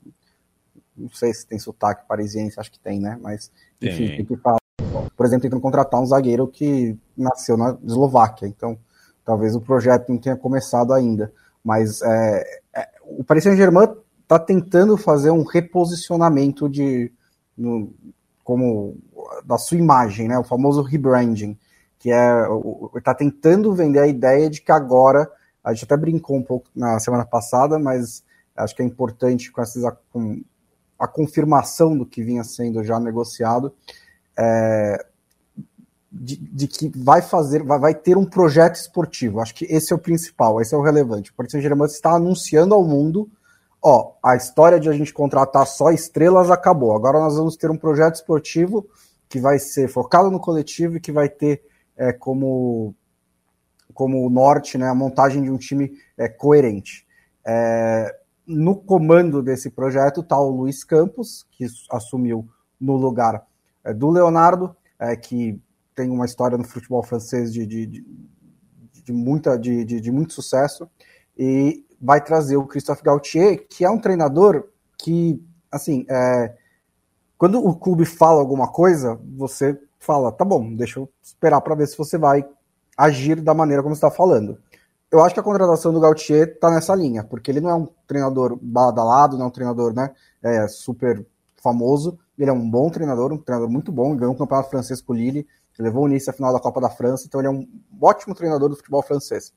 não 0.97 1.09
sei 1.09 1.33
se 1.33 1.45
tem 1.45 1.59
sotaque 1.59 2.07
parisiense, 2.07 2.59
acho 2.59 2.71
que 2.71 2.79
tem, 2.79 2.99
né? 2.99 3.17
Mas, 3.21 3.51
enfim, 3.81 4.07
tem, 4.07 4.17
tem 4.17 4.25
que 4.25 4.37
falar 4.37 4.61
por 5.15 5.25
exemplo, 5.25 5.43
tentando 5.43 5.61
contratar 5.61 6.01
um 6.01 6.05
zagueiro 6.05 6.47
que 6.47 6.97
nasceu 7.15 7.55
na 7.55 7.77
Eslováquia. 7.83 8.47
Então, 8.47 8.77
talvez 9.23 9.55
o 9.55 9.61
projeto 9.61 10.09
não 10.09 10.17
tenha 10.17 10.35
começado 10.35 10.93
ainda. 10.93 11.31
Mas 11.63 12.01
é, 12.01 12.61
é, 12.75 12.89
o 13.03 13.23
Paris 13.23 13.43
Saint-Germain 13.43 13.87
está 14.21 14.39
tentando 14.39 14.97
fazer 14.97 15.31
um 15.31 15.43
reposicionamento 15.43 16.67
de, 16.67 17.11
no, 17.55 17.93
como 18.43 18.97
da 19.45 19.57
sua 19.57 19.77
imagem, 19.77 20.27
né? 20.27 20.39
O 20.39 20.43
famoso 20.43 20.81
rebranding, 20.81 21.57
que 21.99 22.11
é 22.11 22.47
está 22.95 23.13
tentando 23.13 23.73
vender 23.73 23.99
a 23.99 24.07
ideia 24.07 24.49
de 24.49 24.61
que 24.61 24.71
agora 24.71 25.29
a 25.63 25.73
gente 25.73 25.85
até 25.85 25.95
brincou 25.95 26.35
um 26.35 26.43
pouco 26.43 26.67
na 26.75 26.99
semana 26.99 27.25
passada, 27.25 27.77
mas 27.77 28.23
acho 28.55 28.75
que 28.75 28.81
é 28.81 28.85
importante 28.85 29.51
com, 29.51 29.61
essas, 29.61 29.83
com 30.11 30.41
a 31.01 31.07
confirmação 31.07 31.97
do 31.97 32.05
que 32.05 32.21
vinha 32.21 32.43
sendo 32.43 32.83
já 32.83 32.99
negociado, 32.99 33.73
é, 34.37 35.03
de, 36.11 36.37
de, 36.37 36.67
que 36.67 36.91
vai 36.95 37.23
fazer, 37.23 37.63
vai, 37.63 37.79
vai, 37.79 37.95
ter 37.95 38.15
um 38.15 38.25
projeto 38.25 38.75
esportivo. 38.75 39.39
Acho 39.39 39.55
que 39.55 39.65
esse 39.65 39.91
é 39.91 39.95
o 39.95 39.99
principal, 39.99 40.61
esse 40.61 40.75
é 40.75 40.77
o 40.77 40.83
relevante. 40.83 41.31
O 41.31 41.33
Paris 41.33 41.53
Saint-Germain 41.53 41.87
está 41.87 42.11
anunciando 42.11 42.75
ao 42.75 42.83
mundo, 42.83 43.27
ó, 43.81 44.13
a 44.23 44.35
história 44.35 44.79
de 44.79 44.89
a 44.89 44.93
gente 44.93 45.11
contratar 45.11 45.65
só 45.65 45.89
estrelas 45.89 46.51
acabou. 46.51 46.95
Agora 46.95 47.19
nós 47.19 47.35
vamos 47.35 47.55
ter 47.55 47.71
um 47.71 47.77
projeto 47.77 48.15
esportivo 48.15 48.87
que 49.27 49.39
vai 49.39 49.57
ser 49.57 49.87
focado 49.87 50.29
no 50.29 50.39
coletivo 50.39 50.97
e 50.97 51.01
que 51.01 51.11
vai 51.11 51.29
ter 51.29 51.63
é, 51.97 52.13
como 52.13 52.93
como 53.91 54.29
norte, 54.29 54.77
né, 54.77 54.87
a 54.87 54.95
montagem 54.95 55.43
de 55.43 55.51
um 55.51 55.57
time 55.57 55.91
é, 56.17 56.29
coerente. 56.29 57.05
É, 57.45 58.15
no 58.45 58.75
comando 58.75 59.41
desse 59.41 59.69
projeto 59.69 60.21
está 60.21 60.39
o 60.39 60.49
Luiz 60.49 60.83
Campos, 60.83 61.45
que 61.51 61.65
assumiu 61.89 62.47
no 62.79 62.95
lugar 62.95 63.45
é, 63.83 63.93
do 63.93 64.09
Leonardo, 64.09 64.75
é, 64.99 65.15
que 65.15 65.59
tem 65.95 66.09
uma 66.09 66.25
história 66.25 66.57
no 66.57 66.63
futebol 66.63 67.03
francês 67.03 67.53
de, 67.53 67.65
de, 67.65 67.85
de, 67.85 68.05
de 69.03 69.13
muita, 69.13 69.57
de, 69.57 69.83
de, 69.85 70.01
de, 70.01 70.11
muito 70.11 70.33
sucesso, 70.33 70.89
e 71.37 71.85
vai 72.01 72.23
trazer 72.23 72.57
o 72.57 72.65
Christophe 72.65 73.03
Gauthier, 73.03 73.67
que 73.69 73.85
é 73.85 73.89
um 73.89 73.99
treinador 73.99 74.69
que, 74.97 75.43
assim, 75.71 76.05
é, 76.09 76.55
quando 77.37 77.63
o 77.63 77.75
clube 77.75 78.05
fala 78.05 78.39
alguma 78.39 78.71
coisa, 78.71 79.19
você 79.35 79.79
fala, 79.99 80.31
tá 80.31 80.43
bom, 80.43 80.73
deixa 80.75 80.99
eu 80.99 81.09
esperar 81.21 81.61
para 81.61 81.75
ver 81.75 81.87
se 81.87 81.97
você 81.97 82.17
vai 82.17 82.45
agir 82.97 83.41
da 83.41 83.53
maneira 83.53 83.81
como 83.83 83.93
está 83.93 84.09
falando. 84.09 84.57
Eu 85.11 85.21
acho 85.23 85.33
que 85.33 85.39
a 85.39 85.43
contratação 85.43 85.91
do 85.91 85.99
Gautier 85.99 86.47
está 86.47 86.71
nessa 86.71 86.95
linha, 86.95 87.23
porque 87.23 87.51
ele 87.51 87.59
não 87.59 87.69
é 87.69 87.75
um 87.75 87.87
treinador 88.07 88.57
badalado, 88.61 89.37
não 89.37 89.45
é 89.45 89.47
um 89.49 89.51
treinador 89.51 89.93
né, 89.93 90.09
é, 90.41 90.67
super 90.67 91.25
famoso, 91.61 92.17
ele 92.37 92.49
é 92.49 92.53
um 92.53 92.69
bom 92.69 92.89
treinador, 92.89 93.33
um 93.33 93.37
treinador 93.37 93.69
muito 93.69 93.91
bom, 93.91 94.15
ganhou 94.15 94.33
um 94.33 94.37
campeonato 94.37 94.69
francês 94.69 95.01
com 95.01 95.11
o 95.11 95.15
Lille, 95.15 95.45
levou 95.77 96.05
o 96.05 96.07
início 96.07 96.29
à 96.29 96.33
final 96.33 96.53
da 96.53 96.59
Copa 96.59 96.79
da 96.79 96.89
França, 96.89 97.25
então 97.27 97.41
ele 97.41 97.47
é 97.47 97.51
um 97.51 97.67
ótimo 97.99 98.35
treinador 98.35 98.69
do 98.69 98.75
futebol 98.75 99.01
francês. 99.01 99.51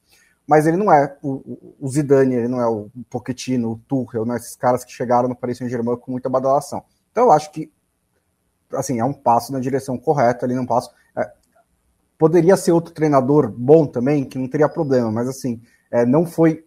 Mas 0.46 0.66
ele 0.66 0.76
não 0.76 0.92
é 0.92 1.16
o, 1.22 1.76
o 1.80 1.88
Zidane, 1.88 2.34
ele 2.34 2.48
não 2.48 2.60
é 2.60 2.66
o 2.66 2.90
Pochettino, 3.08 3.72
o 3.72 3.78
Tuchel, 3.78 4.24
né, 4.24 4.36
esses 4.36 4.56
caras 4.56 4.84
que 4.84 4.92
chegaram 4.92 5.28
no 5.28 5.36
Paris 5.36 5.58
Saint-Germain 5.58 5.96
com 5.96 6.10
muita 6.10 6.28
badalação. 6.28 6.82
Então 7.10 7.24
eu 7.24 7.32
acho 7.32 7.50
que 7.52 7.70
assim, 8.72 8.98
é 8.98 9.04
um 9.04 9.12
passo 9.12 9.52
na 9.52 9.60
direção 9.60 9.96
correta, 9.96 10.44
ali 10.44 10.54
não 10.54 10.66
passo. 10.66 10.90
É, 11.16 11.32
Poderia 12.18 12.56
ser 12.56 12.72
outro 12.72 12.92
treinador 12.92 13.50
bom 13.50 13.86
também, 13.86 14.24
que 14.24 14.38
não 14.38 14.48
teria 14.48 14.68
problema, 14.68 15.10
mas 15.10 15.28
assim, 15.28 15.60
é, 15.90 16.06
não 16.06 16.24
foi 16.24 16.64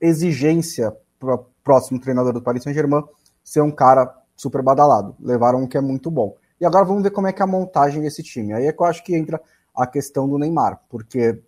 exigência 0.00 0.94
para 1.18 1.34
o 1.34 1.46
próximo 1.62 2.00
treinador 2.00 2.32
do 2.32 2.42
Paris 2.42 2.62
Saint-Germain 2.62 3.04
ser 3.42 3.60
um 3.60 3.70
cara 3.70 4.14
super 4.36 4.62
badalado. 4.62 5.14
Levaram 5.20 5.62
um 5.62 5.66
que 5.66 5.76
é 5.76 5.80
muito 5.80 6.10
bom. 6.10 6.36
E 6.60 6.64
agora 6.64 6.84
vamos 6.84 7.02
ver 7.02 7.10
como 7.10 7.26
é 7.26 7.32
que 7.32 7.42
é 7.42 7.44
a 7.44 7.48
montagem 7.48 8.02
desse 8.02 8.22
time. 8.22 8.52
Aí 8.52 8.66
é 8.66 8.72
que 8.72 8.80
eu 8.80 8.86
acho 8.86 9.02
que 9.02 9.14
entra 9.14 9.40
a 9.74 9.86
questão 9.86 10.28
do 10.28 10.38
Neymar, 10.38 10.80
porque 10.88 11.40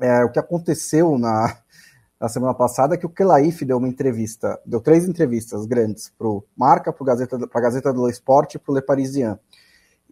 é, 0.00 0.24
o 0.24 0.30
que 0.30 0.38
aconteceu 0.38 1.18
na, 1.18 1.56
na 2.20 2.28
semana 2.28 2.54
passada 2.54 2.94
é 2.94 2.98
que 2.98 3.06
o 3.06 3.10
Kelaif 3.10 3.64
deu 3.64 3.78
uma 3.78 3.88
entrevista, 3.88 4.58
deu 4.64 4.80
três 4.80 5.08
entrevistas 5.08 5.66
grandes 5.66 6.12
para 6.16 6.26
o 6.26 6.44
Marca, 6.56 6.92
para 6.92 7.04
a 7.04 7.06
Gazeta, 7.06 7.38
Gazeta 7.38 7.92
do 7.92 8.08
Esporte 8.08 8.56
e 8.56 8.58
para 8.58 8.72
o 8.72 8.74
Le 8.74 8.82
Parisien. 8.82 9.38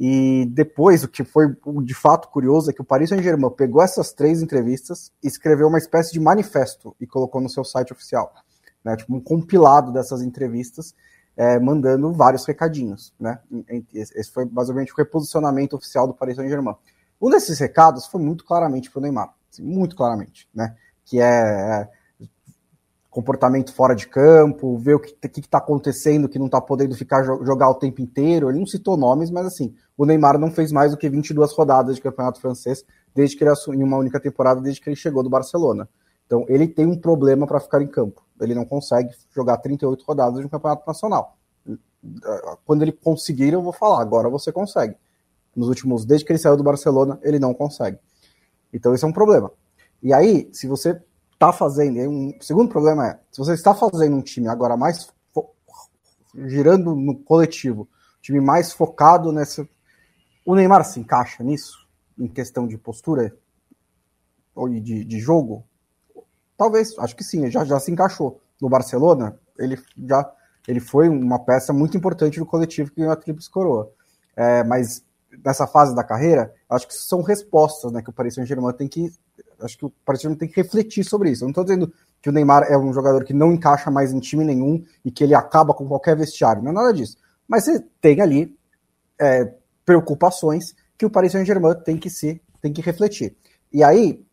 E 0.05 0.47
depois, 0.47 1.05
o 1.05 1.09
que 1.09 1.23
foi 1.23 1.47
de 1.85 1.95
fato 1.95 2.27
curioso 2.27 2.69
é 2.69 2.73
que 2.73 2.81
o 2.81 2.85
Paris 2.85 3.11
Saint-Germain 3.11 3.49
pegou 3.51 3.81
essas 3.81 4.13
três 4.13 4.43
entrevistas 4.43 5.13
escreveu 5.23 5.69
uma 5.69 5.79
espécie 5.79 6.13
de 6.13 6.19
manifesto 6.19 6.93
e 7.01 7.07
colocou 7.07 7.41
no 7.41 7.49
seu 7.49 7.63
site 7.63 7.93
oficial. 7.93 8.35
Né, 8.85 8.97
tipo 8.97 9.15
um 9.15 9.21
compilado 9.21 9.93
dessas 9.93 10.21
entrevistas, 10.21 10.93
é, 11.37 11.57
mandando 11.61 12.13
vários 12.13 12.45
recadinhos. 12.45 13.15
Né? 13.21 13.39
Esse 13.95 14.33
foi 14.33 14.45
basicamente 14.45 14.93
o 14.93 14.97
reposicionamento 14.97 15.77
oficial 15.77 16.09
do 16.09 16.15
Paris 16.15 16.35
Saint-Germain. 16.35 16.75
Um 17.21 17.31
desses 17.31 17.61
recados 17.61 18.05
foi 18.09 18.21
muito 18.21 18.45
claramente 18.45 18.91
para 18.91 18.99
o 18.99 19.03
Neymar, 19.03 19.33
assim, 19.53 19.63
muito 19.63 19.95
claramente, 19.95 20.49
né? 20.53 20.75
que 21.05 21.21
é, 21.21 21.23
é 21.23 21.89
comportamento 23.13 23.75
fora 23.75 23.95
de 23.95 24.09
campo, 24.09 24.79
ver 24.79 24.95
o 24.95 24.99
que 24.99 25.15
está 25.39 25.59
acontecendo, 25.59 26.31
que 26.31 26.39
não 26.39 26.47
está 26.47 26.63
podendo 26.63 26.95
ficar 26.95 27.23
jogar 27.23 27.69
o 27.69 27.75
tempo 27.75 28.01
inteiro. 28.01 28.49
Ele 28.49 28.59
não 28.59 28.67
citou 28.67 28.97
nomes, 28.97 29.31
mas 29.31 29.45
assim, 29.45 29.75
o 29.99 30.07
Neymar 30.07 30.39
não 30.39 30.51
fez 30.51 30.73
mais 30.73 30.93
do 30.93 30.97
que 30.97 31.11
22 31.11 31.53
rodadas 31.53 31.97
de 31.97 32.01
campeonato 32.01 32.41
francês 32.41 32.83
desde 33.15 33.37
que 33.37 33.45
ele 33.45 33.51
assumiu 33.51 33.87
uma 33.87 33.99
única 33.99 34.19
temporada, 34.19 34.63
desde 34.63 34.81
que 34.81 34.89
ele 34.89 34.97
chegou 34.97 35.23
do 35.23 35.29
Barcelona. 35.29 35.87
Então, 36.25 36.47
ele 36.49 36.67
tem 36.67 36.87
um 36.87 36.99
problema 36.99 37.47
para 37.47 37.61
ficar 37.61 37.83
em 37.83 37.87
campo. 37.87 38.25
Ele 38.41 38.55
não 38.55 38.65
consegue 38.65 39.11
jogar 39.31 39.59
38 39.59 40.03
rodadas 40.03 40.41
de 40.41 40.47
um 40.47 40.49
campeonato 40.49 40.83
nacional. 40.87 41.37
Quando 42.65 42.81
ele 42.81 42.93
conseguir, 42.93 43.53
eu 43.53 43.61
vou 43.61 43.75
falar. 43.75 44.01
Agora 44.01 44.31
você 44.31 44.51
consegue. 44.51 44.97
Nos 45.55 45.69
últimos, 45.69 46.07
desde 46.07 46.25
que 46.25 46.33
ele 46.33 46.39
saiu 46.39 46.57
do 46.57 46.65
Barcelona, 46.65 47.19
ele 47.23 47.39
não 47.39 47.53
consegue. 47.53 47.99
Então, 48.73 48.95
esse 48.95 49.05
é 49.05 49.07
um 49.07 49.13
problema. 49.13 49.53
E 50.03 50.15
aí, 50.15 50.49
se 50.51 50.67
você 50.67 50.99
está 51.43 51.53
fazendo, 51.53 51.99
um 52.09 52.33
segundo 52.41 52.69
problema 52.69 53.09
é, 53.09 53.21
se 53.33 53.39
você 53.39 53.55
está 53.55 53.75
fazendo 53.75 54.15
um 54.15 54.23
time 54.23 54.47
agora 54.47 54.77
mais 54.77 55.13
girando 56.35 56.95
no 56.95 57.19
coletivo, 57.19 57.89
time 58.21 58.41
mais 58.41 58.73
focado 58.73 59.33
nessa, 59.33 59.69
o 60.47 60.55
Neymar 60.55 60.85
se 60.85 61.01
encaixa 61.01 61.43
nisso 61.43 61.89
em 62.17 62.29
questão 62.29 62.69
de 62.69 62.79
postura 62.79 63.37
ou 64.55 64.69
de, 64.69 65.05
de 65.05 65.19
jogo? 65.19 65.65
Talvez, 66.57 66.97
acho 66.99 67.17
que 67.17 67.25
sim, 67.25 67.51
já, 67.51 67.65
já 67.65 67.81
se 67.81 67.91
encaixou. 67.91 68.41
No 68.61 68.69
Barcelona, 68.69 69.37
ele 69.59 69.77
já 70.07 70.33
ele 70.69 70.79
foi 70.79 71.09
uma 71.09 71.41
peça 71.41 71.73
muito 71.73 71.97
importante 71.97 72.39
do 72.39 72.47
coletivo 72.47 72.91
que 72.91 72.99
ganhou 72.99 73.13
a 73.13 73.17
Tríplice 73.17 73.51
Coroa. 73.51 73.91
É, 74.37 74.63
mas 74.63 75.05
nessa 75.45 75.67
fase 75.67 75.93
da 75.93 76.05
carreira, 76.05 76.55
acho 76.71 76.87
que 76.87 76.95
são 76.95 77.21
respostas 77.21 77.91
né, 77.91 78.01
que 78.01 78.11
o 78.11 78.13
Paris 78.13 78.35
Saint-Germain 78.35 78.73
tem 78.75 78.87
que 78.87 79.13
acho 79.61 79.79
que 79.79 79.87
o 79.87 79.91
Paris 80.05 80.23
tem 80.23 80.49
que 80.49 80.57
refletir 80.57 81.05
sobre 81.05 81.31
isso. 81.31 81.45
Eu 81.45 81.47
não 81.47 81.51
estou 81.51 81.65
dizendo 81.65 81.93
que 82.21 82.29
o 82.29 82.33
Neymar 82.33 82.65
é 82.65 82.77
um 82.77 82.93
jogador 82.93 83.25
que 83.25 83.33
não 83.33 83.53
encaixa 83.53 83.91
mais 83.91 84.13
em 84.13 84.21
time 84.21 84.45
nenhum 84.45 84.85
e 85.05 85.11
que 85.11 85.25
ele 85.25 85.35
acaba 85.35 85.75
com 85.75 85.87
qualquer 85.87 86.17
vestiário. 86.17 86.63
Não 86.63 86.71
é 86.71 86.75
nada 86.75 86.93
disso. 86.93 87.17
Mas 87.49 87.65
você 87.65 87.81
tem 88.01 88.21
ali 88.21 88.57
é, 89.21 89.53
preocupações 89.85 90.75
que 90.97 91.07
o 91.07 91.11
Paris 91.11 91.33
Saint-Germain 91.33 91.75
tem 91.85 91.97
que 91.97 92.11
se 92.11 92.41
tem 92.61 92.73
que 92.73 92.81
refletir. 92.81 93.37
E 93.73 93.83
aí 93.83 94.25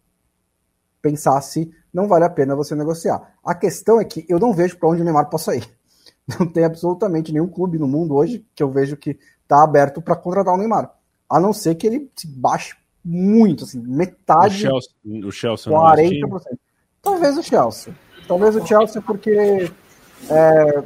pensar 1.02 1.42
se 1.42 1.72
não 1.94 2.08
vale 2.08 2.26
a 2.26 2.30
pena 2.30 2.56
você 2.56 2.76
negociar. 2.76 3.36
A 3.44 3.56
questão 3.56 4.00
é 4.00 4.06
que 4.06 4.26
eu 4.30 4.40
não 4.40 4.54
vejo 4.54 4.78
para 4.78 4.90
onde 4.90 5.02
o 5.02 5.04
Neymar 5.04 5.30
possa 5.30 5.56
ir. 5.56 5.68
Não 6.40 6.46
tem 6.46 6.64
absolutamente 6.64 7.34
nenhum 7.34 7.48
clube 7.48 7.80
no 7.80 7.88
mundo 7.88 8.14
hoje 8.14 8.46
que 8.54 8.62
eu 8.62 8.70
vejo 8.70 8.96
que 8.96 9.18
está 9.42 9.64
aberto 9.64 10.00
para 10.00 10.16
contratar 10.16 10.54
o 10.54 10.58
Neymar. 10.58 10.94
A 11.28 11.40
não 11.40 11.52
ser 11.52 11.74
que 11.74 11.88
ele 11.88 12.12
se 12.16 12.28
baixe 12.28 12.76
muito, 13.04 13.64
assim, 13.64 13.82
metade. 13.86 14.56
O 14.56 14.82
Chelsea, 14.82 14.92
o 15.26 15.32
Chelsea 15.32 15.74
40%. 15.74 16.42
Talvez 17.02 17.38
o 17.38 17.44
Chelsea. 17.44 17.94
Talvez 18.28 18.56
o 18.56 18.66
Chelsea, 18.66 19.02
porque 19.02 19.72
é, 20.30 20.84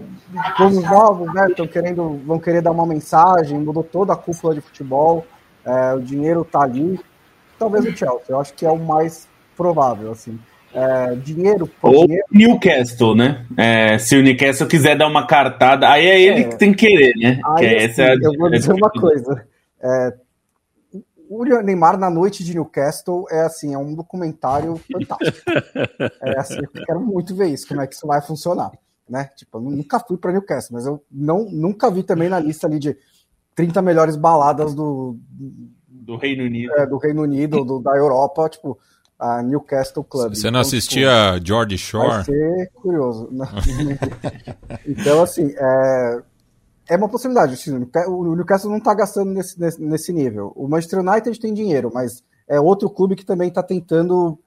os 0.63 0.83
novos, 0.83 1.33
né, 1.33 1.47
estão 1.49 1.67
querendo, 1.67 2.21
vão 2.25 2.39
querer 2.39 2.61
dar 2.61 2.71
uma 2.71 2.85
mensagem, 2.85 3.59
mudou 3.59 3.83
toda 3.83 4.13
a 4.13 4.15
cúpula 4.15 4.53
de 4.53 4.61
futebol, 4.61 5.25
é, 5.65 5.93
o 5.93 5.99
dinheiro 5.99 6.45
tá 6.45 6.61
ali. 6.61 6.99
Talvez 7.57 7.85
o 7.85 7.95
Chelsea, 7.95 8.25
eu 8.29 8.39
acho 8.39 8.53
que 8.53 8.65
é 8.65 8.71
o 8.71 8.77
mais 8.77 9.27
provável, 9.55 10.11
assim. 10.11 10.39
É, 10.73 11.15
dinheiro 11.15 11.69
Ou 11.83 12.07
dinheiro. 12.07 12.25
Newcastle, 12.31 13.15
né? 13.15 13.45
É, 13.55 13.97
se 13.99 14.17
o 14.17 14.23
Newcastle 14.23 14.67
quiser 14.67 14.97
dar 14.97 15.07
uma 15.07 15.27
cartada, 15.27 15.87
aí 15.87 16.07
é 16.07 16.19
ele 16.19 16.41
é. 16.41 16.43
que 16.45 16.57
tem 16.57 16.73
que 16.73 16.87
querer, 16.87 17.13
né? 17.15 17.39
Aí, 17.45 17.55
que 17.57 17.65
é 17.65 17.77
assim, 17.77 18.01
essa, 18.01 18.13
eu 18.13 18.33
vou 18.37 18.49
dizer 18.49 18.73
uma 18.73 18.89
coisa. 18.89 19.45
É, 19.81 20.13
o 21.41 21.61
Neymar 21.61 21.97
na 21.97 22.09
noite 22.09 22.43
de 22.43 22.53
Newcastle 22.53 23.25
é 23.29 23.41
assim, 23.41 23.73
é 23.73 23.77
um 23.77 23.95
documentário 23.95 24.79
fantástico. 24.91 25.51
é 26.21 26.39
assim, 26.39 26.57
eu 26.57 26.85
quero 26.85 27.01
muito 27.01 27.35
ver 27.35 27.47
isso, 27.47 27.67
como 27.67 27.81
é 27.81 27.87
que 27.87 27.95
isso 27.95 28.07
vai 28.07 28.21
funcionar, 28.21 28.71
né? 29.07 29.29
Tipo, 29.35 29.57
eu 29.57 29.61
nunca 29.61 29.99
fui 29.99 30.17
para 30.17 30.31
Newcastle, 30.31 30.73
mas 30.73 30.85
eu 30.85 31.03
não, 31.11 31.45
nunca 31.45 31.89
vi 31.89 32.03
também 32.03 32.29
na 32.29 32.39
lista 32.39 32.67
ali 32.67 32.79
de 32.79 32.97
30 33.55 33.81
melhores 33.81 34.15
baladas 34.15 34.73
do 34.73 35.17
do 36.03 36.17
Reino 36.17 36.43
Unido, 36.43 36.73
é, 36.73 36.85
do 36.85 36.97
Reino 36.97 37.21
Unido, 37.21 37.63
do, 37.63 37.79
da 37.79 37.95
Europa, 37.95 38.49
tipo 38.49 38.77
a 39.17 39.41
Newcastle 39.41 40.03
Club. 40.03 40.35
Você 40.35 40.51
não 40.51 40.59
então, 40.59 40.61
assistia 40.61 41.33
tipo, 41.35 41.47
George 41.47 41.77
Shore? 41.77 42.09
Vai 42.09 42.23
ser 42.25 42.71
curioso. 42.73 43.29
Né? 43.31 43.47
então, 44.85 45.23
assim, 45.23 45.53
é, 45.55 46.21
É 46.89 46.95
uma 46.95 47.09
possibilidade. 47.09 47.53
Assim, 47.53 47.71
o 48.07 48.35
Newcastle 48.35 48.69
não 48.69 48.77
está 48.77 48.93
gastando 48.93 49.31
nesse, 49.31 49.59
nesse, 49.59 49.81
nesse, 49.81 50.13
nível. 50.13 50.51
O 50.55 50.67
Manchester 50.67 50.99
United 50.99 51.39
tem 51.39 51.53
dinheiro, 51.53 51.91
mas 51.93 52.23
é 52.47 52.59
outro 52.59 52.89
clube 52.89 53.15
que 53.15 53.25
também 53.25 53.49
está 53.49 53.63
tentando 53.63 54.37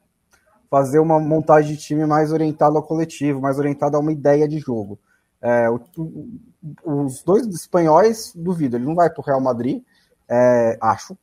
fazer 0.70 0.98
uma 0.98 1.18
montagem 1.18 1.74
de 1.74 1.82
time 1.82 2.04
mais 2.06 2.32
orientada 2.32 2.76
ao 2.76 2.82
coletivo, 2.82 3.40
mais 3.40 3.58
orientada 3.58 3.96
a 3.96 4.00
uma 4.00 4.12
ideia 4.12 4.46
de 4.48 4.58
jogo. 4.58 4.98
É, 5.40 5.70
o, 5.70 5.80
os 6.84 7.22
dois 7.22 7.46
espanhóis, 7.46 8.32
duvido, 8.34 8.76
ele 8.76 8.84
não 8.84 8.94
vai 8.94 9.08
para 9.08 9.20
o 9.20 9.24
Real 9.24 9.40
Madrid, 9.40 9.82
é, 10.28 10.76
acho, 10.80 11.16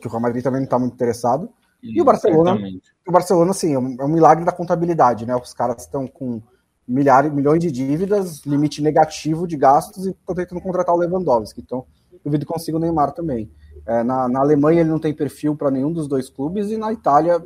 que 0.00 0.06
o 0.06 0.10
Real 0.10 0.22
Madrid 0.22 0.42
também 0.42 0.60
não 0.60 0.64
está 0.64 0.78
muito 0.78 0.94
interessado. 0.94 1.48
E, 1.82 1.98
e 1.98 2.00
o 2.00 2.04
Barcelona, 2.04 2.58
o 3.06 3.12
Barcelona, 3.12 3.52
sim, 3.52 3.74
é 3.74 3.78
um, 3.78 3.96
é 4.00 4.04
um, 4.04 4.08
milagre 4.08 4.44
da 4.44 4.52
contabilidade, 4.52 5.26
né? 5.26 5.36
Os 5.36 5.52
caras 5.52 5.82
estão 5.82 6.06
com 6.06 6.42
milhares, 6.86 7.32
milhões 7.32 7.60
de 7.60 7.70
dívidas, 7.70 8.44
limite 8.44 8.82
negativo 8.82 9.46
de 9.46 9.56
gastos 9.56 10.06
e 10.06 10.10
estão 10.10 10.34
tentando 10.34 10.60
contratar 10.60 10.94
o 10.94 10.98
Lewandowski. 10.98 11.60
Então, 11.60 11.84
duvido 12.24 12.46
que 12.46 12.52
consiga 12.52 12.76
o 12.76 12.80
Neymar 12.80 13.12
também. 13.12 13.50
É, 13.86 14.02
na, 14.02 14.28
na 14.28 14.40
Alemanha 14.40 14.80
ele 14.80 14.90
não 14.90 14.98
tem 14.98 15.12
perfil 15.12 15.54
para 15.54 15.70
nenhum 15.70 15.92
dos 15.92 16.08
dois 16.08 16.30
clubes 16.30 16.70
e 16.70 16.76
na 16.76 16.92
Itália 16.92 17.42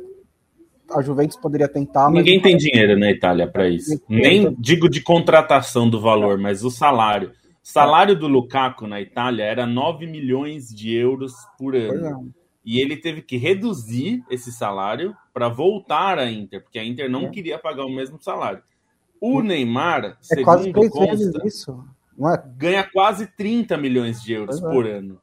a 0.91 1.01
Juventus 1.01 1.37
poderia 1.37 1.67
tentar. 1.67 2.09
Ninguém 2.09 2.37
mas... 2.37 2.43
tem 2.43 2.57
dinheiro 2.57 2.97
na 2.97 3.11
Itália 3.11 3.47
para 3.47 3.69
isso. 3.69 4.01
Nem 4.07 4.55
digo 4.57 4.89
de 4.89 5.01
contratação 5.01 5.89
do 5.89 5.99
valor, 5.99 6.37
mas 6.37 6.63
o 6.63 6.71
salário. 6.71 7.29
O 7.63 7.71
salário 7.71 8.17
do 8.17 8.27
Lukaku 8.27 8.87
na 8.87 8.99
Itália 8.99 9.43
era 9.43 9.65
9 9.65 10.07
milhões 10.07 10.69
de 10.69 10.95
euros 10.95 11.33
por 11.57 11.75
ano. 11.75 12.33
E 12.65 12.79
ele 12.79 12.97
teve 12.97 13.21
que 13.21 13.37
reduzir 13.37 14.23
esse 14.29 14.51
salário 14.51 15.15
para 15.33 15.49
voltar 15.49 16.17
à 16.17 16.29
Inter, 16.29 16.61
porque 16.63 16.79
a 16.79 16.85
Inter 16.85 17.09
não 17.09 17.25
é. 17.25 17.29
queria 17.29 17.57
pagar 17.59 17.85
o 17.85 17.91
mesmo 17.91 18.19
salário. 18.19 18.61
O 19.21 19.41
Neymar, 19.41 20.05
é 20.05 20.35
segundo 20.35 20.89
consta. 20.89 21.41
É? 22.21 22.43
ganha 22.57 22.83
quase 22.83 23.27
30 23.27 23.77
milhões 23.77 24.21
de 24.21 24.33
euros 24.33 24.59
pois 24.59 24.73
por 24.73 24.85
é. 24.85 24.91
ano. 24.91 25.21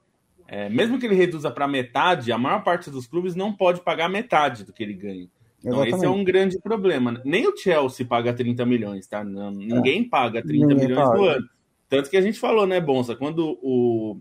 É, 0.48 0.68
mesmo 0.68 0.98
que 0.98 1.06
ele 1.06 1.14
reduza 1.14 1.50
para 1.50 1.66
metade, 1.66 2.30
a 2.30 2.38
maior 2.38 2.62
parte 2.62 2.90
dos 2.90 3.06
clubes 3.06 3.34
não 3.34 3.52
pode 3.52 3.80
pagar 3.80 4.08
metade 4.08 4.64
do 4.64 4.72
que 4.72 4.82
ele 4.82 4.94
ganha. 4.94 5.28
Então, 5.58 5.84
Exatamente. 5.84 5.96
esse 5.96 6.04
é 6.04 6.08
um 6.08 6.22
grande 6.22 6.58
problema. 6.60 7.20
Nem 7.24 7.48
o 7.48 7.56
Chelsea 7.56 8.06
paga 8.06 8.32
30 8.32 8.64
milhões, 8.64 9.06
tá? 9.08 9.24
Não, 9.24 9.50
ninguém 9.50 10.02
é. 10.02 10.08
paga 10.08 10.40
30 10.40 10.66
ninguém 10.66 10.86
milhões 10.86 11.08
paga. 11.08 11.18
no 11.18 11.24
ano. 11.24 11.48
Tanto 11.88 12.10
que 12.10 12.16
a 12.16 12.20
gente 12.20 12.38
falou, 12.38 12.66
né, 12.66 12.80
Bonsa? 12.80 13.16
Quando 13.16 13.58
o, 13.60 14.20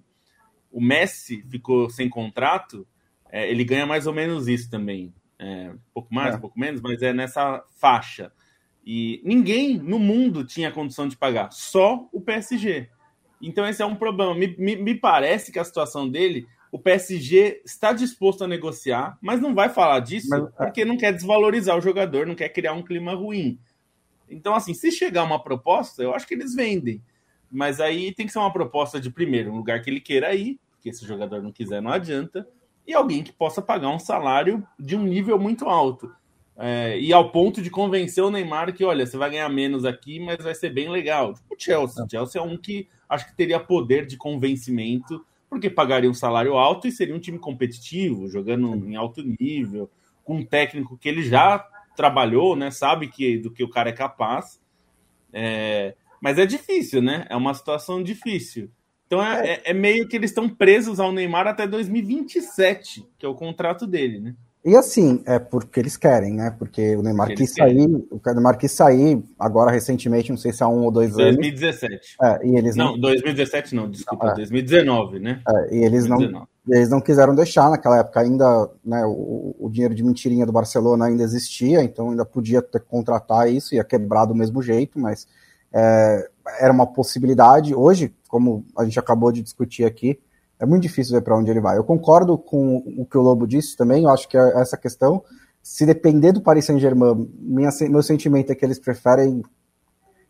o 0.72 0.82
Messi 0.82 1.44
ficou 1.50 1.90
sem 1.90 2.10
contrato, 2.10 2.88
é, 3.32 3.50
ele 3.50 3.64
ganha 3.64 3.86
mais 3.86 4.08
ou 4.08 4.14
menos 4.14 4.48
isso 4.48 4.70
também. 4.70 5.14
É, 5.38 5.70
um 5.70 5.80
pouco 5.94 6.14
mais, 6.14 6.34
é. 6.34 6.38
um 6.38 6.42
pouco 6.42 6.60
menos, 6.60 6.82
mas 6.82 7.02
é 7.02 7.14
nessa 7.14 7.64
faixa. 7.78 8.32
E 8.86 9.20
ninguém 9.24 9.78
no 9.78 9.98
mundo 9.98 10.44
tinha 10.44 10.72
condição 10.72 11.08
de 11.08 11.18
pagar, 11.18 11.52
só 11.52 12.08
o 12.12 12.22
PSG. 12.22 12.88
Então 13.42 13.68
esse 13.68 13.82
é 13.82 13.86
um 13.86 13.96
problema. 13.96 14.36
Me, 14.36 14.56
me, 14.58 14.76
me 14.76 14.96
parece 14.96 15.52
que 15.52 15.60
a 15.60 15.64
situação 15.64 16.08
dele 16.08 16.48
o 16.72 16.78
PSG 16.78 17.62
está 17.66 17.94
disposto 17.94 18.44
a 18.44 18.48
negociar, 18.48 19.18
mas 19.22 19.40
não 19.40 19.56
vai 19.56 19.70
falar 19.70 20.02
disso 20.02 20.28
mas, 20.30 20.44
é. 20.44 20.66
porque 20.66 20.84
não 20.84 20.98
quer 20.98 21.14
desvalorizar 21.14 21.78
o 21.78 21.82
jogador, 21.82 22.28
não 22.28 22.36
quer 22.36 22.50
criar 22.50 22.74
um 22.74 22.84
clima 22.84 23.16
ruim. 23.16 23.58
Então, 24.30 24.54
assim, 24.54 24.74
se 24.74 24.92
chegar 24.92 25.24
uma 25.24 25.42
proposta, 25.42 26.04
eu 26.04 26.14
acho 26.14 26.28
que 26.28 26.34
eles 26.34 26.54
vendem. 26.54 27.02
Mas 27.50 27.80
aí 27.80 28.14
tem 28.14 28.26
que 28.26 28.34
ser 28.34 28.40
uma 28.40 28.52
proposta 28.52 29.00
de, 29.00 29.10
primeiro, 29.10 29.52
um 29.52 29.56
lugar 29.56 29.82
que 29.82 29.90
ele 29.90 30.02
queira 30.02 30.36
ir, 30.36 30.60
porque 30.72 30.92
se 30.92 31.04
o 31.04 31.08
jogador 31.08 31.42
não 31.42 31.52
quiser, 31.52 31.82
não 31.82 31.92
adianta, 31.92 32.46
e 32.86 32.94
alguém 32.94 33.24
que 33.24 33.32
possa 33.32 33.62
pagar 33.62 33.90
um 33.90 34.00
salário 34.00 34.68
de 34.78 34.96
um 34.96 35.04
nível 35.04 35.40
muito 35.40 35.70
alto. 35.70 36.12
É, 36.58 36.97
e 36.99 37.12
ao 37.12 37.32
ponto 37.32 37.62
de 37.62 37.70
convencer 37.70 38.24
o 38.24 38.32
Neymar 38.32 38.74
que, 38.74 38.86
olha, 38.86 39.06
você 39.06 39.18
vai 39.18 39.30
ganhar 39.30 39.49
menos 39.49 39.84
aqui, 39.84 40.20
mas 40.20 40.38
vai 40.38 40.56
ser 40.56 40.70
bem 40.70 40.89
legal. 40.89 41.34
Tipo 41.34 41.53
o 41.53 41.60
Chelsea. 41.60 42.06
O 42.06 42.10
Chelsea 42.10 42.41
é 42.41 42.43
um 42.43 42.58
que 42.58 42.88
acho 43.10 43.28
que 43.28 43.36
teria 43.36 43.60
poder 43.60 44.06
de 44.06 44.18
convencimento 44.18 45.26
porque 45.49 45.70
pagaria 45.70 46.10
um 46.10 46.14
salário 46.14 46.58
alto 46.58 46.88
e 46.88 46.91
seria 46.91 47.16
um 47.16 47.20
time 47.20 47.39
competitivo, 47.39 48.28
jogando 48.28 48.88
em 48.88 48.95
alto 48.95 49.24
nível, 49.39 49.89
com 50.24 50.38
um 50.38 50.45
técnico 50.45 50.97
que 50.97 51.08
ele 51.08 51.24
já 51.24 51.60
trabalhou, 51.95 52.56
né? 52.56 52.72
Sabe 52.72 53.08
que 53.08 53.38
do 53.38 53.51
que 53.51 53.64
o 53.64 53.70
cara 53.70 53.89
é 53.89 53.93
capaz. 53.93 54.60
É, 55.32 55.95
mas 56.20 56.38
é 56.38 56.45
difícil, 56.45 57.01
né? 57.01 57.26
É 57.30 57.36
uma 57.36 57.53
situação 57.53 58.01
difícil. 58.01 58.70
Então 59.08 59.24
é, 59.24 59.47
é, 59.47 59.62
é 59.66 59.74
meio 59.74 60.08
que 60.08 60.16
eles 60.16 60.32
estão 60.32 60.49
presos 60.49 60.99
ao 60.99 61.12
Neymar 61.12 61.47
até 61.47 61.68
2027, 61.68 63.08
que 63.18 63.26
é 63.26 63.30
o 63.30 63.36
contrato 63.36 63.86
dele, 63.86 64.20
né? 64.20 64.36
E 64.66 64.76
assim, 64.76 65.22
é 65.28 65.38
porque 65.38 65.80
eles 65.80 65.95
querem, 65.95 66.34
né? 66.34 66.55
Porque 66.57 66.95
o 66.95 67.03
Neymar 67.03 67.36
quis 67.36 67.53
sair, 67.53 67.86
o 67.86 68.20
Neymar 68.26 68.57
quis 68.57 68.72
sair 68.72 69.24
agora 69.38 69.70
recentemente, 69.70 70.32
não 70.32 70.38
sei 70.38 70.51
se 70.51 70.63
há 70.63 70.68
um 70.68 70.86
ou 70.86 70.91
dois 70.91 71.11
2017. 71.11 71.86
anos. 71.86 72.01
2017. 72.18 72.18
É, 72.20 72.47
e 72.47 72.57
eles 72.57 72.76
não, 72.76 72.93
não 72.93 72.99
2017 72.99 73.76
não, 73.76 73.88
desculpa, 73.88 74.32
é. 74.32 74.34
2019, 74.34 75.20
né? 75.20 75.39
É, 75.47 75.76
e 75.76 75.84
eles 75.84 76.07
2019. 76.07 76.32
não 76.32 76.47
eles 76.68 76.89
não 76.89 76.99
quiseram 76.99 77.36
deixar, 77.36 77.70
naquela 77.70 77.99
época 77.99 78.20
ainda, 78.22 78.68
né, 78.84 79.05
o, 79.05 79.55
o, 79.59 79.70
dinheiro 79.70 79.93
de 79.93 80.03
mentirinha 80.03 80.47
do 80.47 80.51
Barcelona 80.51 81.05
ainda 81.05 81.22
existia, 81.22 81.84
então 81.84 82.09
ainda 82.09 82.26
podia 82.26 82.59
ter 82.59 82.80
contratar 82.80 83.47
isso, 83.51 83.76
ia 83.76 83.84
quebrar 83.84 84.26
do 84.26 84.34
mesmo 84.34 84.63
jeito, 84.63 84.99
mas 84.99 85.28
é, 85.72 86.28
era 86.59 86.74
uma 86.74 86.88
possibilidade. 86.88 87.76
Hoje, 87.76 88.11
como 88.28 88.66
a 88.76 88.84
gente 88.84 88.97
acabou 88.97 89.32
de 89.32 89.43
discutir 89.43 89.86
aqui, 89.86 90.20
é 90.60 90.66
muito 90.66 90.84
difícil 90.84 91.14
ver 91.14 91.22
para 91.22 91.38
onde 91.38 91.51
ele 91.51 91.60
vai. 91.60 91.78
Eu 91.78 91.84
concordo 91.84 92.38
com 92.38 92.78
o 92.97 93.06
que 93.06 93.18
o 93.18 93.22
Lobo 93.22 93.47
disse 93.47 93.76
também, 93.76 94.03
eu 94.03 94.10
acho 94.10 94.28
que 94.28 94.38
é 94.38 94.62
essa 94.62 94.78
questão, 94.78 95.24
se 95.62 95.86
depender 95.86 96.32
do 96.32 96.41
Paris 96.41 96.66
Saint-Germain, 96.66 97.28
meu 97.39 98.03
sentimento 98.03 98.51
é 98.51 98.56
que 98.56 98.64
eles 98.64 98.80
preferem 98.80 99.41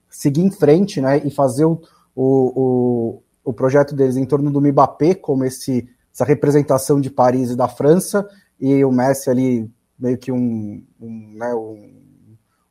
seguir 0.10 0.42
em 0.42 0.52
frente 0.52 1.02
né, 1.02 1.18
e 1.26 1.30
fazer 1.30 1.66
o, 1.66 1.82
o, 2.16 3.22
o, 3.44 3.54
projeto 3.54 3.94
deles 3.94 4.16
em 4.16 4.26
torno 4.26 4.50
do 4.50 4.62
Mbappé 4.62 5.14
como 5.14 5.44
esse, 5.44 5.90
essa 6.14 6.24
representação 6.24 7.02
de 7.02 7.10
Paris 7.10 7.52
e 7.52 7.56
da 7.56 7.68
França, 7.68 8.26
e 8.60 8.84
o 8.86 8.92
Messi 8.92 9.30
ali 9.30 9.70
meio 10.00 10.18
que 10.18 10.32
um, 10.32 10.82
um, 11.02 11.34
né, 11.36 11.54
um, 11.54 11.94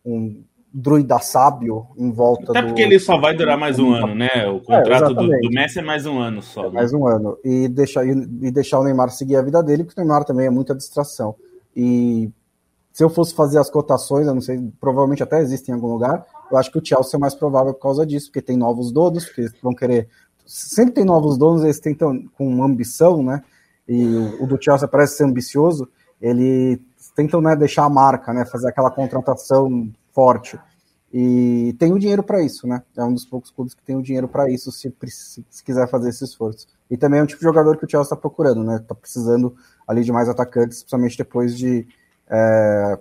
um 0.06 0.44
druida 0.76 1.20
sábio 1.20 1.86
em 1.96 2.10
volta 2.10 2.50
Até 2.50 2.62
porque 2.62 2.82
ele 2.82 2.98
só 2.98 3.16
vai 3.16 3.32
durar 3.36 3.56
mais 3.56 3.78
um 3.78 3.92
ano, 3.92 4.12
né? 4.12 4.48
O 4.48 4.58
contrato 4.60 5.12
é, 5.12 5.14
do, 5.14 5.28
do, 5.28 5.50
Messi 5.50 5.78
é 5.78 5.82
mais 5.82 6.04
um 6.04 6.18
ano 6.18 6.42
só. 6.42 6.62
É, 6.62 6.64
né? 6.64 6.72
Mais 6.72 6.92
um 6.92 7.06
ano. 7.06 7.38
E 7.44 7.68
deixar, 7.68 8.04
e 8.04 8.50
deixar 8.50 8.80
o 8.80 8.84
Neymar 8.84 9.10
seguir 9.10 9.36
a 9.36 9.42
vida 9.42 9.62
dele, 9.62 9.84
porque 9.84 10.00
o 10.00 10.04
Neymar 10.04 10.24
também 10.24 10.46
é 10.46 10.50
muita 10.50 10.74
distração. 10.74 11.36
E 11.76 12.28
se 12.92 13.04
eu 13.04 13.08
fosse 13.08 13.32
fazer 13.32 13.58
as 13.58 13.70
cotações, 13.70 14.26
eu 14.26 14.34
não 14.34 14.40
sei, 14.40 14.60
provavelmente 14.80 15.22
até 15.22 15.40
existem 15.40 15.72
em 15.72 15.76
algum 15.76 15.92
lugar, 15.92 16.26
eu 16.50 16.58
acho 16.58 16.72
que 16.72 16.78
o 16.78 16.84
Chelsea 16.84 17.16
é 17.16 17.20
mais 17.20 17.36
provável 17.36 17.72
por 17.72 17.80
causa 17.80 18.04
disso, 18.04 18.26
porque 18.26 18.42
tem 18.42 18.56
novos 18.56 18.90
donos, 18.90 19.26
porque 19.26 19.42
eles 19.42 19.54
vão 19.62 19.72
querer. 19.72 20.08
Sempre 20.44 20.94
tem 20.94 21.04
novos 21.04 21.38
donos, 21.38 21.62
eles 21.62 21.78
tentam 21.78 22.20
com 22.36 22.64
ambição, 22.64 23.22
né? 23.22 23.42
E 23.86 24.04
o, 24.04 24.42
o 24.42 24.46
do 24.48 24.60
Chelsea 24.60 24.88
parece 24.88 25.18
ser 25.18 25.24
ambicioso, 25.24 25.88
ele 26.20 26.80
tentam 27.14 27.40
né, 27.40 27.54
deixar 27.54 27.84
a 27.84 27.88
marca, 27.88 28.32
né? 28.32 28.44
Fazer 28.44 28.68
aquela 28.68 28.90
contratação 28.90 29.88
forte. 30.14 30.58
E 31.12 31.74
tem 31.78 31.92
o 31.92 31.98
dinheiro 31.98 32.22
para 32.22 32.42
isso, 32.42 32.66
né? 32.66 32.82
É 32.96 33.04
um 33.04 33.12
dos 33.12 33.24
poucos 33.24 33.50
clubes 33.50 33.72
que 33.72 33.82
tem 33.82 33.94
o 33.96 34.02
dinheiro 34.02 34.26
para 34.26 34.50
isso, 34.50 34.72
se, 34.72 34.92
se, 35.06 35.46
se, 35.48 35.64
quiser 35.64 35.88
fazer 35.88 36.08
esse 36.08 36.24
esforço. 36.24 36.66
E 36.90 36.96
também 36.96 37.20
é 37.20 37.22
um 37.22 37.26
tipo 37.26 37.38
de 37.38 37.44
jogador 37.44 37.76
que 37.76 37.84
o 37.84 37.88
Chelsea 37.88 38.06
está 38.06 38.16
procurando, 38.16 38.64
né? 38.64 38.76
Está 38.76 38.94
precisando 38.94 39.54
ali 39.86 40.02
de 40.02 40.10
mais 40.10 40.28
atacantes, 40.28 40.78
principalmente 40.78 41.16
depois 41.16 41.56
de 41.56 41.86
é, 42.28 42.98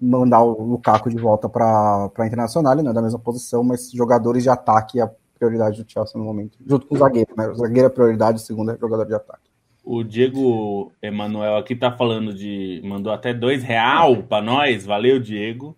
mandar 0.00 0.42
o 0.42 0.62
Lukaku 0.62 1.10
de 1.10 1.18
volta 1.18 1.50
para 1.50 2.10
a 2.16 2.26
Internacional, 2.26 2.74
né? 2.74 2.92
Da 2.94 3.02
mesma 3.02 3.18
posição, 3.18 3.62
mas 3.62 3.90
jogadores 3.90 4.42
de 4.42 4.48
ataque 4.48 4.98
é 4.98 5.02
a 5.02 5.10
prioridade 5.38 5.82
do 5.82 5.90
Chelsea 5.90 6.18
no 6.18 6.24
momento, 6.24 6.56
junto 6.66 6.86
com 6.86 6.94
o 6.94 6.98
zagueiro, 6.98 7.30
né? 7.36 7.46
O 7.48 7.54
zagueiro 7.54 7.88
é 7.88 7.90
a 7.90 7.94
prioridade, 7.94 8.38
o 8.38 8.44
segundo 8.44 8.70
é 8.70 8.78
jogador 8.78 9.04
de 9.04 9.14
ataque. 9.14 9.48
O 9.84 10.02
Diego 10.02 10.92
Emanuel 11.02 11.56
aqui 11.56 11.74
tá 11.74 11.90
falando 11.90 12.32
de. 12.32 12.80
mandou 12.84 13.12
até 13.12 13.32
dois 13.32 13.62
real 13.62 14.22
para 14.22 14.42
nós. 14.42 14.84
Valeu, 14.84 15.18
Diego. 15.18 15.76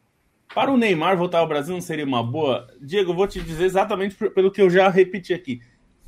Para 0.55 0.73
o 0.73 0.77
Neymar 0.77 1.17
voltar 1.17 1.39
ao 1.39 1.49
Brasil 1.49 1.75
não 1.75 1.81
seria 1.81 2.05
uma 2.05 2.23
boa? 2.23 2.67
Diego, 2.81 3.13
eu 3.13 3.17
vou 3.17 3.27
te 3.27 3.41
dizer 3.41 3.65
exatamente 3.65 4.17
pelo 4.17 4.51
que 4.51 4.61
eu 4.61 4.69
já 4.69 4.89
repeti 4.89 5.33
aqui. 5.33 5.61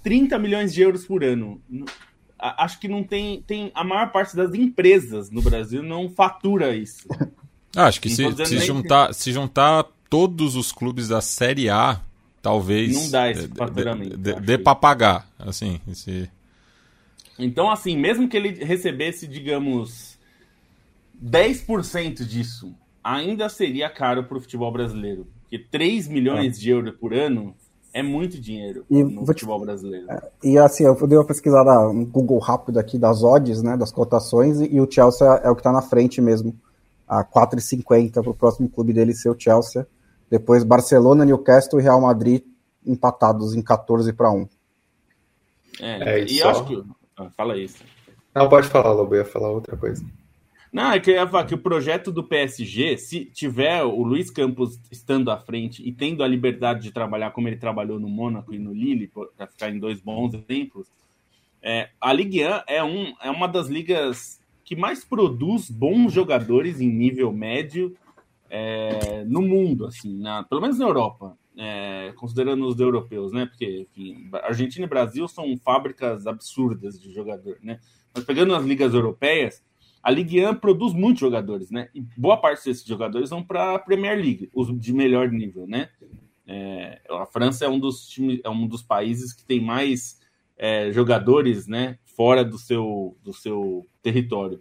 30 0.03 0.39
milhões 0.39 0.75
de 0.75 0.83
euros 0.83 1.07
por 1.07 1.23
ano. 1.23 1.61
Acho 2.39 2.81
que 2.81 2.89
não 2.89 3.05
tem. 3.05 3.43
tem 3.43 3.71
a 3.73 3.85
maior 3.85 4.11
parte 4.11 4.35
das 4.35 4.53
empresas 4.53 5.31
no 5.31 5.41
Brasil 5.41 5.83
não 5.83 6.09
fatura 6.09 6.75
isso. 6.75 7.07
Ah, 7.75 7.87
acho 7.87 8.03
que 8.03 8.11
se, 8.11 8.23
se, 8.45 8.59
juntar, 8.59 9.15
se 9.15 9.33
juntar 9.33 9.87
todos 10.11 10.57
os 10.57 10.71
clubes 10.73 11.09
da 11.09 11.23
Série 11.23 11.71
A, 11.71 12.03
talvez. 12.43 12.95
Não 12.95 13.11
dá 13.11 13.31
esse 13.31 13.49
faturamento. 13.49 14.15
Dê, 14.19 14.35
dê 14.35 14.59
para 14.59 14.75
pagar. 14.75 15.27
Assim, 15.39 15.81
esse... 15.89 16.31
Então, 17.39 17.71
assim, 17.71 17.97
mesmo 17.97 18.29
que 18.29 18.37
ele 18.37 18.63
recebesse, 18.63 19.27
digamos, 19.27 20.19
10% 21.25 22.27
disso, 22.27 22.75
ainda 23.03 23.49
seria 23.49 23.91
caro 23.91 24.25
para 24.25 24.39
o 24.39 24.41
futebol 24.41 24.73
brasileiro. 24.73 25.27
Porque 25.43 25.59
3 25.59 26.09
milhões 26.09 26.57
é. 26.57 26.61
de 26.61 26.71
euros 26.71 26.95
por 26.97 27.13
ano 27.13 27.55
é 27.93 28.03
muito 28.03 28.41
dinheiro 28.41 28.87
e 28.91 29.03
no 29.03 29.27
futebol 29.27 29.61
te... 29.61 29.67
brasileiro. 29.67 30.11
É, 30.11 30.31
e 30.43 30.59
assim, 30.59 30.85
eu 30.85 30.95
dei 31.07 31.19
uma 31.19 31.27
pesquisada, 31.27 31.89
um 31.89 32.05
Google 32.05 32.39
rápido 32.39 32.79
aqui 32.79 32.99
das 32.99 33.23
odds, 33.23 33.63
né, 33.63 33.77
das 33.77 33.93
cotações, 33.93 34.61
e, 34.61 34.75
e 34.75 34.81
o 34.81 34.91
Chelsea 34.91 35.27
é 35.45 35.51
o 35.51 35.55
que 35.55 35.61
está 35.61 35.73
na 35.73 35.83
frente 35.83 36.21
mesmo. 36.21 36.59
A 37.07 37.23
4,50 37.23 38.23
para 38.23 38.31
o 38.31 38.35
próximo 38.35 38.71
clube 38.71 38.93
dele 38.93 39.13
ser 39.13 39.29
o 39.29 39.39
Chelsea. 39.39 39.87
Depois 40.31 40.65
Barcelona, 40.65 41.27
Newcastle 41.27 41.79
e 41.79 41.83
Real 41.83 42.01
Madrid 42.01 42.43
empatados 42.87 43.55
em 43.55 43.63
14 43.63 44.13
para 44.15 44.31
1. 44.31 44.49
É, 45.81 46.21
é 46.21 46.25
e 46.25 46.39
só... 46.39 46.51
acho 46.51 46.65
que. 46.65 46.83
Ah, 47.17 47.31
fala 47.37 47.59
isso. 47.59 47.85
Não, 48.35 48.49
pode 48.49 48.69
falar, 48.69 48.93
Lobo, 48.93 49.15
eu 49.15 49.19
ia 49.19 49.25
falar 49.27 49.51
outra 49.51 49.77
coisa. 49.77 50.03
Não, 50.73 50.91
é 50.91 51.03
eu 51.05 51.13
ia 51.13 51.29
falar 51.29 51.45
que 51.45 51.55
o 51.55 51.59
projeto 51.59 52.11
do 52.11 52.25
PSG, 52.25 52.97
se 52.97 53.27
tiver 53.27 53.85
o 53.85 54.03
Luiz 54.03 54.31
Campos 54.31 54.81
estando 54.91 55.31
à 55.31 55.37
frente 55.37 55.87
e 55.87 55.93
tendo 55.93 56.25
a 56.25 56.27
liberdade 56.27 56.81
de 56.81 56.91
trabalhar 56.91 57.31
como 57.33 57.47
ele 57.47 57.59
trabalhou 57.59 58.01
no 58.01 58.09
Mônaco 58.09 58.55
e 58.55 58.59
no 58.59 58.73
Lille, 58.73 59.13
para 59.37 59.47
ficar 59.47 59.69
em 59.69 59.79
dois 59.79 60.01
bons 60.01 60.33
exemplos, 60.33 60.89
é, 61.63 61.91
a 62.01 62.11
Ligue 62.11 62.43
1 62.43 62.49
é, 62.67 62.83
um, 62.83 63.15
é 63.21 63.31
uma 63.31 63.47
das 63.47 63.69
ligas 63.69 64.41
que 64.65 64.75
mais 64.75 65.05
produz 65.05 65.71
bons 65.71 66.11
jogadores 66.11 66.81
em 66.81 66.89
nível 66.89 67.31
médio 67.31 67.95
é, 68.49 69.25
no 69.27 69.43
mundo, 69.43 69.85
assim, 69.85 70.19
na, 70.19 70.43
pelo 70.43 70.63
menos 70.63 70.79
na 70.79 70.87
Europa, 70.87 71.37
é, 71.55 72.15
considerando 72.17 72.67
os 72.67 72.81
europeus, 72.81 73.31
né? 73.31 73.45
Porque 73.45 73.87
enfim, 73.91 74.31
Argentina 74.43 74.87
e 74.87 74.89
Brasil 74.89 75.29
são 75.29 75.55
fábricas 75.59 76.27
absurdas 76.27 76.99
de 76.99 77.13
jogador, 77.13 77.59
né? 77.63 77.79
Mas 78.15 78.25
pegando 78.25 78.55
as 78.55 78.65
ligas 78.65 78.95
europeias, 78.95 79.63
a 80.03 80.11
Ligue 80.11 80.45
1 80.45 80.57
produz 80.57 80.93
muitos 80.93 81.21
jogadores, 81.21 81.71
né? 81.71 81.89
E 81.95 82.01
boa 82.17 82.37
parte 82.37 82.65
desses 82.65 82.85
jogadores 82.85 83.31
vão 83.31 83.43
para 83.43 83.75
a 83.75 83.79
Premier 83.79 84.17
League, 84.17 84.51
os 84.53 84.69
de 84.79 84.93
melhor 84.93 85.31
nível, 85.31 85.67
né? 85.67 85.89
É, 86.47 87.01
a 87.09 87.25
França 87.25 87.65
é 87.65 87.69
um 87.69 87.79
dos 87.79 88.09
times, 88.09 88.41
é 88.43 88.51
um 88.51 88.67
dos 88.67 88.83
países 88.83 89.33
que 89.33 89.45
tem 89.45 89.61
mais 89.61 90.19
é, 90.57 90.91
jogadores, 90.93 91.69
né? 91.69 91.99
Fora 92.05 92.45
do 92.45 92.59
seu, 92.59 93.17
do 93.23 93.33
seu 93.33 93.87
território. 94.03 94.61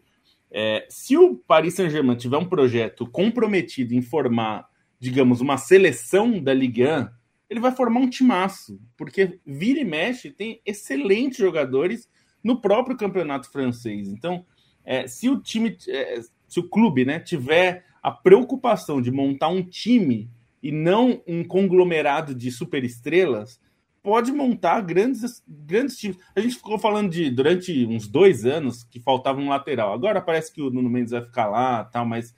É, 0.52 0.86
se 0.90 1.18
o 1.18 1.36
Paris 1.36 1.74
Saint-Germain 1.74 2.16
tiver 2.16 2.38
um 2.38 2.48
projeto 2.48 3.08
comprometido 3.08 3.96
em 3.96 4.02
formar, 4.02 4.68
digamos, 5.00 5.42
uma 5.42 5.58
seleção 5.58 6.42
da 6.42 6.54
Ligue 6.54 6.86
1, 6.86 7.08
ele 7.50 7.60
vai 7.60 7.72
formar 7.72 8.00
um 8.00 8.10
timaço, 8.10 8.80
porque 8.96 9.40
vira 9.46 9.80
e 9.80 9.84
mexe 9.84 10.30
tem 10.30 10.62
excelentes 10.66 11.38
jogadores 11.38 12.08
no 12.44 12.62
próprio 12.62 12.96
campeonato 12.96 13.52
francês. 13.52 14.08
Então, 14.08 14.46
é, 14.86 15.08
se 15.08 15.30
o 15.30 15.40
time, 15.40 15.78
é, 15.88 16.22
se 16.48 16.60
o 16.60 16.68
clube 16.68 17.06
né, 17.06 17.20
tiver 17.20 17.86
a 18.02 18.12
preocupação 18.12 19.02
de 19.02 19.12
montar 19.12 19.50
um 19.50 19.64
time 19.64 20.30
e 20.62 20.72
não 20.72 21.22
um 21.28 21.44
conglomerado 21.44 22.34
de 22.34 22.52
superestrelas, 22.52 23.60
pode 24.04 24.32
montar 24.32 24.82
grandes, 24.82 25.44
grandes 25.48 25.98
times. 25.98 26.18
A 26.36 26.40
gente 26.40 26.56
ficou 26.56 26.80
falando 26.80 27.12
de 27.12 27.30
durante 27.30 27.86
uns 27.86 28.08
dois 28.08 28.46
anos 28.46 28.84
que 28.84 29.00
faltava 29.00 29.40
um 29.40 29.50
lateral. 29.50 29.94
Agora 29.94 30.22
parece 30.22 30.52
que 30.52 30.62
o 30.62 30.70
Nuno 30.70 30.90
Mendes 30.90 31.12
vai 31.12 31.22
ficar 31.22 31.48
lá, 31.48 31.84
tal, 31.84 32.06
mas 32.06 32.36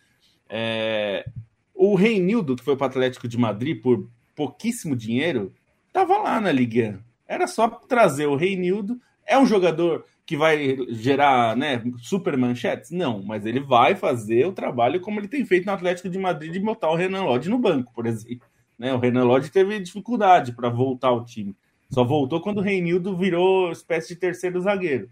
é, 0.49 1.25
o 1.73 1.95
Reinildo, 1.95 2.55
que 2.55 2.63
foi 2.63 2.75
para 2.75 2.85
o 2.85 2.89
Atlético 2.89 3.27
de 3.27 3.37
Madrid 3.37 3.81
por 3.81 4.09
pouquíssimo 4.35 4.95
dinheiro, 4.95 5.53
estava 5.87 6.17
lá 6.17 6.39
na 6.41 6.51
Liga. 6.51 7.03
Era 7.27 7.47
só 7.47 7.67
trazer 7.67 8.27
o 8.27 8.35
Reinildo. 8.35 8.99
É 9.25 9.37
um 9.37 9.45
jogador 9.45 10.05
que 10.34 10.38
vai 10.38 10.75
gerar 10.89 11.55
né, 11.55 11.84
super 11.99 12.36
manchetes? 12.36 12.89
Não, 12.89 13.21
mas 13.21 13.45
ele 13.45 13.59
vai 13.59 13.93
fazer 13.93 14.47
o 14.47 14.51
trabalho 14.51 14.99
como 14.99 15.19
ele 15.19 15.27
tem 15.27 15.45
feito 15.45 15.67
no 15.67 15.71
Atlético 15.71 16.09
de 16.09 16.17
Madrid 16.17 16.51
de 16.51 16.59
botar 16.59 16.89
o 16.89 16.95
Renan 16.95 17.21
Lodge 17.21 17.51
no 17.51 17.59
banco, 17.59 17.93
por 17.93 18.07
exemplo. 18.07 18.47
Né, 18.79 18.91
o 18.91 18.97
Renan 18.97 19.25
Lodge 19.25 19.51
teve 19.51 19.79
dificuldade 19.79 20.51
para 20.51 20.69
voltar 20.69 21.09
ao 21.09 21.23
time. 21.23 21.55
Só 21.91 22.03
voltou 22.03 22.41
quando 22.41 22.57
o 22.57 22.61
Reinildo 22.61 23.15
virou 23.15 23.71
espécie 23.71 24.15
de 24.15 24.19
terceiro 24.19 24.59
zagueiro. 24.59 25.07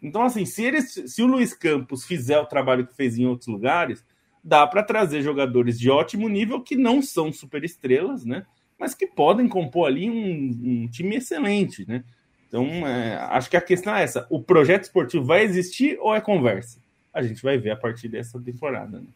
Então, 0.00 0.22
assim, 0.22 0.46
se, 0.46 0.62
eles, 0.62 0.92
se 1.08 1.20
o 1.22 1.26
Luiz 1.26 1.52
Campos 1.52 2.04
fizer 2.04 2.38
o 2.38 2.46
trabalho 2.46 2.86
que 2.86 2.94
fez 2.94 3.18
em 3.18 3.26
outros 3.26 3.48
lugares, 3.48 4.04
dá 4.44 4.64
para 4.64 4.84
trazer 4.84 5.22
jogadores 5.22 5.76
de 5.76 5.90
ótimo 5.90 6.28
nível 6.28 6.60
que 6.60 6.76
não 6.76 7.02
são 7.02 7.32
super 7.32 7.64
estrelas, 7.64 8.24
né? 8.24 8.46
Mas 8.78 8.94
que 8.94 9.08
podem 9.08 9.48
compor 9.48 9.88
ali 9.88 10.08
um, 10.08 10.84
um 10.84 10.88
time 10.88 11.16
excelente, 11.16 11.84
né? 11.84 12.04
Então, 12.52 12.86
é, 12.86 13.16
acho 13.30 13.48
que 13.48 13.56
a 13.56 13.62
questão 13.62 13.96
é 13.96 14.02
essa: 14.02 14.26
o 14.28 14.42
projeto 14.42 14.82
esportivo 14.82 15.24
vai 15.24 15.42
existir 15.42 15.96
ou 15.98 16.14
é 16.14 16.20
conversa? 16.20 16.78
A 17.10 17.22
gente 17.22 17.42
vai 17.42 17.56
ver 17.56 17.70
a 17.70 17.76
partir 17.76 18.08
dessa 18.08 18.38
temporada. 18.38 18.98
Né? 18.98 19.06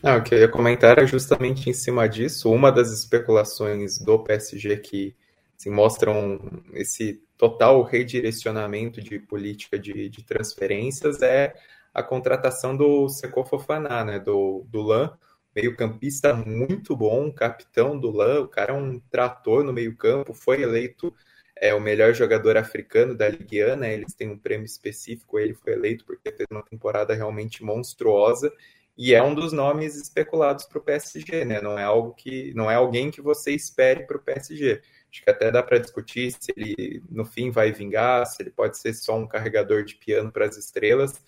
Não, 0.00 0.18
o 0.18 0.22
que 0.22 0.34
eu 0.34 0.38
ia 0.38 0.48
comentar 0.48 0.92
era 0.92 1.04
justamente 1.04 1.68
em 1.68 1.72
cima 1.72 2.08
disso. 2.08 2.52
Uma 2.52 2.70
das 2.70 2.92
especulações 2.92 3.98
do 3.98 4.20
PSG 4.20 4.76
que 4.76 5.16
assim, 5.58 5.70
mostram 5.70 6.38
esse 6.74 7.20
total 7.36 7.82
redirecionamento 7.82 9.02
de 9.02 9.18
política 9.18 9.76
de, 9.76 10.08
de 10.08 10.22
transferências 10.22 11.22
é 11.22 11.54
a 11.92 12.02
contratação 12.02 12.76
do 12.76 13.08
Seco 13.08 13.44
Fofaná, 13.44 14.04
né, 14.04 14.18
do, 14.18 14.64
do 14.68 14.82
LAN, 14.82 15.12
meio-campista 15.54 16.34
muito 16.34 16.96
bom, 16.96 17.32
capitão 17.32 17.98
do 17.98 18.10
LAN, 18.10 18.42
o 18.42 18.48
cara 18.48 18.72
é 18.72 18.76
um 18.76 18.98
trator 19.10 19.62
no 19.64 19.72
meio-campo, 19.72 20.34
foi 20.34 20.62
eleito 20.62 21.14
é 21.56 21.74
o 21.74 21.80
melhor 21.80 22.14
jogador 22.14 22.56
africano 22.56 23.14
da 23.14 23.28
Ligue 23.28 23.64
1, 23.64 23.76
né? 23.76 23.94
Eles 23.94 24.14
têm 24.14 24.28
um 24.30 24.38
prêmio 24.38 24.66
específico, 24.66 25.38
ele 25.38 25.54
foi 25.54 25.72
eleito 25.72 26.04
porque 26.04 26.32
fez 26.32 26.46
uma 26.50 26.62
temporada 26.62 27.14
realmente 27.14 27.62
monstruosa 27.62 28.52
e 28.96 29.14
é 29.14 29.22
um 29.22 29.34
dos 29.34 29.52
nomes 29.52 29.96
especulados 29.96 30.66
para 30.66 30.78
o 30.78 30.82
PSG, 30.82 31.44
né? 31.44 31.60
Não 31.60 31.78
é 31.78 31.82
algo 31.84 32.14
que 32.14 32.52
não 32.54 32.70
é 32.70 32.74
alguém 32.76 33.10
que 33.10 33.20
você 33.20 33.52
espere 33.52 34.06
para 34.06 34.16
o 34.16 34.20
PSG. 34.20 34.80
Acho 35.10 35.22
que 35.22 35.30
até 35.30 35.50
dá 35.50 35.62
para 35.62 35.78
discutir 35.78 36.32
se 36.32 36.52
ele 36.56 37.02
no 37.10 37.24
fim 37.24 37.50
vai 37.50 37.72
vingar, 37.72 38.26
se 38.26 38.42
ele 38.42 38.50
pode 38.50 38.78
ser 38.78 38.94
só 38.94 39.16
um 39.16 39.26
carregador 39.26 39.84
de 39.84 39.96
piano 39.96 40.30
para 40.30 40.46
as 40.46 40.56
estrelas. 40.56 41.20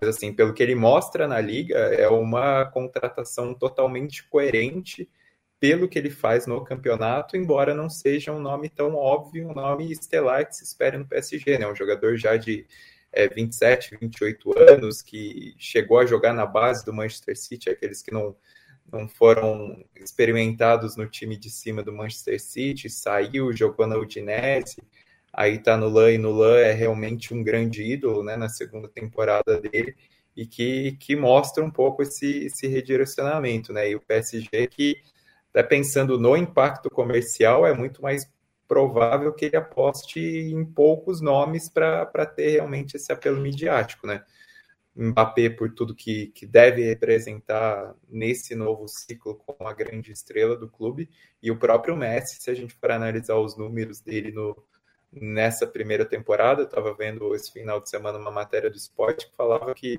Mas 0.00 0.16
assim, 0.16 0.32
pelo 0.32 0.54
que 0.54 0.62
ele 0.62 0.74
mostra 0.74 1.28
na 1.28 1.40
liga, 1.40 1.76
é 1.76 2.08
uma 2.08 2.64
contratação 2.66 3.54
totalmente 3.54 4.26
coerente 4.28 5.08
pelo 5.62 5.88
que 5.88 5.96
ele 5.96 6.10
faz 6.10 6.44
no 6.44 6.64
campeonato, 6.64 7.36
embora 7.36 7.72
não 7.72 7.88
seja 7.88 8.32
um 8.32 8.40
nome 8.40 8.68
tão 8.68 8.96
óbvio, 8.96 9.48
um 9.48 9.54
nome 9.54 9.92
estelar 9.92 10.44
que 10.44 10.56
se 10.56 10.64
espera 10.64 10.98
no 10.98 11.06
PSG, 11.06 11.56
né? 11.56 11.68
Um 11.68 11.76
jogador 11.76 12.16
já 12.16 12.36
de 12.36 12.66
é, 13.12 13.28
27, 13.28 13.96
28 13.96 14.58
anos, 14.58 15.02
que 15.02 15.54
chegou 15.56 16.00
a 16.00 16.04
jogar 16.04 16.32
na 16.32 16.44
base 16.44 16.84
do 16.84 16.92
Manchester 16.92 17.38
City, 17.38 17.70
aqueles 17.70 18.02
que 18.02 18.12
não, 18.12 18.34
não 18.92 19.08
foram 19.08 19.84
experimentados 19.94 20.96
no 20.96 21.06
time 21.06 21.36
de 21.36 21.48
cima 21.48 21.80
do 21.80 21.92
Manchester 21.92 22.42
City, 22.42 22.90
saiu, 22.90 23.52
jogou 23.52 23.86
na 23.86 23.96
Udinese, 23.96 24.82
aí 25.32 25.58
tá 25.60 25.76
no 25.76 25.88
LAN, 25.88 26.10
e 26.10 26.18
no 26.18 26.32
LAN 26.32 26.58
é 26.58 26.72
realmente 26.72 27.32
um 27.32 27.40
grande 27.40 27.84
ídolo, 27.84 28.24
né, 28.24 28.34
na 28.34 28.48
segunda 28.48 28.88
temporada 28.88 29.60
dele, 29.60 29.94
e 30.36 30.44
que, 30.44 30.96
que 30.98 31.14
mostra 31.14 31.64
um 31.64 31.70
pouco 31.70 32.02
esse, 32.02 32.46
esse 32.46 32.66
redirecionamento, 32.66 33.72
né, 33.72 33.90
e 33.90 33.94
o 33.94 34.00
PSG 34.00 34.66
que 34.66 35.00
até 35.52 35.62
pensando 35.62 36.18
no 36.18 36.36
impacto 36.36 36.90
comercial, 36.90 37.66
é 37.66 37.74
muito 37.74 38.00
mais 38.00 38.30
provável 38.66 39.34
que 39.34 39.44
ele 39.44 39.56
aposte 39.56 40.18
em 40.18 40.64
poucos 40.64 41.20
nomes 41.20 41.68
para 41.68 42.24
ter 42.24 42.52
realmente 42.52 42.96
esse 42.96 43.12
apelo 43.12 43.38
midiático, 43.38 44.06
né? 44.06 44.24
Mbappé 44.96 45.50
por 45.50 45.74
tudo 45.74 45.94
que, 45.94 46.28
que 46.28 46.46
deve 46.46 46.82
representar 46.82 47.94
nesse 48.08 48.54
novo 48.54 48.88
ciclo 48.88 49.36
como 49.36 49.68
a 49.68 49.74
grande 49.74 50.10
estrela 50.10 50.56
do 50.56 50.68
clube 50.68 51.08
e 51.42 51.50
o 51.50 51.58
próprio 51.58 51.96
Messi, 51.96 52.40
se 52.40 52.50
a 52.50 52.54
gente 52.54 52.74
for 52.74 52.90
analisar 52.90 53.36
os 53.36 53.56
números 53.56 54.00
dele 54.00 54.32
no, 54.32 54.56
nessa 55.12 55.66
primeira 55.66 56.04
temporada, 56.06 56.62
eu 56.62 56.66
estava 56.66 56.94
vendo 56.94 57.34
esse 57.34 57.52
final 57.52 57.78
de 57.78 57.90
semana 57.90 58.18
uma 58.18 58.30
matéria 58.30 58.70
do 58.70 58.76
esporte 58.76 59.28
que 59.28 59.36
falava 59.36 59.74
que 59.74 59.98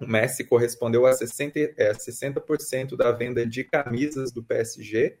o 0.00 0.06
Messi 0.06 0.44
correspondeu 0.44 1.06
a 1.06 1.12
60%, 1.12 1.74
é, 1.76 1.94
60 1.94 2.96
da 2.96 3.12
venda 3.12 3.46
de 3.46 3.64
camisas 3.64 4.32
do 4.32 4.42
PSG 4.42 5.18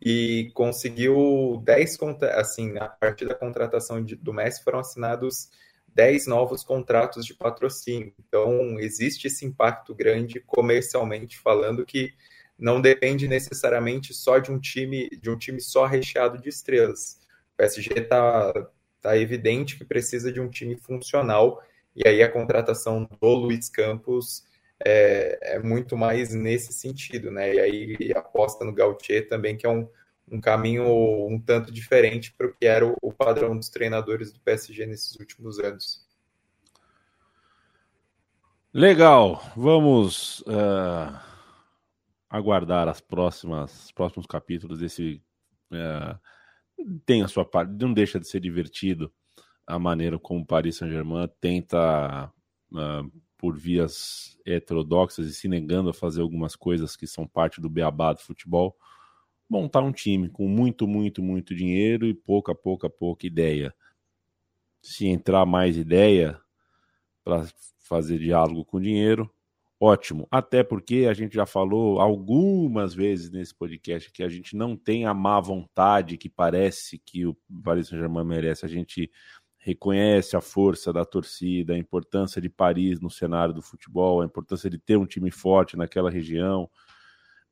e 0.00 0.50
conseguiu 0.54 1.60
10 1.64 1.98
assim, 2.34 2.78
a 2.78 2.88
partir 2.88 3.26
da 3.26 3.34
contratação 3.34 4.02
de, 4.02 4.16
do 4.16 4.32
Messi 4.32 4.62
foram 4.62 4.78
assinados 4.78 5.50
10 5.94 6.26
novos 6.26 6.62
contratos 6.62 7.26
de 7.26 7.34
patrocínio. 7.34 8.14
Então, 8.18 8.78
existe 8.78 9.26
esse 9.26 9.44
impacto 9.44 9.94
grande 9.94 10.40
comercialmente 10.40 11.38
falando 11.38 11.84
que 11.84 12.14
não 12.58 12.80
depende 12.80 13.28
necessariamente 13.28 14.14
só 14.14 14.38
de 14.38 14.50
um 14.50 14.58
time, 14.58 15.08
de 15.10 15.30
um 15.30 15.36
time 15.36 15.60
só 15.60 15.86
recheado 15.86 16.40
de 16.40 16.48
estrelas. 16.48 17.20
O 17.54 17.56
PSG 17.56 18.00
está 18.00 18.52
tá 19.00 19.16
evidente 19.16 19.76
que 19.76 19.84
precisa 19.84 20.32
de 20.32 20.40
um 20.40 20.48
time 20.48 20.76
funcional 20.76 21.62
e 21.98 22.06
aí 22.06 22.22
a 22.22 22.30
contratação 22.30 23.08
do 23.20 23.34
Luiz 23.34 23.68
Campos 23.68 24.44
é, 24.84 25.56
é 25.56 25.58
muito 25.58 25.96
mais 25.96 26.32
nesse 26.32 26.72
sentido, 26.72 27.28
né? 27.28 27.52
E 27.52 27.58
aí 27.58 28.12
aposta 28.14 28.64
no 28.64 28.72
Gautier 28.72 29.28
também, 29.28 29.56
que 29.56 29.66
é 29.66 29.68
um, 29.68 29.88
um 30.30 30.40
caminho 30.40 30.86
um 31.26 31.40
tanto 31.40 31.72
diferente 31.72 32.32
para 32.32 32.46
o 32.46 32.54
que 32.54 32.66
era 32.66 32.86
o, 32.86 32.94
o, 33.02 33.12
padrão 33.12 33.56
dos 33.56 33.68
treinadores 33.68 34.32
do 34.32 34.38
PSG 34.38 34.86
nesses 34.86 35.18
últimos 35.18 35.58
anos. 35.58 36.06
Legal, 38.72 39.42
vamos 39.56 40.38
uh, 40.42 41.18
aguardar 42.30 42.86
as 42.86 43.00
próximas, 43.00 43.86
os 43.86 43.90
próximos 43.90 44.26
capítulos 44.26 44.78
desse. 44.78 45.20
Uh, 45.72 46.16
tem 47.04 47.24
a 47.24 47.28
sua 47.28 47.44
parte, 47.44 47.72
não 47.72 47.92
deixa 47.92 48.20
de 48.20 48.28
ser 48.28 48.38
divertido 48.38 49.12
a 49.68 49.78
maneira 49.78 50.18
como 50.18 50.40
o 50.40 50.46
Paris 50.46 50.76
Saint-Germain 50.76 51.28
tenta, 51.38 52.32
uh, 52.72 53.12
por 53.36 53.54
vias 53.54 54.38
heterodoxas 54.44 55.26
e 55.26 55.34
se 55.34 55.46
negando 55.46 55.90
a 55.90 55.94
fazer 55.94 56.22
algumas 56.22 56.56
coisas 56.56 56.96
que 56.96 57.06
são 57.06 57.26
parte 57.26 57.60
do 57.60 57.68
beabá 57.68 58.14
do 58.14 58.20
futebol, 58.20 58.74
montar 59.48 59.82
um 59.82 59.92
time 59.92 60.30
com 60.30 60.48
muito, 60.48 60.88
muito, 60.88 61.22
muito 61.22 61.54
dinheiro 61.54 62.06
e 62.06 62.14
pouca, 62.14 62.54
pouca, 62.54 62.88
pouca 62.88 63.26
ideia. 63.26 63.74
se 64.80 65.06
entrar 65.06 65.44
mais 65.44 65.76
ideia 65.76 66.40
para 67.22 67.46
fazer 67.80 68.18
diálogo 68.18 68.64
com 68.64 68.80
dinheiro, 68.80 69.30
ótimo. 69.80 70.26
Até 70.30 70.62
porque 70.62 71.06
a 71.08 71.12
gente 71.14 71.34
já 71.34 71.46
falou 71.46 72.00
algumas 72.00 72.94
vezes 72.94 73.30
nesse 73.30 73.54
podcast 73.54 74.10
que 74.10 74.22
a 74.22 74.28
gente 74.28 74.56
não 74.56 74.76
tem 74.76 75.04
a 75.04 75.12
má 75.12 75.40
vontade 75.40 76.16
que 76.16 76.28
parece 76.28 76.98
que 76.98 77.26
o 77.26 77.36
Paris 77.62 77.88
Saint-Germain 77.88 78.24
merece. 78.24 78.64
A 78.64 78.68
gente 78.68 79.10
reconhece 79.68 80.36
a 80.36 80.40
força 80.40 80.92
da 80.92 81.04
torcida, 81.04 81.74
a 81.74 81.78
importância 81.78 82.40
de 82.40 82.48
Paris 82.48 83.00
no 83.00 83.10
cenário 83.10 83.52
do 83.52 83.60
futebol, 83.60 84.22
a 84.22 84.24
importância 84.24 84.70
de 84.70 84.78
ter 84.78 84.96
um 84.96 85.06
time 85.06 85.30
forte 85.30 85.76
naquela 85.76 86.10
região. 86.10 86.70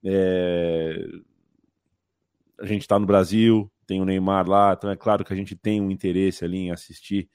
É... 0.02 0.96
A 2.58 2.64
gente 2.64 2.82
está 2.82 2.98
no 2.98 3.04
Brasil, 3.04 3.70
tem 3.86 4.00
o 4.00 4.04
Neymar 4.04 4.48
lá, 4.48 4.74
então 4.76 4.90
é 4.90 4.96
claro 4.96 5.24
que 5.24 5.32
a 5.32 5.36
gente 5.36 5.54
tem 5.54 5.80
um 5.80 5.90
interesse 5.90 6.42
ali 6.42 6.56
em 6.56 6.70
assistir 6.70 7.28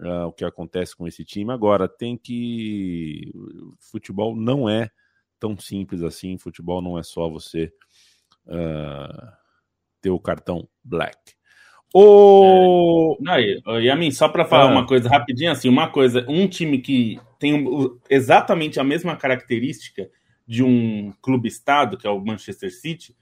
uh, 0.00 0.26
o 0.26 0.32
que 0.32 0.44
acontece 0.44 0.96
com 0.96 1.06
esse 1.06 1.22
time. 1.22 1.52
Agora, 1.52 1.86
tem 1.86 2.16
que. 2.16 3.30
Futebol 3.78 4.34
não 4.34 4.68
é 4.68 4.90
tão 5.38 5.58
simples 5.58 6.02
assim, 6.02 6.38
futebol 6.38 6.80
não 6.80 6.98
é 6.98 7.02
só 7.02 7.28
você 7.28 7.70
uh, 8.46 9.32
ter 10.00 10.08
o 10.08 10.18
cartão 10.18 10.66
black. 10.82 11.34
O... 11.96 13.16
É, 13.28 13.80
Yamin, 13.82 14.10
só 14.10 14.28
para 14.28 14.44
falar 14.44 14.64
ah. 14.64 14.72
uma 14.72 14.84
coisa 14.84 15.08
rapidinho, 15.08 15.52
assim, 15.52 15.68
uma 15.68 15.88
coisa, 15.88 16.26
um 16.28 16.48
time 16.48 16.78
que 16.78 17.20
tem 17.38 17.64
exatamente 18.10 18.80
a 18.80 18.84
mesma 18.84 19.14
característica 19.14 20.10
de 20.44 20.64
um 20.64 21.12
clube-estado, 21.22 21.96
que 21.96 22.04
é 22.04 22.10
o 22.10 22.18
Manchester 22.18 22.74
City, 22.74 23.14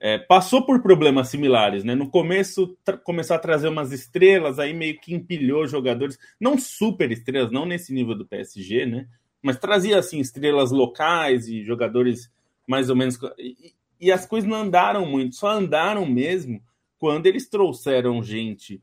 é, 0.00 0.18
passou 0.18 0.66
por 0.66 0.82
problemas 0.82 1.28
similares, 1.28 1.84
né? 1.84 1.94
No 1.94 2.10
começo 2.10 2.76
começou 3.04 3.36
a 3.36 3.38
trazer 3.38 3.68
umas 3.68 3.92
estrelas, 3.92 4.58
aí 4.58 4.74
meio 4.74 4.98
que 5.00 5.14
empilhou 5.14 5.66
jogadores, 5.68 6.18
não 6.40 6.58
super 6.58 7.12
estrelas, 7.12 7.52
não 7.52 7.64
nesse 7.64 7.92
nível 7.92 8.16
do 8.16 8.26
PSG, 8.26 8.84
né? 8.84 9.06
Mas 9.40 9.58
trazia 9.58 9.96
assim 9.96 10.18
estrelas 10.18 10.72
locais 10.72 11.48
e 11.48 11.62
jogadores 11.64 12.30
mais 12.66 12.90
ou 12.90 12.96
menos 12.96 13.16
e, 13.38 13.72
e 14.00 14.10
as 14.10 14.26
coisas 14.26 14.48
não 14.48 14.56
andaram 14.56 15.06
muito, 15.06 15.36
só 15.36 15.50
andaram 15.50 16.04
mesmo 16.04 16.60
quando 16.98 17.26
eles 17.26 17.48
trouxeram 17.48 18.22
gente 18.22 18.82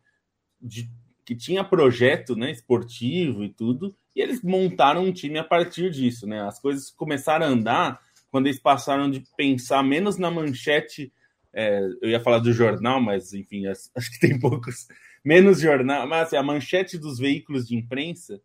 de, 0.61 0.89
que 1.25 1.35
tinha 1.35 1.63
projeto, 1.63 2.35
né, 2.35 2.51
esportivo 2.51 3.43
e 3.43 3.49
tudo, 3.49 3.95
e 4.15 4.21
eles 4.21 4.41
montaram 4.41 5.03
um 5.03 5.11
time 5.11 5.37
a 5.37 5.43
partir 5.43 5.91
disso, 5.91 6.25
né? 6.25 6.41
As 6.41 6.59
coisas 6.59 6.89
começaram 6.89 7.45
a 7.45 7.49
andar 7.49 7.99
quando 8.29 8.47
eles 8.47 8.59
passaram 8.59 9.09
de 9.09 9.23
pensar 9.35 9.83
menos 9.83 10.17
na 10.17 10.31
manchete, 10.31 11.11
é, 11.53 11.79
eu 12.01 12.09
ia 12.09 12.19
falar 12.19 12.39
do 12.39 12.51
jornal, 12.51 13.01
mas 13.01 13.33
enfim, 13.33 13.65
acho 13.67 14.11
que 14.11 14.19
tem 14.19 14.39
poucos, 14.39 14.87
menos 15.23 15.59
jornal, 15.59 16.07
mas 16.07 16.27
assim, 16.27 16.37
a 16.37 16.43
manchete 16.43 16.97
dos 16.97 17.17
veículos 17.17 17.67
de 17.67 17.75
imprensa, 17.75 18.41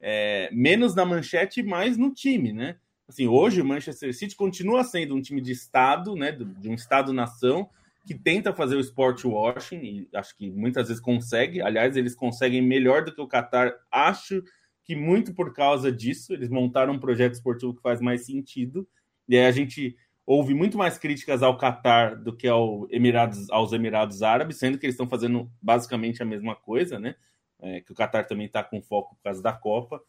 é, 0.00 0.48
menos 0.52 0.94
na 0.94 1.04
manchete 1.04 1.62
mais 1.62 1.96
no 1.96 2.12
time, 2.12 2.52
né? 2.52 2.76
Assim, 3.08 3.26
hoje 3.26 3.60
o 3.60 3.64
Manchester 3.64 4.14
City 4.14 4.34
continua 4.34 4.82
sendo 4.84 5.14
um 5.14 5.20
time 5.20 5.40
de 5.40 5.52
Estado, 5.52 6.16
né, 6.16 6.32
de 6.32 6.68
um 6.68 6.74
Estado-nação, 6.74 7.68
que 8.06 8.14
tenta 8.14 8.52
fazer 8.52 8.76
o 8.76 8.80
sport 8.80 9.24
washing, 9.24 9.80
e 9.82 10.08
acho 10.14 10.36
que 10.36 10.50
muitas 10.50 10.88
vezes 10.88 11.00
consegue. 11.00 11.62
Aliás, 11.62 11.96
eles 11.96 12.14
conseguem 12.14 12.60
melhor 12.60 13.04
do 13.04 13.14
que 13.14 13.20
o 13.20 13.28
Qatar. 13.28 13.74
Acho 13.90 14.42
que 14.84 14.96
muito 14.96 15.32
por 15.34 15.52
causa 15.52 15.92
disso, 15.92 16.32
eles 16.32 16.48
montaram 16.48 16.94
um 16.94 16.98
projeto 16.98 17.34
esportivo 17.34 17.74
que 17.74 17.82
faz 17.82 18.00
mais 18.00 18.26
sentido. 18.26 18.88
E 19.28 19.36
aí 19.36 19.46
a 19.46 19.52
gente 19.52 19.96
ouve 20.26 20.54
muito 20.54 20.76
mais 20.76 20.98
críticas 20.98 21.42
ao 21.42 21.56
Catar 21.56 22.16
do 22.16 22.36
que 22.36 22.48
ao 22.48 22.86
Emirados, 22.90 23.48
aos 23.50 23.72
Emirados 23.72 24.22
Árabes, 24.22 24.58
sendo 24.58 24.78
que 24.78 24.86
eles 24.86 24.94
estão 24.94 25.08
fazendo 25.08 25.50
basicamente 25.60 26.22
a 26.22 26.26
mesma 26.26 26.56
coisa, 26.56 26.98
né? 26.98 27.14
É, 27.60 27.80
que 27.80 27.92
o 27.92 27.94
Qatar 27.94 28.26
também 28.26 28.46
está 28.46 28.64
com 28.64 28.82
foco 28.82 29.14
por 29.14 29.22
causa 29.22 29.40
da 29.40 29.52
Copa. 29.52 30.02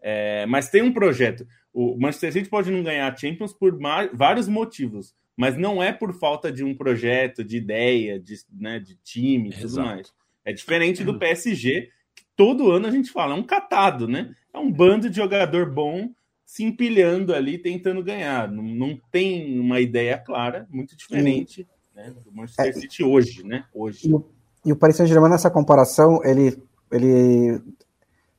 É, 0.00 0.46
mas 0.46 0.70
tem 0.70 0.82
um 0.82 0.92
projeto. 0.92 1.46
O 1.72 1.98
Manchester 1.98 2.32
City 2.32 2.48
pode 2.48 2.70
não 2.70 2.82
ganhar 2.82 3.12
a 3.12 3.16
Champions 3.16 3.52
por 3.52 3.78
vários 4.12 4.48
motivos, 4.48 5.14
mas 5.36 5.56
não 5.56 5.82
é 5.82 5.92
por 5.92 6.12
falta 6.12 6.50
de 6.50 6.64
um 6.64 6.74
projeto, 6.74 7.42
de 7.42 7.56
ideia, 7.56 8.20
de, 8.20 8.36
né, 8.52 8.78
de 8.78 8.96
time 8.96 9.50
e 9.50 9.52
tudo 9.52 9.82
mais. 9.82 10.12
É 10.44 10.52
diferente 10.52 11.02
do 11.02 11.18
PSG, 11.18 11.88
que 12.14 12.24
todo 12.36 12.70
ano 12.70 12.86
a 12.86 12.90
gente 12.90 13.10
fala, 13.10 13.34
é 13.34 13.38
um 13.38 13.42
catado, 13.42 14.06
né? 14.06 14.34
É 14.52 14.58
um 14.58 14.70
bando 14.70 15.08
de 15.08 15.16
jogador 15.16 15.70
bom 15.70 16.10
se 16.44 16.62
empilhando 16.62 17.34
ali, 17.34 17.58
tentando 17.58 18.02
ganhar. 18.04 18.50
Não, 18.50 18.62
não 18.62 19.00
tem 19.10 19.58
uma 19.58 19.80
ideia 19.80 20.18
clara, 20.18 20.68
muito 20.70 20.96
diferente 20.96 21.66
né, 21.94 22.12
do 22.24 22.32
Manchester 22.32 22.68
é, 22.68 22.72
City 22.72 23.02
hoje, 23.02 23.44
né? 23.44 23.64
Hoje. 23.72 24.08
E 24.08 24.14
o, 24.14 24.24
e 24.66 24.72
o 24.72 24.76
Paris 24.76 24.96
Saint-Germain, 24.96 25.30
nessa 25.30 25.50
comparação, 25.50 26.20
ele, 26.24 26.56
ele 26.92 27.60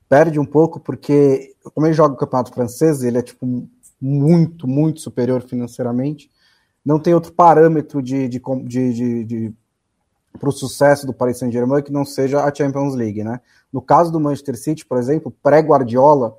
perde 0.07 0.39
um 0.39 0.45
pouco, 0.45 0.79
porque 0.79 1.53
como 1.73 1.87
ele 1.87 1.93
joga 1.93 2.13
o 2.13 2.17
campeonato 2.17 2.53
francês, 2.53 3.01
ele 3.03 3.17
é 3.17 3.21
tipo 3.21 3.67
muito, 3.99 4.67
muito 4.67 5.01
superior 5.01 5.41
financeiramente. 5.41 6.29
Não 6.85 6.99
tem 6.99 7.13
outro 7.13 7.33
parâmetro 7.33 8.01
de, 8.01 8.27
de, 8.27 8.39
de, 8.65 8.93
de, 8.93 9.23
de 9.23 9.53
para 10.37 10.49
o 10.49 10.51
sucesso 10.51 11.07
do 11.07 11.13
Paris 11.13 11.39
Saint-Germain 11.39 11.81
que 11.81 11.91
não 11.91 12.05
seja 12.05 12.43
a 12.43 12.53
Champions 12.53 12.93
League, 12.93 13.23
né? 13.23 13.39
No 13.71 13.81
caso 13.81 14.11
do 14.11 14.19
Manchester 14.19 14.57
City, 14.57 14.85
por 14.85 14.97
exemplo, 14.97 15.35
pré-Guardiola, 15.41 16.37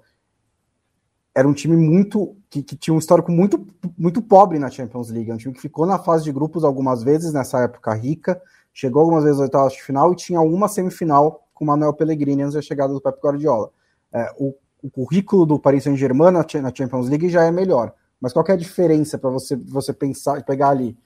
era 1.35 1.47
um 1.47 1.53
time 1.53 1.77
muito 1.77 2.35
que, 2.49 2.63
que, 2.63 2.77
tinha 2.77 2.95
um 2.95 2.99
histórico 2.99 3.31
muito, 3.31 3.67
muito 3.99 4.23
pobre 4.23 4.59
na 4.59 4.71
Champions 4.71 5.11
League. 5.11 5.31
É 5.31 5.35
um 5.35 5.37
time 5.37 5.53
que 5.53 5.61
ficou 5.61 5.85
na 5.85 5.99
fase 5.99 6.25
de 6.25 6.33
grupos 6.33 6.65
algumas 6.65 7.03
vezes 7.03 7.33
nessa 7.33 7.61
época 7.61 7.93
rica, 7.93 8.41
chegou 8.73 9.03
algumas 9.03 9.25
vezes 9.25 9.39
às 9.39 9.45
oitavas 9.45 9.75
de 9.75 9.83
final 9.83 10.13
e 10.13 10.17
tinha 10.17 10.41
uma 10.41 10.69
semifinal 10.69 11.47
com 11.53 11.65
Manuel 11.65 11.93
Pellegrini 11.93 12.43
antes 12.43 12.55
da 12.55 12.63
chegada 12.63 12.93
do 12.93 13.01
Pep 13.01 13.19
Guardiola. 13.23 13.71
É, 14.13 14.31
o, 14.39 14.55
o, 14.83 14.91
currículo 14.91 15.45
do 15.45 15.59
Paris 15.59 15.85
Saint-Germain 15.85 16.31
na, 16.31 16.47
na, 16.63 16.75
Champions 16.75 17.09
League 17.09 17.29
já 17.29 17.45
é 17.45 17.51
melhor. 17.51 17.93
Mas 18.21 18.33
qual 18.33 18.45
é 18.49 18.53
a 18.53 18.57
diferença 18.57 19.19
para 19.19 19.31
você, 19.31 19.57
você 19.57 19.93
pensar, 19.93 20.43
pegar 20.45 20.71
ali? 20.71 20.97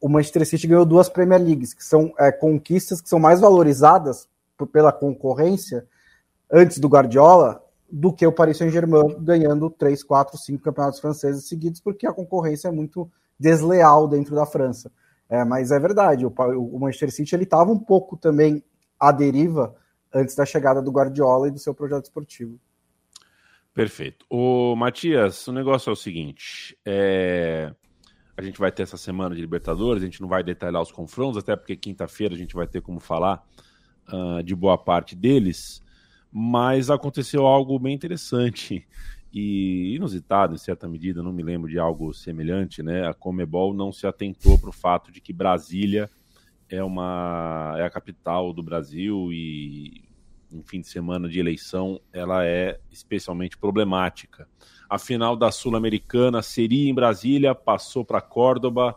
O 0.00 0.08
Manchester 0.08 0.46
City 0.46 0.66
ganhou 0.66 0.84
duas 0.84 1.08
Premier 1.08 1.40
Leagues, 1.40 1.72
que 1.74 1.84
são 1.84 2.12
é, 2.18 2.30
conquistas 2.32 3.00
que 3.00 3.08
são 3.08 3.18
mais 3.18 3.40
valorizadas 3.40 4.28
pela 4.72 4.92
concorrência 4.92 5.86
antes 6.50 6.78
do 6.78 6.88
Guardiola 6.88 7.62
do 7.90 8.12
que 8.12 8.26
o 8.26 8.32
Paris 8.32 8.56
Saint-Germain 8.58 9.16
ganhando 9.20 9.70
3, 9.70 10.02
4, 10.02 10.38
5 10.38 10.62
campeonatos 10.62 11.00
franceses 11.00 11.48
seguidos, 11.48 11.80
porque 11.80 12.06
a 12.06 12.12
concorrência 12.12 12.68
é 12.68 12.70
muito 12.70 13.10
desleal 13.38 14.08
dentro 14.08 14.34
da 14.34 14.46
França. 14.46 14.90
É, 15.28 15.44
mas 15.44 15.70
é 15.70 15.78
verdade, 15.78 16.26
o, 16.26 16.30
o 16.30 16.78
Manchester 16.78 17.12
City 17.12 17.34
ele 17.34 17.44
estava 17.44 17.70
um 17.70 17.78
pouco 17.78 18.16
também 18.16 18.62
à 18.98 19.10
deriva 19.10 19.74
antes 20.12 20.34
da 20.34 20.44
chegada 20.44 20.80
do 20.80 20.92
Guardiola 20.92 21.48
e 21.48 21.50
do 21.50 21.58
seu 21.58 21.74
projeto 21.74 22.04
esportivo. 22.04 22.58
Perfeito. 23.74 24.24
O 24.30 24.74
Matias, 24.76 25.46
o 25.48 25.52
negócio 25.52 25.90
é 25.90 25.92
o 25.92 25.96
seguinte: 25.96 26.78
é... 26.86 27.74
a 28.36 28.42
gente 28.42 28.58
vai 28.58 28.70
ter 28.70 28.84
essa 28.84 28.96
semana 28.96 29.34
de 29.34 29.40
Libertadores, 29.40 30.02
a 30.02 30.06
gente 30.06 30.20
não 30.20 30.28
vai 30.28 30.42
detalhar 30.42 30.80
os 30.80 30.92
confrontos, 30.92 31.36
até 31.36 31.56
porque 31.56 31.76
quinta-feira 31.76 32.34
a 32.34 32.38
gente 32.38 32.54
vai 32.54 32.66
ter 32.66 32.80
como 32.80 33.00
falar 33.00 33.44
uh, 34.08 34.42
de 34.42 34.54
boa 34.54 34.78
parte 34.78 35.16
deles 35.16 35.84
mas 36.36 36.90
aconteceu 36.90 37.46
algo 37.46 37.78
bem 37.78 37.94
interessante 37.94 38.84
e 39.32 39.94
inusitado 39.94 40.54
em 40.54 40.58
certa 40.58 40.88
medida, 40.88 41.22
não 41.22 41.32
me 41.32 41.44
lembro 41.44 41.70
de 41.70 41.78
algo 41.78 42.12
semelhante, 42.12 42.82
né? 42.82 43.06
A 43.06 43.14
Comebol 43.14 43.72
não 43.72 43.92
se 43.92 44.04
atentou 44.04 44.58
para 44.58 44.68
o 44.68 44.72
fato 44.72 45.12
de 45.12 45.20
que 45.20 45.32
Brasília 45.32 46.10
é 46.68 46.82
uma 46.82 47.76
é 47.78 47.84
a 47.84 47.90
capital 47.90 48.52
do 48.52 48.64
Brasil 48.64 49.32
e 49.32 50.03
em 50.54 50.62
fim 50.62 50.80
de 50.80 50.88
semana 50.88 51.28
de 51.28 51.38
eleição 51.38 52.00
ela 52.12 52.44
é 52.44 52.78
especialmente 52.90 53.58
problemática. 53.58 54.48
A 54.88 54.98
final 54.98 55.36
da 55.36 55.50
Sul-Americana 55.50 56.40
seria 56.42 56.88
em 56.88 56.94
Brasília, 56.94 57.54
passou 57.54 58.04
para 58.04 58.20
Córdoba 58.20 58.96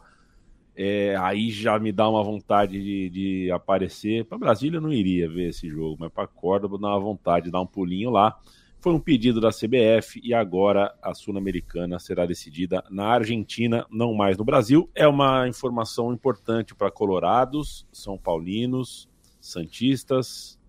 é, 0.80 1.16
aí 1.20 1.50
já 1.50 1.80
me 1.80 1.92
dá 1.92 2.08
uma 2.08 2.24
vontade 2.24 2.80
de, 2.84 3.10
de 3.10 3.52
aparecer. 3.52 4.26
Para 4.26 4.38
Brasília 4.38 4.78
eu 4.78 4.82
não 4.82 4.94
iria 4.94 5.28
ver 5.28 5.50
esse 5.50 5.68
jogo, 5.68 5.98
mas 6.00 6.12
para 6.12 6.28
Córdoba 6.28 6.78
dá 6.80 6.90
uma 6.90 7.00
vontade 7.00 7.46
de 7.46 7.52
dar 7.52 7.62
um 7.62 7.66
pulinho 7.66 8.12
lá. 8.12 8.38
Foi 8.80 8.94
um 8.94 9.00
pedido 9.00 9.42
da 9.42 9.50
CBF 9.50 10.22
e 10.24 10.36
agora 10.36 10.96
a 11.02 11.16
Sul-Americana 11.16 11.98
será 11.98 12.28
decidida 12.28 12.84
na 12.92 13.08
Argentina, 13.08 13.88
não 13.90 14.14
mais 14.14 14.38
no 14.38 14.46
Brasil. 14.46 14.88
É 14.94 15.08
uma 15.08 15.48
informação 15.48 16.14
importante 16.14 16.76
para 16.76 16.92
colorados, 16.92 17.88
são 17.92 18.16
paulinos, 18.16 19.10
santistas. 19.42 20.60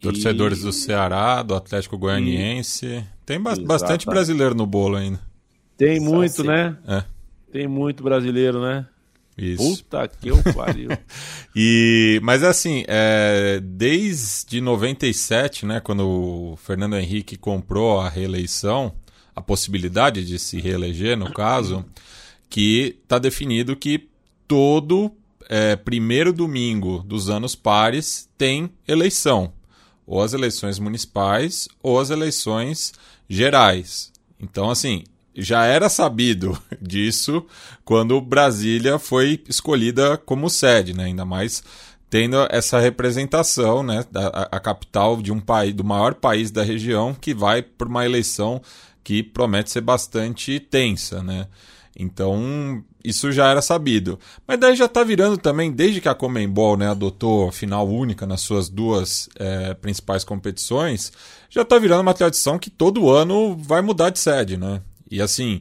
Torcedores 0.00 0.60
e... 0.60 0.62
do 0.62 0.72
Ceará, 0.72 1.42
do 1.42 1.54
Atlético 1.54 1.98
Goianiense. 1.98 2.86
E... 2.86 3.04
Tem 3.26 3.40
ba 3.40 3.52
Exato. 3.52 3.66
bastante 3.66 4.06
brasileiro 4.06 4.54
no 4.54 4.66
bolo 4.66 4.96
ainda. 4.96 5.20
Tem 5.76 6.00
muito, 6.00 6.44
né? 6.44 6.76
É. 6.86 7.04
Tem 7.52 7.66
muito 7.66 8.02
brasileiro, 8.02 8.60
né? 8.60 8.86
Isso. 9.36 9.82
Puta 9.82 10.06
que 10.06 10.28
eu 10.28 10.36
pariu. 10.54 10.90
e, 11.56 12.20
mas 12.22 12.42
assim, 12.42 12.84
é, 12.86 13.60
desde 13.62 14.60
97, 14.60 15.64
né, 15.64 15.80
quando 15.80 16.06
o 16.06 16.56
Fernando 16.56 16.96
Henrique 16.96 17.36
comprou 17.36 18.00
a 18.00 18.08
reeleição, 18.08 18.94
a 19.34 19.40
possibilidade 19.40 20.26
de 20.26 20.38
se 20.38 20.60
reeleger, 20.60 21.16
no 21.16 21.32
caso, 21.32 21.84
que 22.50 22.98
está 23.02 23.18
definido 23.18 23.74
que 23.74 24.08
todo 24.46 25.10
é, 25.48 25.74
primeiro 25.76 26.32
domingo 26.32 27.02
dos 27.06 27.30
anos 27.30 27.54
pares 27.54 28.28
tem 28.36 28.70
eleição. 28.86 29.52
Ou 30.10 30.20
as 30.20 30.32
eleições 30.32 30.80
municipais 30.80 31.68
ou 31.80 32.00
as 32.00 32.10
eleições 32.10 32.92
gerais. 33.28 34.10
Então, 34.40 34.68
assim, 34.68 35.04
já 35.32 35.64
era 35.64 35.88
sabido 35.88 36.60
disso 36.82 37.46
quando 37.84 38.20
Brasília 38.20 38.98
foi 38.98 39.40
escolhida 39.48 40.18
como 40.18 40.50
sede, 40.50 40.92
né? 40.92 41.04
Ainda 41.04 41.24
mais 41.24 41.62
tendo 42.10 42.44
essa 42.50 42.80
representação, 42.80 43.84
né, 43.84 44.04
da 44.10 44.48
a, 44.50 44.58
capital 44.58 45.22
de 45.22 45.30
um 45.30 45.38
país, 45.38 45.72
do 45.72 45.84
maior 45.84 46.12
país 46.14 46.50
da 46.50 46.64
região, 46.64 47.14
que 47.14 47.32
vai 47.32 47.62
por 47.62 47.86
uma 47.86 48.04
eleição 48.04 48.60
que 49.04 49.22
promete 49.22 49.70
ser 49.70 49.80
bastante 49.80 50.58
tensa, 50.58 51.22
né? 51.22 51.46
Então, 51.96 52.82
isso 53.04 53.32
já 53.32 53.48
era 53.48 53.62
sabido. 53.62 54.18
Mas 54.46 54.58
daí 54.58 54.76
já 54.76 54.84
está 54.84 55.02
virando 55.02 55.38
também, 55.38 55.70
desde 55.70 56.00
que 56.00 56.08
a 56.08 56.14
Comembol 56.14 56.76
né, 56.76 56.88
adotou 56.88 57.50
final 57.50 57.88
única 57.88 58.26
nas 58.26 58.40
suas 58.40 58.68
duas 58.68 59.28
é, 59.36 59.74
principais 59.74 60.24
competições, 60.24 61.12
já 61.48 61.62
está 61.62 61.78
virando 61.78 62.02
uma 62.02 62.14
tradição 62.14 62.58
que 62.58 62.70
todo 62.70 63.10
ano 63.10 63.56
vai 63.56 63.80
mudar 63.80 64.10
de 64.10 64.18
sede, 64.18 64.56
né? 64.56 64.82
E 65.10 65.20
assim, 65.20 65.60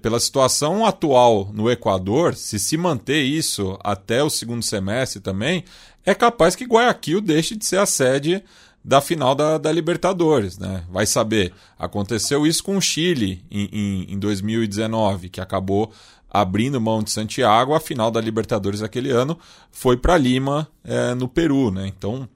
pela 0.00 0.20
situação 0.20 0.84
atual 0.84 1.50
no 1.52 1.70
Equador, 1.70 2.34
se 2.34 2.58
se 2.58 2.76
manter 2.76 3.22
isso 3.22 3.78
até 3.82 4.22
o 4.22 4.30
segundo 4.30 4.62
semestre 4.62 5.20
também, 5.20 5.64
é 6.04 6.14
capaz 6.14 6.54
que 6.54 6.64
Guayaquil 6.64 7.20
deixe 7.20 7.56
de 7.56 7.64
ser 7.64 7.78
a 7.78 7.86
sede 7.86 8.42
da 8.84 9.00
final 9.00 9.34
da, 9.34 9.56
da 9.56 9.72
Libertadores, 9.72 10.58
né? 10.58 10.84
Vai 10.90 11.06
saber. 11.06 11.54
Aconteceu 11.78 12.46
isso 12.46 12.62
com 12.62 12.76
o 12.76 12.82
Chile 12.82 13.42
em, 13.50 13.68
em, 13.72 14.12
em 14.12 14.18
2019, 14.18 15.30
que 15.30 15.40
acabou 15.40 15.90
abrindo 16.34 16.80
mão 16.80 17.00
de 17.00 17.12
Santiago, 17.12 17.74
a 17.74 17.80
final 17.80 18.10
da 18.10 18.20
Libertadores 18.20 18.82
aquele 18.82 19.10
ano 19.10 19.38
foi 19.70 19.96
para 19.96 20.18
Lima, 20.18 20.68
é, 20.82 21.14
no 21.14 21.28
Peru, 21.28 21.70
né? 21.70 21.86
Então 21.86 22.28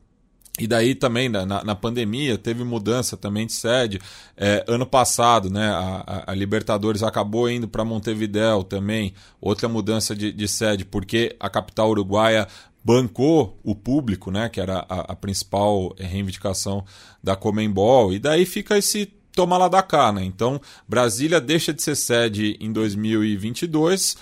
e 0.59 0.67
daí 0.67 0.95
também, 0.95 1.29
na, 1.29 1.47
na, 1.47 1.75
pandemia, 1.75 2.37
teve 2.37 2.65
mudança 2.65 3.17
também 3.17 3.47
de 3.47 3.53
sede. 3.53 4.01
É, 4.37 4.65
ano 4.67 4.85
passado, 4.85 5.49
né, 5.49 5.69
a, 5.69 6.25
a, 6.27 6.35
Libertadores 6.35 7.05
acabou 7.05 7.49
indo 7.49 7.69
para 7.69 7.85
Montevidéu 7.85 8.65
também, 8.65 9.15
outra 9.41 9.69
mudança 9.69 10.17
de, 10.17 10.33
de, 10.33 10.49
sede, 10.49 10.85
porque 10.85 11.37
a 11.39 11.49
capital 11.49 11.91
uruguaia 11.91 12.49
bancou 12.85 13.57
o 13.63 13.73
público, 13.73 14.33
né, 14.33 14.49
que 14.49 14.61
era 14.61 14.85
a, 14.89 15.13
a 15.13 15.15
principal 15.15 15.95
reivindicação 15.97 16.85
da 17.23 17.37
Comembol. 17.37 18.13
E 18.13 18.19
daí 18.19 18.45
fica 18.45 18.77
esse 18.77 19.13
toma 19.39 19.57
lá 19.57 19.69
da 19.69 19.81
cá, 19.81 20.11
né? 20.11 20.25
Então, 20.25 20.61
Brasília 20.89 21.41
deixa 21.41 21.73
de 21.73 21.81
ser 21.81 21.95
sede 21.95 22.57
em 22.59 22.73
2022 22.73 24.17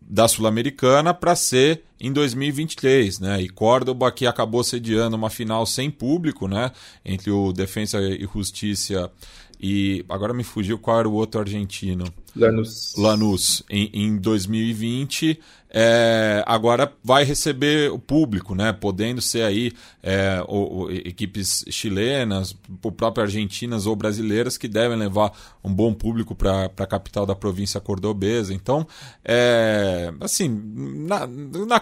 da 0.00 0.26
Sul-Americana 0.26 1.12
para 1.12 1.36
ser 1.36 1.82
em 2.00 2.10
2023, 2.10 3.20
né? 3.20 3.42
E 3.42 3.50
Córdoba 3.50 4.10
que 4.10 4.26
acabou 4.26 4.64
sediando 4.64 5.14
uma 5.14 5.28
final 5.28 5.66
sem 5.66 5.90
público, 5.90 6.48
né? 6.48 6.72
Entre 7.04 7.30
o 7.30 7.52
Defensa 7.52 8.00
e 8.00 8.26
Justiça 8.32 9.12
e 9.60 10.04
agora 10.08 10.32
me 10.32 10.42
fugiu 10.42 10.78
qual 10.78 11.00
era 11.00 11.08
o 11.08 11.12
outro 11.12 11.40
argentino. 11.40 12.04
Lanús. 12.34 12.94
Lanús, 12.96 13.62
em, 13.68 13.90
em 13.92 14.16
2020. 14.16 15.38
É, 15.74 16.44
agora 16.46 16.92
vai 17.02 17.24
receber 17.24 17.90
o 17.90 17.98
público, 17.98 18.54
né? 18.54 18.72
Podendo 18.74 19.22
ser 19.22 19.42
aí 19.42 19.72
é, 20.02 20.44
o, 20.46 20.82
o, 20.82 20.90
equipes 20.90 21.64
chilenas, 21.70 22.54
próprias 22.96 23.30
argentinas 23.30 23.86
ou 23.86 23.96
brasileiras 23.96 24.58
que 24.58 24.68
devem 24.68 24.98
levar 24.98 25.32
um 25.64 25.72
bom 25.72 25.94
público 25.94 26.34
para 26.34 26.66
a 26.66 26.86
capital 26.86 27.24
da 27.24 27.34
província 27.34 27.80
cordobesa. 27.80 28.52
Então, 28.52 28.86
é, 29.24 30.12
assim, 30.20 30.48
na, 31.06 31.26
na, 31.26 31.80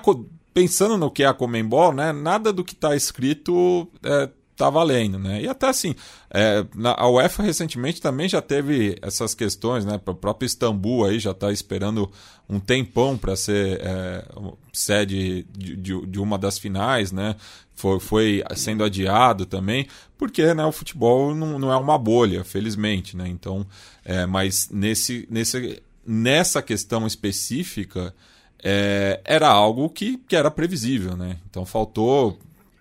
pensando 0.54 0.96
no 0.96 1.10
que 1.10 1.24
é 1.24 1.26
a 1.26 1.34
Comembol, 1.34 1.92
né? 1.92 2.12
Nada 2.12 2.52
do 2.52 2.64
que 2.64 2.74
está 2.74 2.94
escrito 2.94 3.88
é, 4.04 4.28
tá 4.60 4.68
valendo, 4.68 5.18
né? 5.18 5.40
E 5.40 5.48
até 5.48 5.68
assim, 5.68 5.94
é, 6.30 6.66
na, 6.74 6.94
a 6.98 7.08
UEFA 7.08 7.42
recentemente 7.42 7.98
também 7.98 8.28
já 8.28 8.42
teve 8.42 8.98
essas 9.00 9.34
questões, 9.34 9.86
né? 9.86 9.98
O 10.04 10.14
próprio 10.14 10.46
Istambul 10.46 11.06
aí 11.06 11.18
já 11.18 11.30
está 11.30 11.50
esperando 11.50 12.10
um 12.46 12.60
tempão 12.60 13.16
para 13.16 13.34
ser 13.36 13.80
é, 13.82 14.24
sede 14.70 15.46
de, 15.56 15.76
de, 15.76 16.06
de, 16.06 16.20
uma 16.20 16.36
das 16.36 16.58
finais, 16.58 17.10
né? 17.10 17.36
Foi, 17.74 17.98
foi 17.98 18.44
sendo 18.54 18.84
adiado 18.84 19.46
também, 19.46 19.86
porque 20.18 20.52
né, 20.52 20.66
o 20.66 20.72
futebol 20.72 21.34
não, 21.34 21.58
não 21.58 21.72
é 21.72 21.76
uma 21.76 21.96
bolha, 21.96 22.44
felizmente, 22.44 23.16
né? 23.16 23.26
Então, 23.26 23.66
é, 24.04 24.26
mas 24.26 24.68
nesse, 24.70 25.26
nesse, 25.30 25.82
nessa 26.06 26.60
questão 26.60 27.06
específica, 27.06 28.14
é, 28.62 29.22
era 29.24 29.48
algo 29.48 29.88
que, 29.88 30.18
que 30.28 30.36
era 30.36 30.50
previsível, 30.50 31.16
né? 31.16 31.38
Então 31.48 31.64
faltou 31.64 32.38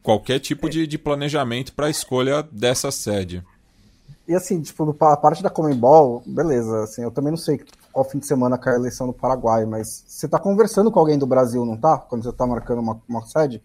qualquer 0.09 0.39
tipo 0.39 0.67
de, 0.67 0.87
de 0.87 0.97
planejamento 0.97 1.71
para 1.71 1.85
a 1.85 1.89
escolha 1.89 2.41
dessa 2.51 2.89
sede. 2.89 3.45
E 4.27 4.33
assim, 4.33 4.59
tipo, 4.59 4.95
a 5.01 5.15
parte 5.15 5.43
da 5.43 5.51
Comembol, 5.51 6.23
beleza, 6.25 6.83
assim, 6.83 7.03
eu 7.03 7.11
também 7.11 7.29
não 7.29 7.37
sei 7.37 7.61
qual 7.93 8.03
fim 8.03 8.17
de 8.17 8.25
semana 8.25 8.57
cai 8.57 8.73
a 8.73 8.77
eleição 8.77 9.05
no 9.05 9.13
Paraguai, 9.13 9.67
mas 9.67 10.03
você 10.07 10.27
tá 10.27 10.39
conversando 10.39 10.91
com 10.91 10.99
alguém 10.99 11.15
do 11.15 11.27
Brasil, 11.27 11.63
não 11.63 11.77
tá? 11.77 11.99
Quando 11.99 12.23
você 12.23 12.31
tá 12.31 12.47
marcando 12.47 12.79
uma, 12.79 12.99
uma 13.07 13.23
sede. 13.27 13.61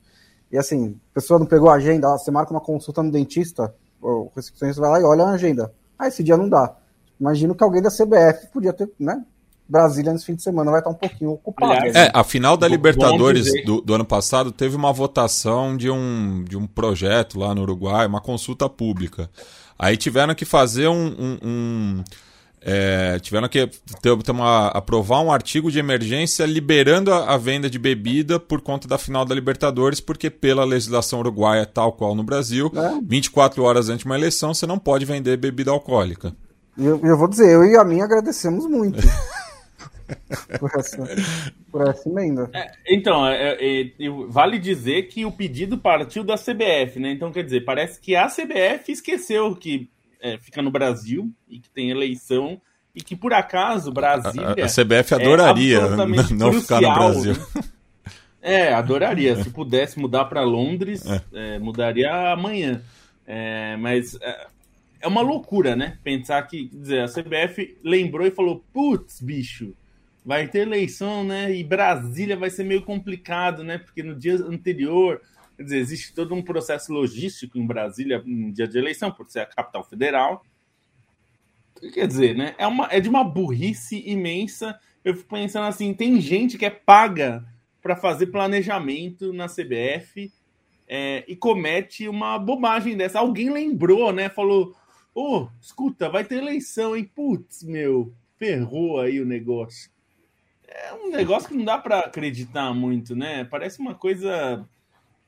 E 0.53 0.59
assim, 0.59 1.01
a 1.12 1.14
pessoa 1.14 1.38
não 1.38 1.47
pegou 1.47 1.70
a 1.70 1.76
agenda, 1.76 2.11
você 2.11 2.30
marca 2.30 2.51
uma 2.53 2.61
consulta 2.61 3.03
no 3.03 3.11
dentista, 3.11 3.74
o 4.03 4.30
recepcionista 4.36 4.82
vai 4.82 4.90
lá 4.90 5.01
e 5.01 5.05
olha 5.05 5.24
a 5.24 5.30
agenda. 5.30 5.72
Ah, 5.99 6.09
esse 6.09 6.22
dia 6.22 6.36
não 6.36 6.47
dá. 6.47 6.76
Imagino 7.18 7.55
que 7.55 7.64
alguém 7.64 7.80
da 7.80 7.90
CBF 7.90 8.49
podia 8.53 8.74
ter, 8.74 8.90
né, 9.01 9.24
Brasília 9.69 10.12
nesse 10.12 10.27
fim 10.27 10.35
de 10.35 10.43
semana 10.43 10.71
vai 10.71 10.81
estar 10.81 10.91
um 10.91 10.95
pouquinho 10.95 11.33
ocupado. 11.33 11.87
é, 11.87 12.11
a 12.12 12.23
final 12.23 12.57
da 12.57 12.69
Libertadores 12.69 13.47
do, 13.65 13.81
do, 13.81 13.95
ano 13.95 14.05
passado 14.05 14.53
teve 14.53 14.77
uma 14.77 14.93
votação 14.93 15.77
de 15.77 15.91
um, 15.91 16.45
de 16.47 16.57
um 16.57 16.67
projeto 16.67 17.39
lá 17.39 17.55
no 17.55 17.62
Uruguai, 17.62 18.07
uma 18.07 18.21
consulta 18.21 18.69
pública. 18.69 19.31
Aí 19.79 19.97
tiveram 19.97 20.35
que 20.35 20.45
fazer 20.45 20.89
um. 20.89 21.07
um, 21.19 21.39
um 21.43 22.05
é, 22.67 23.19
tiveram 23.21 23.47
que 23.47 23.67
ter, 24.01 24.17
ter 24.23 24.31
uma, 24.31 24.69
aprovar 24.69 25.21
um 25.21 25.31
artigo 25.31 25.71
de 25.71 25.79
emergência 25.79 26.47
liberando 26.47 27.12
a, 27.12 27.35
a, 27.35 27.37
venda 27.37 27.69
de 27.69 27.79
bebida 27.79 28.41
por 28.41 28.62
conta 28.62 28.89
da 28.89 28.97
final 28.97 29.23
da 29.27 29.35
Libertadores, 29.35 30.01
porque 30.01 30.31
pela 30.31 30.65
legislação 30.65 31.19
uruguaia, 31.19 31.67
tal 31.67 31.93
qual 31.93 32.15
no 32.15 32.23
Brasil, 32.23 32.73
é. 32.75 33.01
24 33.03 33.62
horas 33.62 33.91
antes 33.91 34.01
de 34.01 34.07
uma 34.07 34.17
eleição, 34.17 34.55
você 34.55 34.67
não 34.67 34.79
pode 34.79 35.05
vender 35.05 35.37
bebida 35.37 35.71
alcoólica. 35.71 36.35
Eu, 36.79 36.99
eu 37.05 37.19
vou 37.19 37.29
dizer, 37.29 37.51
eu 37.53 37.65
e 37.65 37.77
a 37.77 37.85
mim 37.85 38.01
agradecemos 38.01 38.67
muito. 38.67 38.99
por, 40.59 40.71
essa, 40.75 41.09
por 41.71 41.89
essa 41.89 42.09
emenda. 42.09 42.51
É, 42.53 42.71
então, 42.89 43.27
é, 43.27 43.57
é, 43.59 43.81
é 43.83 43.93
vale 44.29 44.59
dizer 44.59 45.05
que 45.05 45.25
o 45.25 45.33
pedido 45.33 45.79
partiu 45.79 46.25
da 46.25 46.37
CBF, 46.37 46.99
né? 46.99 47.13
Então, 47.13 47.33
quer 47.33 47.45
dizer, 47.45 47.65
parece 47.65 48.01
que 48.01 48.15
a 48.15 48.27
CBF 48.27 48.93
esqueceu 48.93 49.55
que 49.55 49.89
é, 50.21 50.39
fica 50.39 50.63
no 50.63 50.71
Brasil 50.71 51.31
e 51.49 51.59
que 51.59 51.71
tem 51.71 51.91
eleição 51.91 52.61
e 52.95 53.03
que 53.03 53.17
por 53.17 53.33
acaso 53.33 53.93
Brasília. 53.93 54.49
A, 54.49 54.65
a 54.65 54.69
CBF 54.69 55.15
adoraria 55.15 55.79
é 55.79 56.35
não 56.35 56.53
ficar 56.53 56.81
no 56.81 56.95
Brasil. 56.95 57.33
Né? 57.35 57.63
É, 58.41 58.75
adoraria. 58.75 59.43
Se 59.43 59.51
pudesse 59.51 59.99
mudar 59.99 60.27
para 60.27 60.43
Londres, 60.43 61.03
é. 61.33 61.59
mudaria 61.59 62.13
amanhã. 62.31 62.83
mas 63.81 64.19
é 65.05 65.07
uma 65.07 65.21
loucura, 65.21 65.77
né? 65.77 65.99
Pensar 66.03 66.43
que, 66.43 66.67
quer 66.69 66.77
dizer, 66.77 67.01
a 67.03 67.07
CBF 67.07 67.79
lembrou 67.85 68.27
e 68.27 68.31
falou: 68.31 68.65
putz, 68.73 69.21
bicho, 69.21 69.75
vai 70.25 70.49
ter 70.49 70.61
eleição, 70.61 71.22
né? 71.22 71.55
E 71.55 71.62
Brasília 71.62 72.37
vai 72.37 72.49
ser 72.49 72.64
meio 72.64 72.83
complicado, 72.83 73.62
né? 73.62 73.79
Porque 73.79 74.03
no 74.03 74.14
dia 74.14 74.37
anterior, 74.37 75.20
quer 75.57 75.64
dizer, 75.64 75.79
existe 75.79 76.14
todo 76.14 76.35
um 76.35 76.43
processo 76.43 76.93
logístico 76.93 77.59
em 77.59 77.66
Brasília 77.66 78.22
no 78.25 78.51
dia 78.51 78.66
de 78.66 78.79
eleição, 78.79 79.12
por 79.12 79.29
ser 79.29 79.41
a 79.41 79.47
capital 79.47 79.85
federal. 79.85 80.45
Quer 81.93 82.07
dizer, 82.07 82.35
né? 82.35 82.55
É, 82.57 82.66
uma, 82.66 82.89
é 82.91 83.01
de 83.01 83.09
uma 83.09 83.22
burrice 83.22 84.03
imensa. 84.07 84.79
Eu 85.05 85.14
fico 85.14 85.29
pensando 85.29 85.66
assim: 85.66 85.93
tem 85.93 86.18
gente 86.20 86.57
que 86.57 86.64
é 86.64 86.70
paga 86.70 87.45
para 87.83 87.95
fazer 87.95 88.29
planejamento 88.29 89.31
na 89.35 89.47
CBF 89.47 90.33
é, 90.89 91.22
e 91.29 91.37
comete 91.37 92.09
uma 92.09 92.39
bobagem 92.39 92.97
dessa. 92.97 93.18
Alguém 93.18 93.51
lembrou, 93.51 94.11
né? 94.11 94.31
Falou: 94.31 94.75
Ô, 95.14 95.37
oh, 95.37 95.49
escuta, 95.61 96.09
vai 96.09 96.25
ter 96.25 96.37
eleição, 96.37 96.97
hein? 96.97 97.11
Putz, 97.14 97.62
meu, 97.62 98.14
ferrou 98.39 98.99
aí 98.99 99.20
o 99.20 99.27
negócio 99.27 99.93
é 100.75 100.93
um 100.93 101.11
negócio 101.11 101.49
que 101.49 101.55
não 101.55 101.64
dá 101.64 101.79
para 101.79 102.01
acreditar 102.01 102.75
muito, 102.75 103.14
né? 103.14 103.45
Parece 103.45 103.79
uma 103.79 103.95
coisa. 103.95 104.66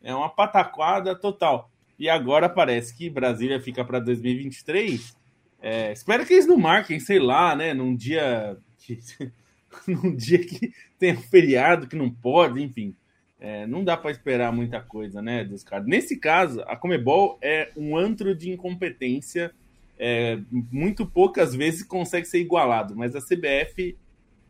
É 0.03 0.13
uma 0.13 0.29
pataquada 0.29 1.15
total. 1.15 1.71
E 1.99 2.09
agora 2.09 2.49
parece 2.49 2.95
que 2.97 3.09
Brasília 3.09 3.61
fica 3.61 3.85
para 3.85 4.01
2023. 4.01 5.17
É, 5.63 5.93
espero 5.93 6.27
que 6.27 6.35
eles 6.35 6.47
não 6.47 6.59
marquem, 6.59 6.99
sei 6.99 7.21
lá, 7.21 7.55
né? 7.55 7.73
Num 7.73 7.95
dia 7.95 8.59
que, 8.79 8.99
num 9.87 10.15
dia 10.15 10.39
que 10.39 10.73
tem 10.99 11.15
um 11.15 11.23
feriado 11.23 11.87
que 11.87 11.97
não 11.97 12.11
pode, 12.11 12.61
enfim. 12.61 12.95
É, 13.39 13.67
não 13.67 13.85
dá 13.85 13.97
para 13.97 14.11
esperar 14.11 14.53
muita 14.53 14.81
coisa, 14.81 15.21
né, 15.21 15.45
dos 15.45 15.63
caras. 15.63 15.87
Nesse 15.87 16.19
caso, 16.19 16.63
a 16.63 16.75
Comebol 16.75 17.39
é 17.43 17.71
um 17.77 17.97
antro 17.97 18.35
de 18.35 18.51
incompetência. 18.51 19.53
É, 19.99 20.39
muito 20.51 21.07
poucas 21.07 21.55
vezes 21.55 21.83
consegue 21.83 22.27
ser 22.27 22.41
igualado, 22.41 22.97
mas 22.97 23.15
a 23.15 23.21
CBF 23.21 23.97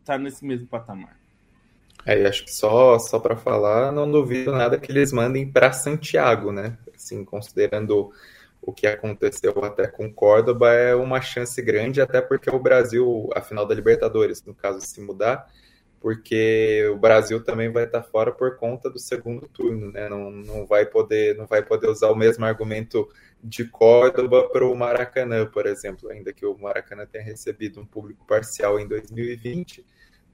tá 0.07 0.17
nesse 0.17 0.45
mesmo 0.45 0.67
patamar. 0.67 1.17
É, 2.05 2.25
acho 2.25 2.45
que 2.45 2.53
só, 2.53 2.97
só 2.97 3.19
para 3.19 3.35
falar, 3.35 3.91
não 3.91 4.09
duvido 4.09 4.51
nada 4.51 4.79
que 4.79 4.91
eles 4.91 5.11
mandem 5.11 5.51
para 5.51 5.73
Santiago, 5.73 6.51
né? 6.51 6.77
Assim, 6.95 7.25
considerando 7.25 8.11
o 8.61 8.71
que 8.71 8.87
aconteceu 8.87 9.53
até 9.63 9.87
com 9.87 10.11
Córdoba 10.11 10.71
é 10.73 10.95
uma 10.95 11.21
chance 11.21 11.61
grande, 11.61 12.01
até 12.01 12.21
porque 12.21 12.49
o 12.49 12.59
Brasil, 12.59 13.29
a 13.35 13.41
final 13.41 13.65
da 13.65 13.75
Libertadores, 13.75 14.43
no 14.43 14.53
caso, 14.53 14.79
se 14.81 15.01
mudar, 15.01 15.47
porque 15.99 16.87
o 16.93 16.97
Brasil 16.97 17.43
também 17.43 17.71
vai 17.71 17.83
estar 17.83 18.03
fora 18.03 18.31
por 18.31 18.55
conta 18.55 18.89
do 18.89 18.99
segundo 18.99 19.47
turno, 19.47 19.91
né? 19.91 20.07
Não, 20.07 20.31
não 20.31 20.65
vai 20.65 20.85
poder 20.85 21.35
não 21.35 21.45
vai 21.45 21.61
poder 21.61 21.89
usar 21.89 22.09
o 22.09 22.15
mesmo 22.15 22.45
argumento 22.45 23.09
de 23.43 23.65
Córdoba 23.65 24.49
para 24.49 24.65
o 24.65 24.75
Maracanã, 24.75 25.45
por 25.45 25.65
exemplo, 25.65 26.09
ainda 26.09 26.31
que 26.31 26.45
o 26.45 26.57
Maracanã 26.57 27.05
tenha 27.05 27.23
recebido 27.23 27.81
um 27.81 27.85
público 27.85 28.25
parcial 28.25 28.79
em 28.79 28.87
2020, 28.87 29.85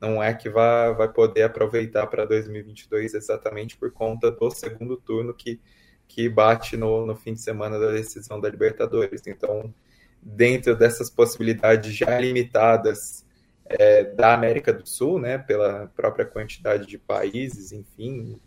não 0.03 0.21
é 0.21 0.33
que 0.33 0.49
vai, 0.49 0.93
vai 0.93 1.07
poder 1.07 1.43
aproveitar 1.43 2.05
para 2.07 2.25
2022 2.25 3.13
exatamente 3.13 3.77
por 3.77 3.89
conta 3.89 4.29
do 4.29 4.51
segundo 4.51 4.97
turno 4.97 5.33
que, 5.33 5.61
que 6.09 6.27
bate 6.27 6.75
no, 6.75 7.05
no 7.05 7.15
fim 7.15 7.33
de 7.33 7.39
semana 7.39 7.79
da 7.79 7.91
decisão 7.91 8.39
da 8.39 8.49
Libertadores. 8.49 9.25
Então, 9.25 9.73
dentro 10.21 10.75
dessas 10.75 11.09
possibilidades 11.09 11.95
já 11.95 12.19
limitadas 12.19 13.25
é, 13.65 14.03
da 14.03 14.33
América 14.33 14.73
do 14.73 14.85
Sul, 14.85 15.19
né, 15.19 15.37
pela 15.37 15.87
própria 15.95 16.25
quantidade 16.25 16.85
de 16.85 16.97
países, 16.97 17.71
enfim, 17.71 18.37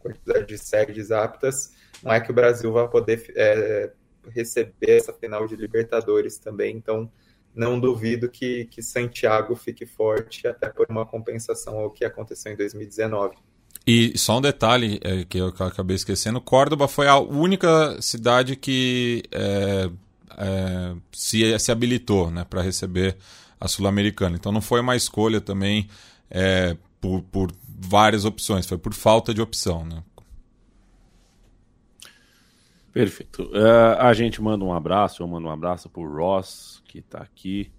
quantidade 0.00 0.46
de 0.46 0.58
sedes 0.58 1.10
aptas, 1.10 1.74
não 2.02 2.12
é 2.12 2.20
que 2.20 2.30
o 2.30 2.34
Brasil 2.34 2.70
vai 2.72 2.86
poder 2.88 3.24
é, 3.36 3.90
receber 4.28 4.98
essa 4.98 5.14
final 5.14 5.46
de 5.46 5.56
Libertadores 5.56 6.38
também. 6.38 6.76
Então, 6.76 7.10
não 7.54 7.78
duvido 7.78 8.28
que, 8.28 8.66
que 8.66 8.82
Santiago 8.82 9.56
fique 9.56 9.84
forte, 9.84 10.46
até 10.46 10.68
por 10.68 10.86
uma 10.88 11.04
compensação 11.04 11.78
ao 11.78 11.90
que 11.90 12.04
aconteceu 12.04 12.52
em 12.52 12.56
2019. 12.56 13.36
E 13.86 14.16
só 14.16 14.38
um 14.38 14.40
detalhe 14.40 15.00
é, 15.02 15.24
que 15.24 15.38
eu 15.38 15.48
acabei 15.48 15.96
esquecendo: 15.96 16.40
Córdoba 16.40 16.86
foi 16.86 17.08
a 17.08 17.18
única 17.18 18.00
cidade 18.00 18.56
que 18.56 19.22
é, 19.32 19.90
é, 20.36 20.94
se, 21.12 21.58
se 21.58 21.72
habilitou 21.72 22.30
né, 22.30 22.44
para 22.48 22.62
receber 22.62 23.16
a 23.58 23.68
Sul-Americana. 23.68 24.36
Então 24.36 24.52
não 24.52 24.60
foi 24.60 24.80
uma 24.80 24.96
escolha 24.96 25.40
também 25.40 25.88
é, 26.30 26.76
por, 27.00 27.22
por 27.22 27.52
várias 27.66 28.24
opções, 28.24 28.66
foi 28.66 28.78
por 28.78 28.94
falta 28.94 29.32
de 29.32 29.40
opção. 29.40 29.84
Né? 29.84 30.02
Perfeito. 32.92 33.44
Uh, 33.44 33.96
a 33.98 34.12
gente 34.12 34.42
manda 34.42 34.64
um 34.64 34.72
abraço, 34.72 35.22
eu 35.22 35.28
mando 35.28 35.48
um 35.48 35.50
abraço 35.50 35.88
pro 35.88 36.02
Ross, 36.02 36.82
que 36.86 36.98
está 36.98 37.18
aqui. 37.18 37.72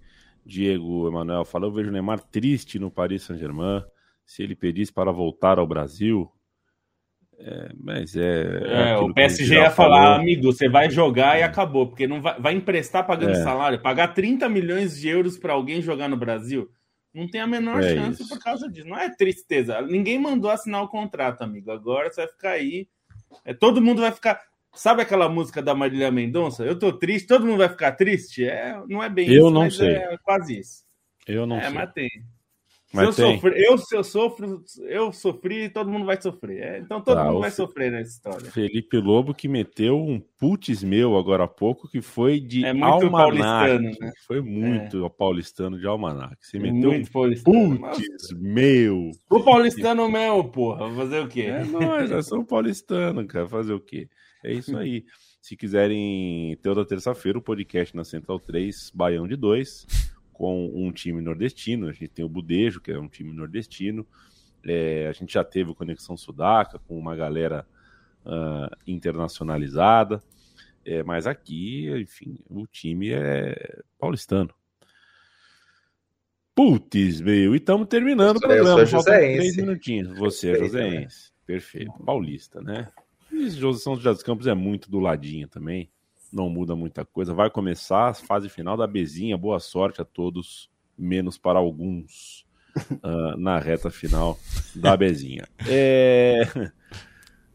Diego 0.45 1.07
Emanuel 1.07 1.45
falou: 1.45 1.69
eu 1.69 1.73
vejo 1.73 1.89
o 1.89 1.91
Neymar 1.91 2.19
triste 2.19 2.79
no 2.79 2.89
Paris 2.89 3.23
Saint-Germain. 3.23 3.83
Se 4.25 4.41
ele 4.41 4.55
pedisse 4.55 4.91
para 4.93 5.11
voltar 5.11 5.59
ao 5.59 5.67
Brasil. 5.67 6.31
É, 7.37 7.71
mas 7.75 8.15
é. 8.15 8.63
é, 8.63 8.91
é 8.91 8.97
o 8.97 9.13
PSG 9.13 9.55
ia 9.55 9.71
falar, 9.71 10.03
falou. 10.03 10.21
amigo, 10.21 10.43
você 10.43 10.69
vai 10.69 10.91
jogar 10.91 11.39
e 11.39 11.43
acabou, 11.43 11.87
porque 11.87 12.07
não 12.07 12.21
vai, 12.21 12.39
vai 12.39 12.53
emprestar 12.53 13.05
pagando 13.05 13.31
é. 13.31 13.43
salário. 13.43 13.81
Pagar 13.81 14.09
30 14.09 14.47
milhões 14.47 14.99
de 14.99 15.09
euros 15.09 15.37
para 15.37 15.53
alguém 15.53 15.81
jogar 15.81 16.07
no 16.07 16.15
Brasil 16.15 16.69
não 17.13 17.27
tem 17.27 17.41
a 17.41 17.47
menor 17.47 17.83
é 17.83 17.95
chance 17.95 18.23
isso. 18.23 18.29
por 18.33 18.41
causa 18.41 18.69
disso. 18.69 18.87
Não 18.87 18.97
é 18.97 19.13
tristeza. 19.13 19.81
Ninguém 19.81 20.17
mandou 20.17 20.49
assinar 20.49 20.81
o 20.83 20.87
contrato, 20.87 21.41
amigo. 21.41 21.71
Agora 21.71 22.11
você 22.11 22.21
vai 22.21 22.31
ficar 22.31 22.51
aí. 22.51 22.87
É, 23.43 23.53
todo 23.53 23.81
mundo 23.81 24.01
vai 24.01 24.11
ficar. 24.11 24.41
Sabe 24.73 25.01
aquela 25.01 25.27
música 25.27 25.61
da 25.61 25.75
Marília 25.75 26.11
Mendonça? 26.11 26.63
Eu 26.63 26.79
tô 26.79 26.93
triste, 26.93 27.27
todo 27.27 27.45
mundo 27.45 27.57
vai 27.57 27.69
ficar 27.69 27.91
triste? 27.91 28.45
É, 28.45 28.81
não 28.87 29.03
é 29.03 29.09
bem 29.09 29.27
eu 29.27 29.47
isso, 29.47 29.51
não 29.51 29.69
sei. 29.69 29.95
é 29.95 30.17
quase 30.23 30.59
isso. 30.59 30.83
Eu 31.27 31.45
não 31.45 31.57
é, 31.57 31.63
sei. 31.63 31.73
mas 31.73 31.93
tem. 31.93 32.09
Mas 32.93 33.15
se 33.15 33.21
eu, 33.21 33.31
sofrer, 33.33 33.57
eu, 33.57 33.77
se 33.77 33.95
eu 33.95 34.03
sofro, 34.03 34.63
eu 34.83 35.13
sofri, 35.13 35.69
todo 35.69 35.89
mundo 35.89 36.05
vai 36.05 36.21
sofrer. 36.21 36.61
É, 36.61 36.79
então 36.79 36.99
todo 36.99 37.15
tá, 37.15 37.25
mundo 37.25 37.39
vai 37.39 37.51
sofrer 37.51 37.89
nessa 37.89 38.11
história. 38.11 38.51
Felipe 38.51 38.97
Lobo 38.97 39.33
que 39.33 39.47
meteu 39.47 39.97
um 39.97 40.19
putz 40.37 40.83
meu 40.83 41.17
agora 41.17 41.45
há 41.45 41.47
pouco, 41.47 41.87
que 41.87 42.01
foi 42.01 42.41
de 42.41 42.65
é 42.65 42.73
muito 42.73 42.85
Almanac. 42.85 43.79
Né? 43.79 44.11
Foi 44.27 44.41
muito 44.41 45.05
é. 45.05 45.09
paulistano 45.09 45.79
de 45.79 45.87
Almanac. 45.87 46.35
Você 46.41 46.59
meteu 46.59 46.91
muito 46.91 47.09
um 47.49 47.77
putz 47.77 48.33
meu. 48.37 49.11
O 49.29 49.39
paulistano 49.39 50.09
meu, 50.09 50.43
porra. 50.43 50.93
Fazer 50.93 51.19
o 51.21 51.29
quê? 51.29 51.43
É 51.43 51.63
nóis, 51.63 52.11
eu 52.11 52.21
sou 52.21 52.43
paulistano, 52.43 53.25
cara. 53.25 53.47
Fazer 53.47 53.73
o 53.73 53.79
quê? 53.79 54.09
É 54.43 54.53
isso 54.53 54.77
aí. 54.77 55.05
Se 55.41 55.55
quiserem, 55.55 56.57
toda 56.61 56.85
terça-feira, 56.85 57.37
o 57.37 57.41
podcast 57.41 57.95
na 57.95 58.03
Central 58.03 58.39
3, 58.39 58.91
Baião 58.93 59.27
de 59.27 59.35
2, 59.35 59.87
com 60.33 60.71
um 60.73 60.91
time 60.91 61.21
nordestino. 61.21 61.87
A 61.87 61.91
gente 61.91 62.09
tem 62.09 62.25
o 62.25 62.29
Budejo, 62.29 62.79
que 62.79 62.91
é 62.91 62.99
um 62.99 63.07
time 63.07 63.33
nordestino. 63.33 64.05
É, 64.63 65.07
a 65.07 65.11
gente 65.11 65.33
já 65.33 65.43
teve 65.43 65.71
o 65.71 65.75
Conexão 65.75 66.15
Sudaca, 66.15 66.79
com 66.79 66.97
uma 66.97 67.15
galera 67.15 67.65
uh, 68.25 68.75
internacionalizada. 68.85 70.21
É, 70.85 71.03
mas 71.03 71.27
aqui, 71.27 71.89
enfim, 71.99 72.39
o 72.49 72.65
time 72.65 73.11
é 73.11 73.81
paulistano. 73.99 74.53
Putz, 76.53 77.21
meu, 77.21 77.53
e 77.55 77.57
estamos 77.57 77.87
terminando 77.87 78.37
o 78.37 78.41
programa. 78.41 78.85
Faltam 78.85 79.13
três 79.13 79.55
minutinhos. 79.55 80.17
Você 80.17 80.51
é 80.51 80.59
Joséense. 80.59 81.31
Perfeito. 81.45 81.93
Paulista, 82.03 82.61
né? 82.61 82.87
E 83.41 83.49
São 83.49 83.95
José 83.95 84.11
dos 84.11 84.21
Campos 84.21 84.45
é 84.45 84.53
muito 84.53 84.91
do 84.91 84.99
ladinho 84.99 85.47
também. 85.47 85.89
Não 86.31 86.47
muda 86.47 86.75
muita 86.75 87.03
coisa. 87.03 87.33
Vai 87.33 87.49
começar 87.49 88.09
a 88.09 88.13
fase 88.13 88.47
final 88.49 88.77
da 88.77 88.85
Bezinha. 88.85 89.35
Boa 89.35 89.59
sorte 89.59 89.99
a 89.99 90.05
todos, 90.05 90.69
menos 90.95 91.39
para 91.39 91.57
alguns, 91.57 92.45
uh, 92.77 93.35
na 93.41 93.57
reta 93.57 93.89
final 93.89 94.37
da 94.75 94.95
Bezinha. 94.95 95.47
É... 95.67 96.43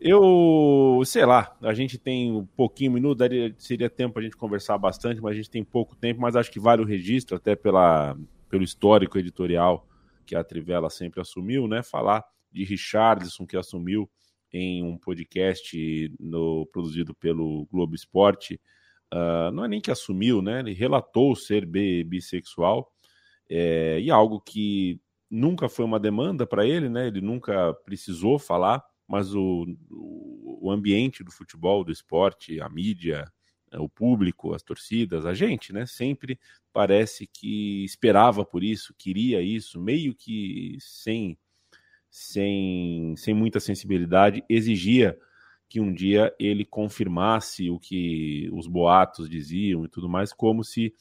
Eu, 0.01 1.01
sei 1.07 1.25
lá, 1.25 1.57
a 1.63 1.73
gente 1.73 1.97
tem 1.97 2.33
um 2.33 2.45
pouquinho 2.45 2.93
minuto, 2.93 3.19
daria, 3.19 3.55
seria 3.57 3.89
tempo 3.89 4.19
a 4.19 4.23
gente 4.23 4.37
conversar 4.37 4.77
bastante, 4.77 5.21
mas 5.23 5.33
a 5.33 5.37
gente 5.37 5.51
tem 5.51 5.65
pouco 5.65 5.97
tempo, 5.97 6.21
mas 6.21 6.37
acho 6.37 6.51
que 6.51 6.61
vale 6.61 6.83
o 6.83 6.87
registro, 6.87 7.37
até 7.37 7.57
pela, 7.57 8.17
pelo 8.51 8.63
histórico 8.63 9.19
editorial 9.19 9.87
que 10.27 10.35
a 10.35 10.45
Trivela 10.45 10.91
sempre 10.91 11.21
assumiu, 11.21 11.67
né? 11.67 11.83
Falar 11.83 12.25
de 12.53 12.65
Richardson, 12.65 13.47
que 13.47 13.57
assumiu 13.57 14.11
em 14.53 14.83
um 14.83 14.97
podcast 14.97 16.13
no, 16.19 16.67
produzido 16.67 17.15
pelo 17.15 17.67
Globo 17.67 17.95
Esporte. 17.95 18.61
Uh, 19.13 19.51
não 19.53 19.65
é 19.65 19.69
nem 19.69 19.81
que 19.81 19.91
assumiu, 19.91 20.43
né? 20.43 20.61
Ele 20.61 20.73
relatou 20.73 21.37
ser 21.37 21.65
bi, 21.65 22.03
bissexual 22.05 22.93
é, 23.49 24.01
e 24.01 24.11
algo 24.11 24.41
que 24.41 25.01
nunca 25.31 25.69
foi 25.69 25.85
uma 25.85 26.01
demanda 26.01 26.47
para 26.47 26.67
ele, 26.67 26.89
né? 26.89 27.07
Ele 27.07 27.21
nunca 27.21 27.75
precisou 27.85 28.39
falar, 28.39 28.85
mas 29.07 29.35
o, 29.35 29.67
o 29.91 30.71
ambiente 30.71 31.23
do 31.23 31.31
futebol, 31.31 31.85
do 31.85 31.93
esporte, 31.93 32.61
a 32.61 32.69
mídia, 32.69 33.31
o 33.75 33.89
público, 33.89 34.55
as 34.55 34.63
torcidas, 34.63 35.27
a 35.27 35.35
gente, 35.35 35.73
né? 35.73 35.87
Sempre 35.87 36.39
parece 36.73 37.27
que 37.27 37.85
esperava 37.85 38.45
por 38.45 38.63
isso, 38.63 38.95
queria 38.97 39.41
isso, 39.41 39.81
meio 39.81 40.15
que 40.15 40.77
sem 40.81 41.39
sem, 42.19 43.15
sem 43.15 43.35
muita 43.35 43.61
sensibilidade, 43.61 44.43
exigia 44.49 45.19
que 45.69 45.79
um 45.79 45.93
dia 45.93 46.35
ele 46.39 46.65
confirmasse 46.65 47.69
o 47.69 47.79
que 47.79 48.49
os 48.55 48.67
boatos 48.67 49.29
diziam 49.29 49.85
e 49.85 49.89
tudo 49.89 50.09
mais, 50.09 50.33
como 50.33 50.65
se 50.65 50.95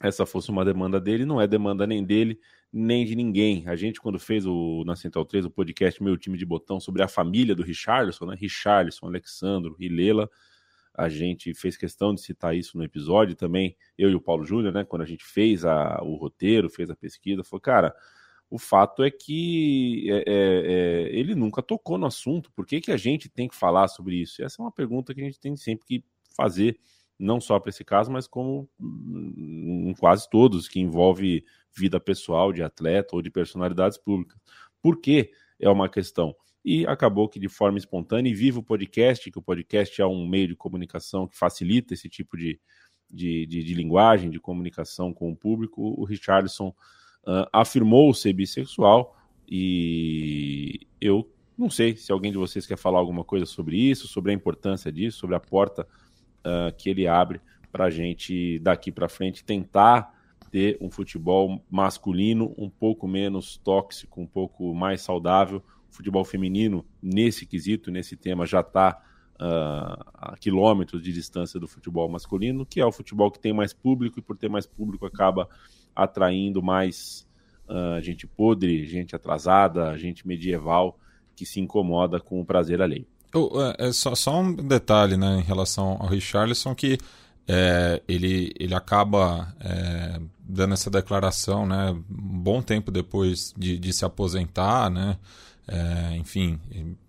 essa 0.00 0.24
fosse 0.24 0.50
uma 0.50 0.64
demanda 0.64 0.98
dele. 0.98 1.26
Não 1.26 1.42
é 1.42 1.46
demanda 1.46 1.86
nem 1.86 2.02
dele, 2.02 2.40
nem 2.72 3.04
de 3.04 3.14
ninguém. 3.14 3.68
A 3.68 3.76
gente, 3.76 4.00
quando 4.00 4.18
fez 4.18 4.46
o, 4.46 4.82
na 4.86 4.96
Central 4.96 5.26
3 5.26 5.44
o 5.44 5.50
podcast 5.50 6.02
Meu 6.02 6.16
Time 6.16 6.38
de 6.38 6.46
Botão 6.46 6.80
sobre 6.80 7.02
a 7.02 7.08
família 7.08 7.54
do 7.54 7.62
Richarlison, 7.62 8.24
né? 8.24 8.34
Richarlison, 8.34 9.06
Alexandro, 9.06 9.76
Rilela, 9.78 10.30
a 10.94 11.10
gente 11.10 11.52
fez 11.52 11.76
questão 11.76 12.14
de 12.14 12.22
citar 12.22 12.56
isso 12.56 12.78
no 12.78 12.84
episódio 12.84 13.36
também, 13.36 13.76
eu 13.98 14.08
e 14.08 14.14
o 14.14 14.20
Paulo 14.22 14.42
Júnior, 14.42 14.72
né? 14.72 14.84
Quando 14.84 15.02
a 15.02 15.06
gente 15.06 15.22
fez 15.22 15.66
a, 15.66 16.00
o 16.02 16.16
roteiro, 16.16 16.70
fez 16.70 16.88
a 16.88 16.96
pesquisa, 16.96 17.44
falou, 17.44 17.60
cara 17.60 17.94
o 18.54 18.58
fato 18.58 19.02
é 19.02 19.10
que 19.10 20.08
é, 20.08 20.14
é, 20.14 20.22
é, 20.28 21.18
ele 21.18 21.34
nunca 21.34 21.60
tocou 21.60 21.98
no 21.98 22.06
assunto. 22.06 22.52
Por 22.52 22.64
que, 22.64 22.80
que 22.80 22.92
a 22.92 22.96
gente 22.96 23.28
tem 23.28 23.48
que 23.48 23.56
falar 23.56 23.88
sobre 23.88 24.14
isso? 24.14 24.44
Essa 24.44 24.62
é 24.62 24.64
uma 24.64 24.70
pergunta 24.70 25.12
que 25.12 25.20
a 25.20 25.24
gente 25.24 25.40
tem 25.40 25.56
sempre 25.56 25.84
que 25.84 26.04
fazer, 26.36 26.78
não 27.18 27.40
só 27.40 27.58
para 27.58 27.70
esse 27.70 27.82
caso, 27.84 28.12
mas 28.12 28.28
como 28.28 28.70
em 28.80 29.92
quase 29.98 30.30
todos 30.30 30.68
que 30.68 30.78
envolve 30.78 31.44
vida 31.76 31.98
pessoal 31.98 32.52
de 32.52 32.62
atleta 32.62 33.16
ou 33.16 33.22
de 33.22 33.28
personalidades 33.28 33.98
públicas. 33.98 34.38
Por 34.80 35.00
que 35.00 35.32
é 35.58 35.68
uma 35.68 35.88
questão? 35.88 36.32
E 36.64 36.86
acabou 36.86 37.28
que 37.28 37.40
de 37.40 37.48
forma 37.48 37.76
espontânea, 37.76 38.30
e 38.30 38.34
viva 38.34 38.60
o 38.60 38.62
podcast, 38.62 39.32
que 39.32 39.38
o 39.38 39.42
podcast 39.42 40.00
é 40.00 40.06
um 40.06 40.28
meio 40.28 40.46
de 40.46 40.54
comunicação 40.54 41.26
que 41.26 41.36
facilita 41.36 41.92
esse 41.92 42.08
tipo 42.08 42.36
de, 42.36 42.60
de, 43.10 43.46
de, 43.46 43.64
de 43.64 43.74
linguagem, 43.74 44.30
de 44.30 44.38
comunicação 44.38 45.12
com 45.12 45.32
o 45.32 45.36
público, 45.36 45.82
o 45.82 46.04
Richardson 46.04 46.72
uh, 47.26 47.48
afirmou 47.52 48.12
ser 48.14 48.32
bissexual 48.32 49.16
e 49.48 50.80
eu 51.00 51.28
não 51.56 51.70
sei 51.70 51.96
se 51.96 52.10
alguém 52.10 52.32
de 52.32 52.38
vocês 52.38 52.66
quer 52.66 52.76
falar 52.76 52.98
alguma 52.98 53.24
coisa 53.24 53.46
sobre 53.46 53.76
isso, 53.76 54.08
sobre 54.08 54.32
a 54.32 54.34
importância 54.34 54.90
disso, 54.90 55.18
sobre 55.18 55.36
a 55.36 55.40
porta 55.40 55.86
uh, 56.40 56.74
que 56.76 56.90
ele 56.90 57.06
abre 57.06 57.40
para 57.70 57.86
a 57.86 57.90
gente 57.90 58.58
daqui 58.60 58.90
para 58.90 59.08
frente 59.08 59.44
tentar 59.44 60.12
ter 60.50 60.78
um 60.80 60.90
futebol 60.90 61.60
masculino 61.68 62.54
um 62.56 62.70
pouco 62.70 63.08
menos 63.08 63.56
tóxico, 63.56 64.20
um 64.20 64.26
pouco 64.26 64.72
mais 64.74 65.02
saudável. 65.02 65.62
O 65.90 65.94
futebol 65.94 66.24
feminino, 66.24 66.84
nesse 67.02 67.44
quesito, 67.44 67.90
nesse 67.90 68.16
tema, 68.16 68.46
já 68.46 68.60
está 68.60 69.02
uh, 69.34 70.04
a 70.14 70.36
quilômetros 70.38 71.02
de 71.02 71.12
distância 71.12 71.58
do 71.58 71.66
futebol 71.66 72.08
masculino, 72.08 72.64
que 72.64 72.80
é 72.80 72.86
o 72.86 72.92
futebol 72.92 73.30
que 73.30 73.40
tem 73.40 73.52
mais 73.52 73.72
público 73.72 74.18
e 74.18 74.22
por 74.22 74.36
ter 74.36 74.48
mais 74.48 74.66
público 74.66 75.06
acaba 75.06 75.48
atraindo 75.94 76.62
mais 76.62 77.26
uh, 77.68 78.00
gente 78.00 78.26
podre, 78.26 78.84
gente 78.86 79.14
atrasada, 79.14 79.96
gente 79.98 80.26
medieval 80.26 80.98
que 81.36 81.44
se 81.44 81.60
incomoda 81.60 82.20
com 82.20 82.40
o 82.40 82.44
prazer 82.44 82.80
alheio. 82.80 83.06
é, 83.78 83.92
só, 83.92 84.14
só, 84.14 84.40
um 84.40 84.54
detalhe 84.54 85.16
né, 85.16 85.40
em 85.40 85.42
relação 85.42 85.96
ao 86.00 86.06
Richarlison 86.06 86.72
que 86.74 86.98
é, 87.48 88.00
ele, 88.06 88.52
ele 88.58 88.74
acaba 88.74 89.52
é, 89.60 90.20
dando 90.38 90.74
essa 90.74 90.88
declaração 90.88 91.66
né, 91.66 91.90
um 91.90 92.38
bom 92.38 92.62
tempo 92.62 92.92
depois 92.92 93.52
de, 93.56 93.76
de 93.76 93.92
se 93.92 94.04
aposentar, 94.04 94.88
né, 94.88 95.18
é, 95.66 96.16
enfim, 96.16 96.60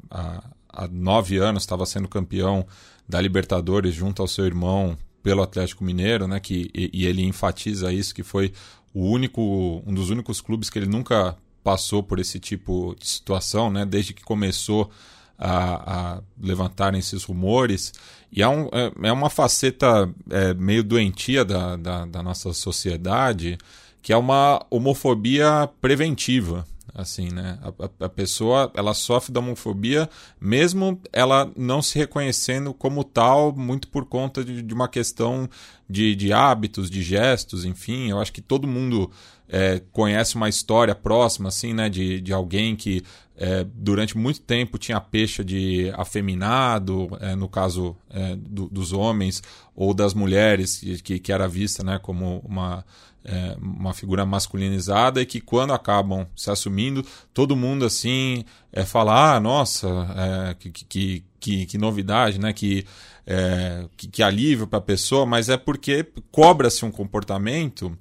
há, 0.09 0.43
há 0.67 0.87
nove 0.87 1.37
anos 1.37 1.63
estava 1.63 1.85
sendo 1.85 2.07
campeão 2.07 2.65
da 3.07 3.21
Libertadores 3.21 3.93
junto 3.93 4.21
ao 4.21 4.27
seu 4.27 4.45
irmão 4.45 4.97
pelo 5.25 5.41
Atlético 5.41 5.83
Mineiro, 5.83 6.27
né, 6.27 6.39
que, 6.39 6.69
e, 6.71 6.91
e 6.93 7.07
ele 7.07 7.23
enfatiza 7.23 7.91
isso, 7.91 8.13
que 8.13 8.21
foi 8.21 8.53
o 8.93 9.09
único, 9.09 9.81
um 9.83 9.91
dos 9.91 10.11
únicos 10.11 10.39
clubes 10.39 10.69
que 10.69 10.77
ele 10.77 10.85
nunca 10.85 11.35
passou 11.63 12.03
por 12.03 12.19
esse 12.19 12.39
tipo 12.39 12.95
de 12.99 13.07
situação, 13.07 13.71
né, 13.71 13.87
desde 13.87 14.13
que 14.13 14.23
começou 14.23 14.91
a, 15.35 16.19
a 16.19 16.95
esses 16.95 17.23
rumores. 17.23 17.91
E 18.31 18.43
é, 18.43 18.47
um, 18.47 18.69
é, 18.71 19.07
é 19.07 19.11
uma 19.11 19.31
faceta 19.31 20.07
é, 20.29 20.53
meio 20.53 20.83
doentia 20.83 21.43
da, 21.43 21.75
da, 21.75 22.05
da, 22.05 22.21
nossa 22.21 22.53
sociedade, 22.53 23.57
que 24.03 24.13
é 24.13 24.17
uma 24.17 24.63
homofobia 24.69 25.67
preventiva. 25.81 26.67
Assim, 26.95 27.29
né? 27.29 27.59
A, 27.61 28.05
a, 28.05 28.09
pessoa 28.09 28.71
ela 28.73 28.93
sofre 28.93 29.33
da 29.33 29.41
homofobia, 29.41 30.09
mesmo 30.39 30.97
ela 31.11 31.51
não 31.57 31.81
se 31.81 31.99
reconhecendo 31.99 32.73
como 32.73 33.03
tal, 33.03 33.53
muito 33.53 33.89
por 33.89 34.05
conta 34.05 34.45
de, 34.45 34.61
de 34.61 34.73
uma 34.73 34.87
questão 34.87 35.49
de, 35.89 36.15
de 36.15 36.31
hábitos, 36.31 36.89
de 36.89 37.03
gestos, 37.03 37.65
enfim. 37.65 38.09
Eu 38.09 38.19
acho 38.19 38.31
que 38.31 38.41
todo 38.41 38.65
mundo 38.65 39.11
é, 39.47 39.81
conhece 39.91 40.35
uma 40.35 40.49
história 40.49 40.95
próxima, 40.95 41.49
assim, 41.49 41.73
né, 41.73 41.89
de, 41.89 42.19
de 42.19 42.33
alguém 42.33 42.75
que 42.75 43.03
é, 43.37 43.65
durante 43.73 44.17
muito 44.17 44.41
tempo 44.41 44.77
tinha 44.77 44.99
pecha 44.99 45.43
de 45.43 45.91
afeminado, 45.95 47.09
é, 47.19 47.35
no 47.35 47.49
caso 47.49 47.95
é, 48.09 48.35
do, 48.35 48.67
dos 48.69 48.93
homens 48.93 49.43
ou 49.75 49.93
das 49.93 50.13
mulheres, 50.13 50.81
que, 51.03 51.19
que 51.19 51.31
era 51.31 51.47
vista 51.47 51.83
né, 51.83 51.99
como 52.01 52.39
uma, 52.45 52.85
é, 53.25 53.57
uma 53.59 53.93
figura 53.93 54.25
masculinizada 54.25 55.21
e 55.21 55.25
que 55.25 55.41
quando 55.41 55.73
acabam 55.73 56.25
se 56.35 56.49
assumindo, 56.49 57.05
todo 57.33 57.55
mundo 57.55 57.85
assim 57.85 58.45
é, 58.71 58.85
fala, 58.85 59.35
ah, 59.35 59.39
nossa, 59.39 59.87
é, 60.15 60.53
que, 60.53 60.69
que, 60.71 61.23
que, 61.39 61.65
que, 61.65 61.77
novidade, 61.77 62.39
né, 62.39 62.53
que, 62.53 62.85
é, 63.27 63.85
que, 63.97 64.07
que 64.07 64.23
alívio 64.23 64.65
para 64.65 64.79
a 64.79 64.81
pessoa, 64.81 65.25
mas 65.25 65.49
é 65.49 65.57
porque 65.57 66.05
cobra-se 66.31 66.85
um 66.85 66.91
comportamento 66.91 67.97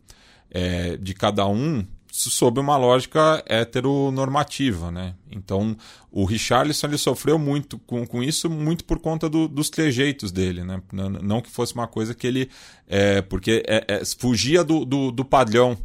é, 0.55 0.97
de 0.97 1.13
cada 1.13 1.47
um 1.47 1.85
sob 2.13 2.61
uma 2.61 2.77
lógica 2.77 3.43
heteronormativa, 3.45 4.89
né? 4.93 5.17
Então, 5.33 5.77
o 6.13 6.25
Richarlison 6.25 6.87
ele 6.87 6.97
sofreu 6.97 7.37
muito 7.41 7.77
com, 7.81 8.07
com 8.07 8.23
isso, 8.23 8.49
muito 8.49 8.85
por 8.85 9.01
conta 9.01 9.29
do, 9.29 9.49
dos 9.49 9.69
trejeitos 9.69 10.31
dele, 10.31 10.63
né? 10.63 10.81
Não, 10.93 11.41
que 11.41 11.51
fosse 11.51 11.75
uma 11.75 11.89
coisa 11.89 12.15
que 12.15 12.25
ele... 12.25 12.49
É, 12.87 13.21
porque 13.21 13.65
é, 13.67 13.85
é, 13.89 14.03
fugia 14.17 14.63
do, 14.63 14.85
do, 14.85 15.11
do 15.11 15.25
padrão 15.25 15.77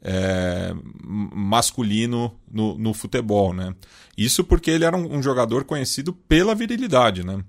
é, 0.00 0.74
masculino 1.02 2.34
no, 2.50 2.78
no 2.78 2.94
futebol, 2.94 3.52
né? 3.52 3.74
Isso 4.16 4.42
porque 4.42 4.70
ele 4.70 4.86
era 4.86 4.96
um, 4.96 5.18
um 5.18 5.22
jogador 5.22 5.64
conhecido 5.64 6.14
pela 6.14 6.54
virilidade, 6.54 7.26
né? 7.26 7.44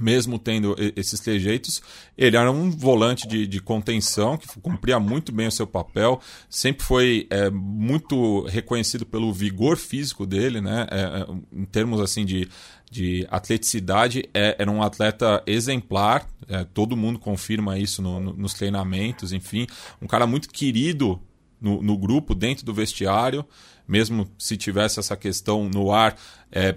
Mesmo 0.00 0.38
tendo 0.38 0.76
esses 0.96 1.20
trejeitos, 1.20 1.82
ele 2.16 2.36
era 2.36 2.50
um 2.50 2.70
volante 2.70 3.26
de, 3.26 3.46
de, 3.46 3.60
contenção 3.60 4.36
que 4.36 4.46
cumpria 4.60 4.98
muito 4.98 5.32
bem 5.32 5.46
o 5.46 5.52
seu 5.52 5.66
papel, 5.66 6.20
sempre 6.48 6.84
foi 6.84 7.26
é, 7.30 7.50
muito 7.50 8.42
reconhecido 8.46 9.04
pelo 9.04 9.32
vigor 9.32 9.76
físico 9.76 10.26
dele, 10.26 10.60
né? 10.60 10.86
É, 10.90 11.00
é 11.00 11.26
em 11.52 11.64
termos 11.64 12.00
assim 12.00 12.24
de, 12.24 12.48
de 12.90 13.26
atleticidade, 13.30 14.28
é, 14.32 14.56
era 14.58 14.70
um 14.70 14.82
atleta 14.82 15.42
exemplar, 15.46 16.26
é, 16.48 16.64
todo 16.64 16.96
mundo 16.96 17.18
confirma 17.18 17.78
isso 17.78 18.00
no, 18.00 18.20
no, 18.20 18.32
nos 18.32 18.54
treinamentos, 18.54 19.32
enfim, 19.32 19.66
um 20.00 20.06
cara 20.06 20.26
muito 20.26 20.48
querido 20.48 21.20
no, 21.60 21.82
no 21.82 21.96
grupo, 21.98 22.34
dentro 22.34 22.64
do 22.64 22.72
vestiário 22.72 23.44
mesmo 23.88 24.28
se 24.38 24.56
tivesse 24.56 25.00
essa 25.00 25.16
questão 25.16 25.68
no 25.68 25.90
ar, 25.90 26.14
é, 26.52 26.76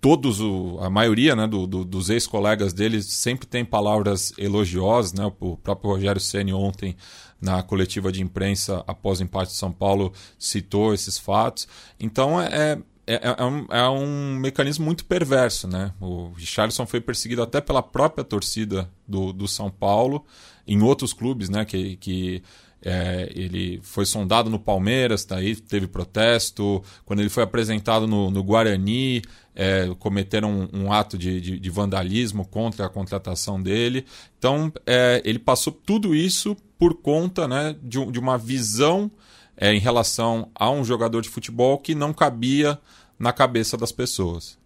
todos, 0.00 0.40
o, 0.40 0.78
a 0.80 0.90
maioria 0.90 1.34
né, 1.34 1.46
do, 1.46 1.66
do, 1.66 1.84
dos 1.84 2.10
ex-colegas 2.10 2.74
deles 2.74 3.06
sempre 3.06 3.46
tem 3.46 3.64
palavras 3.64 4.32
elogiosas. 4.36 5.14
Né? 5.14 5.32
O 5.40 5.56
próprio 5.56 5.90
Rogério 5.90 6.20
Ceni 6.20 6.52
ontem, 6.52 6.94
na 7.40 7.62
coletiva 7.62 8.12
de 8.12 8.22
imprensa 8.22 8.84
após 8.86 9.20
o 9.20 9.22
empate 9.22 9.52
de 9.52 9.56
São 9.56 9.72
Paulo, 9.72 10.12
citou 10.38 10.92
esses 10.92 11.18
fatos. 11.18 11.66
Então 11.98 12.40
é, 12.40 12.78
é, 13.06 13.14
é, 13.14 13.36
é, 13.38 13.44
um, 13.44 13.66
é 13.70 13.88
um 13.88 14.34
mecanismo 14.36 14.84
muito 14.84 15.04
perverso. 15.04 15.66
Né? 15.66 15.92
O 15.98 16.32
Richardson 16.32 16.86
foi 16.86 17.00
perseguido 17.00 17.42
até 17.42 17.60
pela 17.60 17.82
própria 17.82 18.22
torcida 18.22 18.90
do, 19.08 19.32
do 19.32 19.48
São 19.48 19.70
Paulo, 19.70 20.24
em 20.66 20.82
outros 20.82 21.12
clubes 21.12 21.48
né, 21.48 21.64
que, 21.64 21.96
que 21.96 22.42
é, 22.82 23.30
ele 23.34 23.78
foi 23.82 24.06
sondado 24.06 24.48
no 24.48 24.58
Palmeiras, 24.58 25.24
daí 25.24 25.54
teve 25.54 25.86
protesto. 25.86 26.82
Quando 27.04 27.20
ele 27.20 27.28
foi 27.28 27.42
apresentado 27.42 28.06
no, 28.06 28.30
no 28.30 28.42
Guarani, 28.42 29.22
é, 29.54 29.90
cometeram 29.98 30.68
um, 30.72 30.84
um 30.84 30.92
ato 30.92 31.18
de, 31.18 31.40
de, 31.40 31.58
de, 31.58 31.70
vandalismo 31.70 32.46
contra 32.46 32.86
a 32.86 32.88
contratação 32.88 33.62
dele. 33.62 34.06
Então, 34.38 34.72
é, 34.86 35.20
ele 35.24 35.38
passou 35.38 35.72
tudo 35.72 36.14
isso 36.14 36.56
por 36.78 36.94
conta 36.94 37.46
né, 37.46 37.76
de, 37.82 38.04
de 38.06 38.18
uma 38.18 38.38
visão 38.38 39.10
é, 39.56 39.74
em 39.74 39.78
relação 39.78 40.48
a 40.54 40.70
um 40.70 40.82
jogador 40.82 41.20
de 41.20 41.28
futebol 41.28 41.76
que 41.76 41.94
não 41.94 42.14
cabia 42.14 42.78
na 43.18 43.32
cabeça 43.32 43.76
das 43.76 43.92
pessoas. 43.92 44.58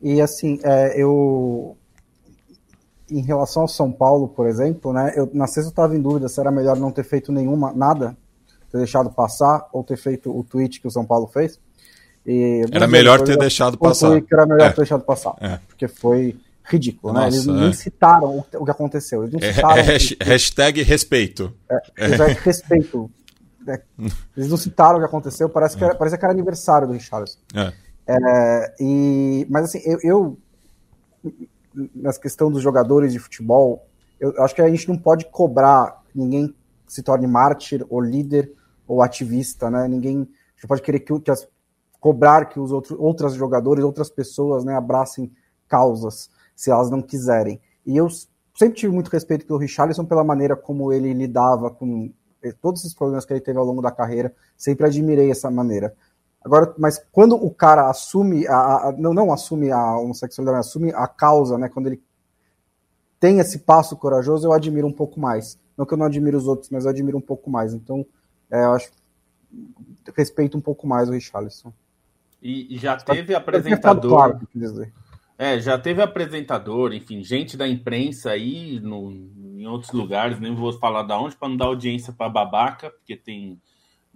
E 0.00 0.20
assim, 0.20 0.60
é, 0.62 1.02
eu 1.02 1.76
em 3.10 3.20
relação 3.20 3.62
ao 3.62 3.68
São 3.68 3.92
Paulo, 3.92 4.28
por 4.28 4.46
exemplo, 4.46 4.92
né? 4.92 5.12
Eu, 5.14 5.30
na 5.32 5.46
sexta 5.46 5.68
eu 5.68 5.70
estava 5.70 5.96
em 5.96 6.00
dúvida 6.00 6.28
se 6.28 6.40
era 6.40 6.50
melhor 6.50 6.76
não 6.76 6.90
ter 6.90 7.04
feito 7.04 7.30
nenhuma, 7.30 7.72
nada, 7.72 8.16
ter 8.70 8.78
deixado 8.78 9.10
passar, 9.10 9.68
ou 9.72 9.84
ter 9.84 9.96
feito 9.96 10.36
o 10.36 10.42
tweet 10.42 10.80
que 10.80 10.88
o 10.88 10.90
São 10.90 11.04
Paulo 11.04 11.26
fez. 11.26 11.58
E, 12.26 12.64
era 12.72 12.88
melhor 12.88 13.22
ter 13.22 13.38
deixado 13.38 13.78
passar. 13.78 14.20
Que 14.20 14.34
era 14.34 14.46
melhor 14.46 14.66
é. 14.66 14.70
ter 14.70 14.76
deixado 14.76 15.04
passar. 15.04 15.34
É. 15.40 15.60
Porque 15.68 15.86
foi 15.86 16.36
ridículo, 16.64 17.12
Nossa, 17.12 17.26
né? 17.26 17.32
Eles 17.32 17.46
nem 17.46 17.68
é. 17.68 17.72
citaram 17.72 18.44
o, 18.54 18.64
que 18.64 18.70
aconteceu. 18.70 19.22
Eles 19.22 19.34
não 19.34 19.48
é, 19.48 19.52
citaram. 19.52 19.76
É, 19.76 20.24
hashtag 20.24 20.82
respeito. 20.82 21.54
É, 21.70 22.16
respeito. 22.42 23.10
Eles 24.36 24.48
não 24.48 24.56
citaram 24.56 24.96
o 24.96 25.00
que 25.00 25.06
aconteceu, 25.06 25.48
parece 25.48 25.76
que 25.76 25.82
era, 25.82 25.94
parece 25.94 26.16
que 26.16 26.24
era 26.24 26.32
aniversário 26.32 26.86
do 26.86 26.92
Richardson. 26.92 27.38
É. 27.54 28.74
e, 28.78 29.44
mas 29.50 29.64
assim, 29.64 29.80
eu, 29.84 29.98
eu 30.04 30.38
nessa 31.94 32.20
questão 32.20 32.50
dos 32.50 32.62
jogadores 32.62 33.12
de 33.12 33.18
futebol, 33.18 33.86
eu 34.18 34.42
acho 34.42 34.54
que 34.54 34.62
a 34.62 34.68
gente 34.68 34.88
não 34.88 34.96
pode 34.96 35.26
cobrar 35.26 36.02
ninguém 36.14 36.54
se 36.86 37.02
torne 37.02 37.26
mártir 37.26 37.84
ou 37.90 38.00
líder 38.00 38.52
ou 38.86 39.02
ativista, 39.02 39.70
né? 39.70 39.86
Ninguém 39.88 40.28
pode 40.66 40.82
querer 40.82 41.00
que, 41.00 41.20
que 41.20 41.30
as, 41.30 41.46
cobrar 42.00 42.46
que 42.46 42.58
os 42.58 42.72
outros 42.72 42.98
outras 42.98 43.34
jogadores, 43.34 43.84
outras 43.84 44.08
pessoas, 44.08 44.64
né, 44.64 44.74
abracem 44.74 45.30
causas 45.68 46.30
se 46.54 46.70
elas 46.70 46.90
não 46.90 47.02
quiserem. 47.02 47.60
E 47.84 47.96
eu 47.96 48.08
sempre 48.54 48.76
tive 48.76 48.92
muito 48.92 49.10
respeito 49.10 49.46
pelo 49.46 49.58
Richarlison 49.58 50.04
pela 50.04 50.24
maneira 50.24 50.56
como 50.56 50.92
ele 50.92 51.12
lidava 51.12 51.70
com 51.70 52.10
eh, 52.42 52.52
todos 52.60 52.80
esses 52.80 52.94
problemas 52.94 53.24
que 53.24 53.32
ele 53.32 53.40
teve 53.40 53.58
ao 53.58 53.64
longo 53.64 53.82
da 53.82 53.90
carreira. 53.90 54.34
Sempre 54.56 54.86
admirei 54.86 55.30
essa 55.30 55.50
maneira. 55.50 55.94
Agora, 56.46 56.72
mas 56.78 57.04
quando 57.10 57.34
o 57.34 57.50
cara 57.50 57.90
assume, 57.90 58.46
a, 58.46 58.54
a, 58.54 58.94
não, 58.96 59.12
não 59.12 59.32
assume 59.32 59.72
a 59.72 59.98
homossexualidade, 59.98 60.60
assume 60.60 60.92
a 60.94 61.08
causa, 61.08 61.58
né? 61.58 61.68
Quando 61.68 61.88
ele 61.88 62.00
tem 63.18 63.40
esse 63.40 63.58
passo 63.58 63.96
corajoso, 63.96 64.46
eu 64.46 64.52
admiro 64.52 64.86
um 64.86 64.92
pouco 64.92 65.18
mais. 65.18 65.58
Não 65.76 65.84
que 65.84 65.92
eu 65.92 65.98
não 65.98 66.06
admire 66.06 66.36
os 66.36 66.46
outros, 66.46 66.70
mas 66.70 66.84
eu 66.84 66.90
admiro 66.90 67.18
um 67.18 67.20
pouco 67.20 67.50
mais. 67.50 67.74
Então, 67.74 68.06
é, 68.48 68.62
eu 68.62 68.74
acho 68.74 68.92
respeito 70.16 70.56
um 70.56 70.60
pouco 70.60 70.86
mais 70.86 71.08
o 71.08 71.12
Richarlison. 71.12 71.72
E, 72.40 72.78
já 72.78 72.96
tá 72.96 73.12
teve 73.12 73.34
apresentador. 73.34 74.08
Claro, 74.08 74.40
é, 75.36 75.58
já 75.58 75.76
teve 75.76 76.00
apresentador, 76.00 76.92
enfim, 76.92 77.24
gente 77.24 77.56
da 77.56 77.66
imprensa 77.66 78.30
aí 78.30 78.78
no, 78.78 79.10
em 79.10 79.66
outros 79.66 79.90
lugares, 79.90 80.38
nem 80.38 80.54
vou 80.54 80.72
falar 80.74 81.02
da 81.02 81.18
onde 81.18 81.34
para 81.34 81.48
não 81.48 81.56
dar 81.56 81.64
audiência 81.64 82.12
para 82.12 82.28
babaca, 82.28 82.88
porque 82.88 83.16
tem 83.16 83.60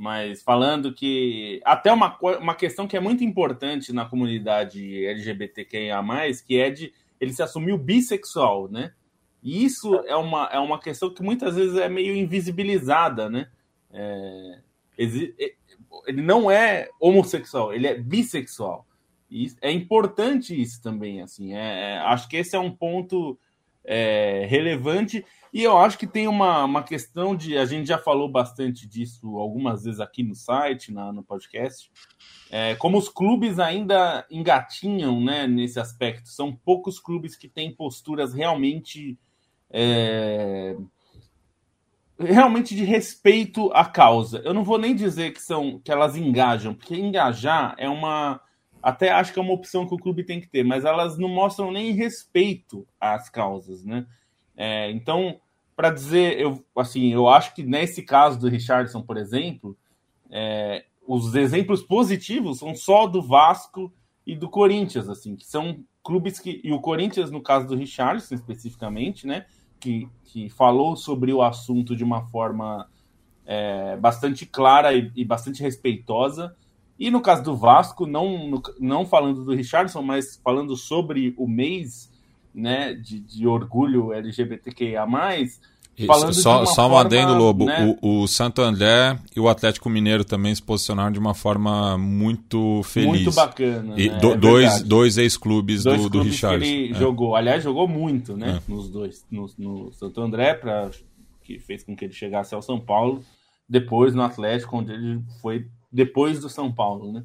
mas 0.01 0.43
falando 0.43 0.95
que 0.95 1.61
até 1.63 1.93
uma, 1.93 2.17
uma 2.39 2.55
questão 2.55 2.89
que 2.89 2.97
é 2.97 3.01
muito 3.01 3.23
importante 3.23 3.93
na 3.93 4.07
comunidade 4.07 5.05
LGBTQIA+, 5.05 6.03
que 6.47 6.59
é 6.59 6.71
de 6.71 6.95
ele 7.21 7.35
se 7.35 7.43
assumiu 7.43 7.77
bissexual, 7.77 8.67
né? 8.67 8.95
E 9.43 9.63
isso 9.63 9.95
é 10.07 10.17
uma, 10.17 10.49
é 10.51 10.59
uma 10.59 10.81
questão 10.81 11.13
que 11.13 11.23
muitas 11.23 11.55
vezes 11.55 11.77
é 11.77 11.87
meio 11.87 12.17
invisibilizada, 12.17 13.29
né? 13.29 13.51
É, 13.93 14.61
ele 14.97 16.23
não 16.23 16.51
é 16.51 16.89
homossexual, 16.99 17.75
ele 17.75 17.87
é 17.87 17.95
bissexual. 17.95 18.87
E 19.31 19.53
é 19.61 19.71
importante 19.71 20.59
isso 20.59 20.81
também, 20.83 21.21
assim. 21.21 21.53
É, 21.53 21.97
é, 21.97 21.99
acho 21.99 22.27
que 22.27 22.39
esse 22.39 22.57
é 22.57 22.59
um 22.59 22.71
ponto 22.71 23.39
é, 23.85 24.47
relevante. 24.49 25.27
E 25.53 25.63
eu 25.63 25.77
acho 25.77 25.99
que 25.99 26.07
tem 26.07 26.29
uma, 26.29 26.65
uma 26.65 26.83
questão 26.83 27.35
de. 27.35 27.59
A 27.59 27.65
gente 27.65 27.87
já 27.87 27.99
falou 27.99 28.31
bastante 28.31 28.87
disso 28.87 29.37
algumas 29.39 29.85
vezes 29.85 30.01
aqui 30.01 30.23
no 30.23 30.35
site, 30.35 30.93
na, 30.93 31.13
no 31.13 31.23
podcast. 31.23 31.91
É, 32.51 32.75
como 32.77 32.99
os 32.99 33.09
clubes 33.09 33.59
ainda 33.59 34.25
engatinham 34.31 35.21
né, 35.21 35.47
nesse 35.47 35.81
aspecto. 35.81 36.29
São 36.29 36.55
poucos 36.55 37.01
clubes 37.01 37.37
que 37.37 37.49
têm 37.49 37.75
posturas 37.75 38.33
realmente. 38.33 39.19
É, 39.71 40.77
realmente 42.19 42.77
de 42.77 42.85
respeito 42.85 43.73
à 43.73 43.85
causa. 43.85 44.43
Eu 44.45 44.53
não 44.53 44.63
vou 44.63 44.79
nem 44.79 44.95
dizer 44.95 45.33
que 45.33 45.41
são 45.41 45.81
que 45.81 45.91
elas 45.91 46.17
engajam, 46.17 46.75
porque 46.75 46.95
engajar 46.95 47.75
é 47.79 47.89
uma 47.89 48.41
até 48.83 49.11
acho 49.11 49.33
que 49.33 49.39
é 49.39 49.43
uma 49.43 49.53
opção 49.53 49.87
que 49.87 49.95
o 49.95 49.99
clube 49.99 50.25
tem 50.25 50.41
que 50.41 50.49
ter, 50.49 50.65
mas 50.65 50.85
elas 50.85 51.19
não 51.19 51.29
mostram 51.29 51.71
nem 51.71 51.93
respeito 51.93 52.87
às 52.99 53.29
causas, 53.29 53.85
né? 53.85 54.07
É, 54.63 54.91
então, 54.91 55.41
para 55.75 55.89
dizer, 55.89 56.39
eu 56.39 56.63
assim, 56.77 57.11
eu 57.15 57.27
acho 57.27 57.55
que 57.55 57.63
nesse 57.63 58.03
caso 58.03 58.39
do 58.39 58.47
Richardson, 58.47 59.01
por 59.01 59.17
exemplo, 59.17 59.75
é, 60.31 60.85
os 61.09 61.35
exemplos 61.35 61.83
positivos 61.83 62.59
são 62.59 62.75
só 62.75 63.07
do 63.07 63.23
Vasco 63.23 63.91
e 64.27 64.37
do 64.37 64.51
Corinthians, 64.51 65.09
assim, 65.09 65.35
que 65.35 65.47
são 65.47 65.83
clubes 66.05 66.39
que 66.39 66.61
e 66.63 66.73
o 66.73 66.79
Corinthians 66.79 67.31
no 67.31 67.41
caso 67.41 67.69
do 67.69 67.75
Richardson 67.75 68.35
especificamente, 68.35 69.27
né? 69.27 69.47
Que, 69.81 70.07
que 70.25 70.51
falou 70.51 70.95
sobre 70.95 71.33
o 71.33 71.41
assunto 71.41 71.97
de 71.97 72.05
uma 72.05 72.27
forma 72.29 72.87
é, 73.47 73.97
bastante 73.97 74.45
clara 74.45 74.93
e, 74.93 75.11
e 75.17 75.25
bastante 75.25 75.63
respeitosa. 75.63 76.55
E 76.99 77.11
no 77.11 77.23
caso 77.23 77.43
do 77.43 77.57
Vasco, 77.57 78.07
não, 78.07 78.61
não 78.79 79.07
falando 79.07 79.43
do 79.43 79.55
Richardson, 79.55 80.03
mas 80.03 80.39
falando 80.45 80.77
sobre 80.77 81.35
o 81.39 81.49
mês 81.49 82.10
né, 82.55 82.95
de, 82.95 83.21
de 83.21 83.47
orgulho 83.47 84.13
LGBTQIA, 84.13 85.07
Falando 86.07 86.33
só, 86.33 86.65
só 86.65 86.89
um 86.89 86.97
adendo, 86.97 87.35
Lobo. 87.35 87.67
Né? 87.67 87.97
O, 88.01 88.23
o, 88.23 88.29
Santo 88.29 88.63
André 88.63 89.19
e 89.35 89.41
o 89.41 89.49
Atlético 89.49 89.91
Mineiro 89.91 90.25
também 90.25 90.55
se 90.55 90.63
posicionaram 90.63 91.13
de 91.13 91.19
uma 91.19 91.35
forma 91.35 91.99
muito 91.99 92.83
feliz. 92.85 93.09
Muito 93.09 93.33
bacana. 93.33 93.95
E 94.01 94.09
né? 94.09 94.19
do, 94.19 94.33
é 94.33 94.37
dois 94.37 94.83
dois 94.83 95.19
ex-clubes 95.19 95.85
do, 95.85 96.09
do 96.09 96.23
Richard. 96.23 96.65
ele 96.65 96.93
é. 96.93 96.95
jogou. 96.95 97.37
Aliás, 97.37 97.63
jogou 97.63 97.87
muito, 97.87 98.37
né? 98.37 98.61
É. 98.67 98.73
Nos 98.73 98.89
dois. 98.89 99.27
No, 99.31 99.51
no 99.59 99.93
Santo 99.93 100.21
André, 100.21 100.55
pra, 100.55 100.91
que 101.43 101.59
fez 101.59 101.85
com 101.85 101.95
que 101.95 102.05
ele 102.05 102.15
chegasse 102.15 102.55
ao 102.55 102.63
São 102.63 102.81
Paulo. 102.81 103.23
Depois 103.69 104.15
no 104.15 104.23
Atlético, 104.23 104.79
onde 104.79 104.93
ele 104.93 105.23
foi 105.41 105.67
depois 105.93 106.41
do 106.41 106.49
São 106.49 106.73
Paulo, 106.73 107.13
né? 107.13 107.25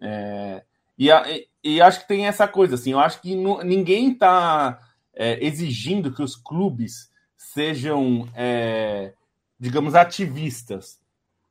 É, 0.00 0.62
e, 0.98 1.10
a, 1.10 1.24
e, 1.62 1.80
acho 1.80 2.00
que 2.00 2.08
tem 2.08 2.26
essa 2.26 2.48
coisa, 2.48 2.74
assim, 2.74 2.92
eu 2.92 2.98
acho 2.98 3.20
que 3.20 3.34
ninguém 3.64 4.12
está 4.12 4.78
é, 5.14 5.44
exigindo 5.44 6.12
que 6.12 6.22
os 6.22 6.36
clubes 6.36 7.10
sejam, 7.36 8.28
é, 8.34 9.12
digamos, 9.58 9.94
ativistas. 9.94 10.98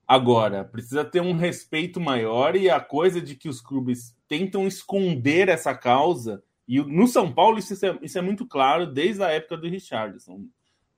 Agora, 0.08 0.64
precisa 0.64 1.04
ter 1.04 1.22
um 1.22 1.36
respeito 1.36 2.00
maior 2.00 2.56
e 2.56 2.70
a 2.70 2.80
coisa 2.80 3.20
de 3.20 3.36
que 3.36 3.50
os 3.50 3.60
clubes 3.60 4.16
tentam 4.28 4.68
esconder 4.68 5.50
essa 5.50 5.74
causa. 5.74 6.43
E 6.68 6.80
no 6.80 7.08
São 7.08 7.32
Paulo 7.32 7.58
isso 7.58 7.74
é, 7.86 7.98
isso 8.02 8.18
é 8.18 8.22
muito 8.22 8.46
claro 8.46 8.86
desde 8.86 9.24
a 9.24 9.30
época 9.30 9.58
do 9.58 9.68
Richardson. 9.68 10.46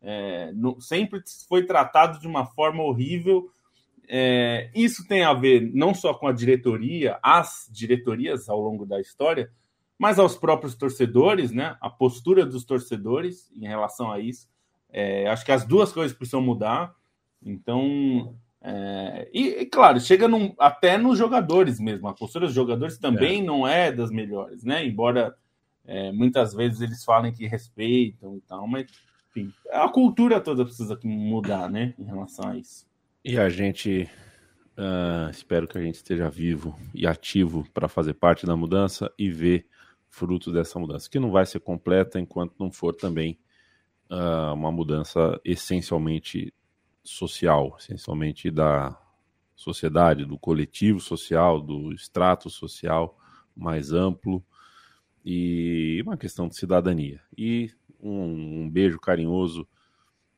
É, 0.02 0.52
no, 0.54 0.80
sempre 0.82 1.22
foi 1.48 1.66
tratado 1.66 2.20
de 2.20 2.28
uma 2.28 2.46
forma 2.46 2.84
horrível 2.84 3.50
é, 4.08 4.72
isso 4.74 5.06
tem 5.08 5.24
a 5.24 5.34
ver 5.34 5.70
não 5.74 5.94
só 5.94 6.14
com 6.14 6.28
a 6.28 6.32
diretoria, 6.32 7.20
as 7.22 7.70
diretorias 7.72 8.48
ao 8.48 8.60
longo 8.60 8.86
da 8.86 9.02
história, 9.02 9.52
mas 9.98 10.18
aos 10.20 10.38
próprios 10.38 10.76
torcedores, 10.76 11.52
né? 11.52 11.76
A 11.82 11.90
postura 11.90 12.46
dos 12.46 12.64
torcedores 12.64 13.52
em 13.56 13.68
relação 13.68 14.12
a 14.12 14.20
isso. 14.20 14.48
É, 14.90 15.28
acho 15.28 15.44
que 15.44 15.52
as 15.52 15.66
duas 15.66 15.92
coisas 15.92 16.16
precisam 16.16 16.42
mudar. 16.42 16.94
Então, 17.44 18.36
é, 18.62 19.30
e, 19.34 19.62
e, 19.62 19.66
claro, 19.66 20.00
chega 20.00 20.28
num, 20.28 20.54
até 20.58 20.98
nos 20.98 21.18
jogadores 21.18 21.80
mesmo. 21.80 22.08
A 22.08 22.14
postura 22.14 22.46
dos 22.46 22.56
jogadores 22.56 22.98
também 22.98 23.42
é. 23.42 23.44
não 23.44 23.68
é 23.68 23.92
das 23.92 24.12
melhores, 24.12 24.64
né? 24.64 24.86
Embora 24.86 25.36
é, 25.86 26.12
muitas 26.12 26.54
vezes 26.54 26.80
eles 26.80 27.04
falem 27.04 27.34
que 27.34 27.48
respeitam 27.48 28.38
e 28.38 28.42
tal, 28.42 28.68
mas 28.68 28.86
enfim, 29.30 29.52
a 29.72 29.90
cultura 29.90 30.40
toda 30.40 30.64
precisa 30.64 30.98
mudar, 31.04 31.70
né? 31.70 31.94
Em 32.00 32.06
relação 32.06 32.50
a 32.50 32.56
isso. 32.56 32.87
E 33.30 33.38
a 33.38 33.50
gente 33.50 34.10
uh, 34.78 35.30
espero 35.30 35.68
que 35.68 35.78
a 35.78 35.82
gente 35.82 35.96
esteja 35.96 36.30
vivo 36.30 36.80
e 36.96 37.06
ativo 37.06 37.68
para 37.74 37.90
fazer 37.90 38.14
parte 38.14 38.46
da 38.46 38.56
mudança 38.56 39.12
e 39.20 39.30
ver 39.30 39.68
frutos 40.08 40.54
dessa 40.54 40.80
mudança, 40.80 41.10
que 41.10 41.20
não 41.20 41.30
vai 41.30 41.46
ser 41.46 41.60
completa 41.60 42.22
enquanto 42.22 42.56
não 42.58 42.72
for 42.72 42.96
também 42.96 43.38
uh, 44.10 44.54
uma 44.54 44.72
mudança 44.72 45.38
essencialmente 45.44 46.54
social, 47.04 47.76
essencialmente 47.78 48.50
da 48.50 48.98
sociedade, 49.58 50.24
do 50.24 50.40
coletivo 50.40 51.02
social, 51.02 51.60
do 51.60 51.92
extrato 51.92 52.50
social 52.50 53.20
mais 53.54 53.92
amplo 53.92 54.42
e 55.26 56.02
uma 56.02 56.16
questão 56.16 56.48
de 56.48 56.56
cidadania. 56.56 57.20
E 57.38 57.74
um, 58.00 58.62
um 58.62 58.70
beijo 58.70 58.98
carinhoso 58.98 59.68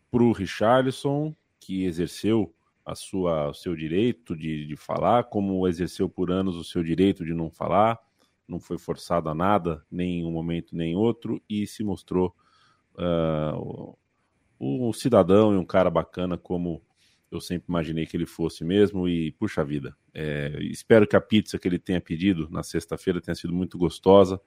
para 0.10 0.24
o 0.24 0.32
Richarlison, 0.32 1.36
que 1.60 1.84
exerceu 1.84 2.52
a 2.90 2.96
sua, 2.96 3.50
o 3.50 3.54
seu 3.54 3.76
direito 3.76 4.36
de, 4.36 4.66
de 4.66 4.76
falar, 4.76 5.26
como 5.26 5.68
exerceu 5.68 6.10
por 6.10 6.32
anos 6.32 6.56
o 6.56 6.64
seu 6.64 6.84
direito 6.84 7.24
de 7.24 7.34
não 7.36 7.52
falar, 7.52 8.00
não 8.48 8.60
foi 8.60 8.80
forçado 8.80 9.30
a 9.30 9.36
nada, 9.36 9.86
nem 9.92 10.22
em 10.22 10.26
um 10.26 10.32
momento 10.32 10.76
nem 10.76 10.94
em 10.94 10.96
outro, 10.96 11.40
e 11.48 11.68
se 11.68 11.84
mostrou 11.84 12.36
uh, 12.96 13.96
um 14.60 14.92
cidadão 14.92 15.54
e 15.54 15.58
um 15.58 15.66
cara 15.66 15.92
bacana 15.92 16.36
como 16.36 16.82
eu 17.32 17.40
sempre 17.40 17.66
imaginei 17.70 18.08
que 18.08 18.18
ele 18.18 18.26
fosse 18.26 18.64
mesmo, 18.64 19.08
e 19.08 19.32
puxa 19.34 19.64
vida, 19.64 19.96
é, 20.12 20.58
espero 20.64 21.06
que 21.06 21.16
a 21.16 21.22
pizza 21.22 21.60
que 21.60 21.68
ele 21.68 21.78
tenha 21.78 22.02
pedido 22.02 22.50
na 22.50 22.64
sexta-feira 22.64 23.22
tenha 23.22 23.36
sido 23.36 23.54
muito 23.54 23.78
gostosa 23.78 24.42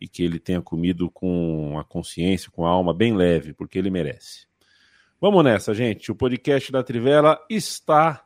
e 0.00 0.08
que 0.08 0.22
ele 0.22 0.38
tenha 0.38 0.62
comido 0.62 1.10
com 1.10 1.78
a 1.78 1.84
consciência, 1.84 2.50
com 2.50 2.64
a 2.64 2.70
alma 2.70 2.94
bem 2.94 3.14
leve, 3.14 3.52
porque 3.52 3.78
ele 3.78 3.90
merece. 3.90 4.46
Vamos 5.18 5.42
nessa, 5.42 5.72
gente. 5.72 6.12
O 6.12 6.14
podcast 6.14 6.70
da 6.70 6.82
Trivela 6.82 7.42
está 7.48 8.22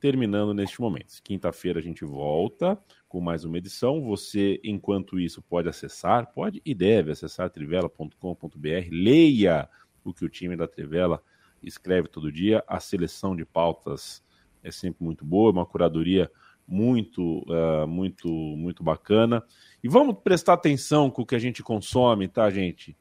terminando 0.00 0.52
neste 0.52 0.80
momento. 0.80 1.14
Quinta-feira 1.22 1.78
a 1.78 1.82
gente 1.82 2.04
volta 2.04 2.76
com 3.08 3.20
mais 3.20 3.44
uma 3.44 3.56
edição. 3.56 4.02
Você, 4.02 4.60
enquanto 4.64 5.20
isso, 5.20 5.40
pode 5.40 5.68
acessar, 5.68 6.32
pode 6.32 6.60
e 6.66 6.74
deve 6.74 7.12
acessar 7.12 7.48
trivela.com.br. 7.50 8.88
Leia 8.90 9.68
o 10.02 10.12
que 10.12 10.24
o 10.24 10.28
time 10.28 10.56
da 10.56 10.66
Trivela 10.66 11.22
escreve 11.62 12.08
todo 12.08 12.32
dia. 12.32 12.64
A 12.66 12.80
seleção 12.80 13.36
de 13.36 13.44
pautas 13.44 14.20
é 14.60 14.72
sempre 14.72 15.04
muito 15.04 15.24
boa, 15.24 15.52
uma 15.52 15.64
curadoria 15.64 16.28
muito, 16.66 17.44
uh, 17.48 17.86
muito, 17.86 18.28
muito 18.28 18.82
bacana. 18.82 19.40
E 19.84 19.88
vamos 19.88 20.16
prestar 20.24 20.54
atenção 20.54 21.12
com 21.12 21.22
o 21.22 21.26
que 21.26 21.36
a 21.36 21.38
gente 21.38 21.62
consome, 21.62 22.26
tá, 22.26 22.50
gente? 22.50 22.96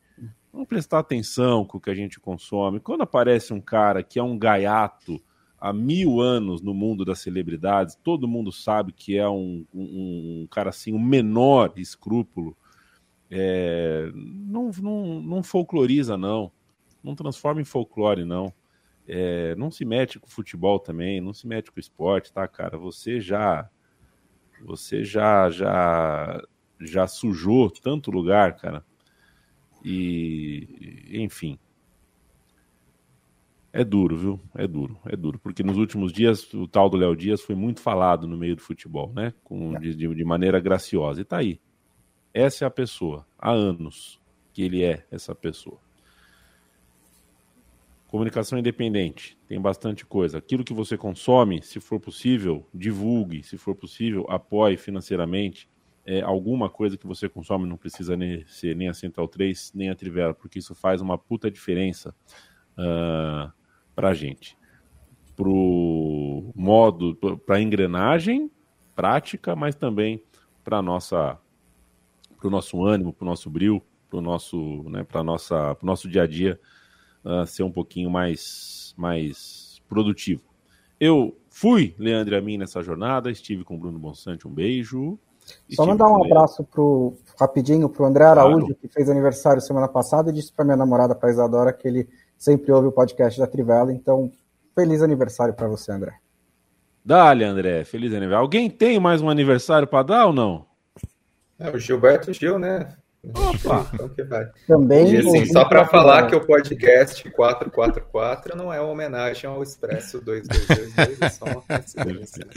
Vamos 0.51 0.67
prestar 0.67 0.99
atenção 0.99 1.65
com 1.65 1.77
o 1.77 1.81
que 1.81 1.89
a 1.89 1.95
gente 1.95 2.19
consome. 2.19 2.79
Quando 2.79 3.01
aparece 3.01 3.53
um 3.53 3.61
cara 3.61 4.01
que 4.01 4.17
é 4.17 4.23
um 4.23 4.37
gaiato 4.37 5.21
há 5.59 5.73
mil 5.73 6.21
anos 6.21 6.61
no 6.61 6.73
mundo 6.73 7.03
das 7.03 7.19
celebridades, 7.19 7.95
todo 7.95 8.27
mundo 8.27 8.51
sabe 8.51 8.91
que 8.91 9.17
é 9.17 9.27
um, 9.27 9.65
um, 9.73 10.43
um 10.43 10.47
cara 10.49 10.69
assim, 10.69 10.93
um 10.93 10.99
menor 10.99 11.73
escrúpulo. 11.75 12.55
É, 13.29 14.09
não, 14.13 14.71
não, 14.81 15.21
não 15.21 15.43
folcloriza, 15.43 16.17
não. 16.17 16.51
Não 17.03 17.15
transforma 17.15 17.61
em 17.61 17.65
folclore, 17.65 18.25
não. 18.25 18.53
É, 19.07 19.55
não 19.55 19.71
se 19.71 19.85
mete 19.85 20.19
com 20.19 20.27
futebol 20.27 20.79
também, 20.79 21.21
não 21.21 21.33
se 21.33 21.47
mete 21.47 21.71
com 21.71 21.79
esporte, 21.79 22.31
tá, 22.31 22.47
cara? 22.47 22.77
Você 22.77 23.19
já. 23.19 23.69
Você 24.65 25.03
já, 25.03 25.49
já, 25.49 26.41
já 26.81 27.07
sujou 27.07 27.69
tanto 27.69 28.09
lugar, 28.09 28.55
cara. 28.55 28.83
E, 29.89 31.21
enfim. 31.23 31.57
É 33.71 33.85
duro, 33.85 34.17
viu? 34.17 34.41
É 34.53 34.67
duro, 34.67 34.99
é 35.05 35.15
duro. 35.15 35.39
Porque 35.39 35.63
nos 35.63 35.77
últimos 35.77 36.11
dias 36.11 36.53
o 36.53 36.67
tal 36.67 36.89
do 36.89 36.97
Léo 36.97 37.15
Dias 37.15 37.41
foi 37.41 37.55
muito 37.55 37.79
falado 37.79 38.27
no 38.27 38.37
meio 38.37 38.55
do 38.55 38.61
futebol, 38.61 39.13
né? 39.13 39.33
Com, 39.45 39.77
é. 39.77 39.79
de, 39.79 39.95
de 39.95 40.25
maneira 40.25 40.59
graciosa. 40.59 41.21
E 41.21 41.23
tá 41.23 41.37
aí. 41.37 41.61
Essa 42.33 42.65
é 42.65 42.67
a 42.67 42.71
pessoa. 42.71 43.25
Há 43.37 43.51
anos 43.51 44.19
que 44.51 44.61
ele 44.61 44.83
é 44.83 45.05
essa 45.09 45.33
pessoa. 45.33 45.79
Comunicação 48.07 48.57
independente, 48.59 49.37
tem 49.47 49.59
bastante 49.59 50.05
coisa. 50.05 50.37
Aquilo 50.37 50.63
que 50.63 50.73
você 50.73 50.97
consome, 50.97 51.61
se 51.61 51.79
for 51.79 51.99
possível, 51.99 52.67
divulgue, 52.73 53.43
se 53.43 53.57
for 53.57 53.75
possível, 53.75 54.25
apoie 54.29 54.75
financeiramente 54.75 55.69
é, 56.07 56.21
alguma 56.21 56.69
coisa 56.69 56.97
que 56.97 57.05
você 57.05 57.27
consome, 57.27 57.67
não 57.67 57.75
precisa 57.75 58.15
nem 58.15 58.45
ser 58.47 58.73
nem 58.77 58.87
a 58.87 58.93
Central 58.93 59.27
3, 59.27 59.73
nem 59.75 59.89
a 59.89 59.95
Trivela, 59.95 60.33
porque 60.33 60.57
isso 60.57 60.73
faz 60.73 61.01
uma 61.01 61.17
puta 61.17 61.51
diferença 61.51 62.15
uh, 62.77 63.51
pra 63.93 64.13
gente. 64.13 64.57
Pro 65.35 66.49
modo, 66.55 67.13
pra 67.45 67.61
engrenagem 67.61 68.49
prática, 68.95 69.53
mas 69.53 69.75
também 69.75 70.23
para 70.63 70.81
nossa 70.81 71.37
para 72.37 72.47
o 72.47 72.51
nosso 72.51 72.85
ânimo, 72.85 73.11
para 73.11 73.25
o 73.25 73.27
nosso 73.27 73.49
brilho, 73.49 73.81
para 74.09 74.19
o 74.19 74.21
nosso, 74.21 74.83
né, 74.89 75.03
para 75.03 75.23
nossa, 75.23 75.75
pro 75.75 75.85
nosso 75.85 76.07
dia 76.07 76.23
a 76.23 76.27
dia 76.27 76.59
uh, 77.25 77.45
ser 77.45 77.63
um 77.63 77.71
pouquinho 77.71 78.09
mais, 78.09 78.93
mais 78.97 79.81
produtivo. 79.89 80.43
Eu 80.99 81.37
fui 81.49 81.93
Leandro 81.97 82.37
Amin 82.37 82.57
nessa 82.57 82.81
jornada, 82.81 83.29
estive 83.29 83.63
com 83.63 83.75
o 83.75 83.77
Bruno 83.77 83.99
Bonsante, 83.99 84.47
um 84.47 84.51
beijo. 84.51 85.19
Só 85.71 85.85
mandar 85.85 86.07
um 86.07 86.23
abraço 86.23 86.63
pro, 86.63 87.13
rapidinho 87.39 87.87
para 87.87 88.03
o 88.03 88.05
André 88.05 88.25
Araújo, 88.25 88.59
claro. 88.59 88.75
que 88.75 88.87
fez 88.87 89.09
aniversário 89.09 89.61
semana 89.61 89.87
passada, 89.87 90.29
e 90.29 90.33
disse 90.33 90.51
para 90.51 90.65
minha 90.65 90.77
namorada, 90.77 91.13
para 91.13 91.29
Isadora, 91.29 91.71
que 91.71 91.87
ele 91.87 92.09
sempre 92.37 92.71
ouve 92.71 92.87
o 92.87 92.91
podcast 92.91 93.39
da 93.39 93.47
Trivela. 93.47 93.93
Então, 93.93 94.31
feliz 94.75 95.01
aniversário 95.01 95.53
para 95.53 95.67
você, 95.67 95.91
André. 95.91 96.13
Dá-lhe, 97.05 97.43
André, 97.43 97.83
feliz 97.83 98.11
aniversário. 98.11 98.43
Alguém 98.43 98.69
tem 98.69 98.99
mais 98.99 99.21
um 99.21 99.29
aniversário 99.29 99.87
para 99.87 100.03
dar 100.03 100.25
ou 100.25 100.33
não? 100.33 100.65
É 101.59 101.69
o 101.69 101.77
Gilberto 101.77 102.33
Gil, 102.33 102.59
né? 102.59 102.93
Opa! 103.33 103.89
Então 103.93 104.09
que 104.09 104.23
vai. 104.23 104.47
Também. 104.67 105.13
E, 105.13 105.17
assim, 105.17 105.45
só 105.47 105.65
para 105.65 105.85
falar 105.85 106.27
que 106.27 106.35
o 106.35 106.45
podcast 106.45 107.29
444 107.31 108.55
não 108.55 108.71
é 108.71 108.79
uma 108.79 108.91
homenagem 108.91 109.49
ao 109.49 109.61
Expresso 109.63 110.21
2222, 110.21 111.21
é 111.21 111.29
só 111.29 111.45
uma 111.45 111.61
coincidência. 111.61 112.47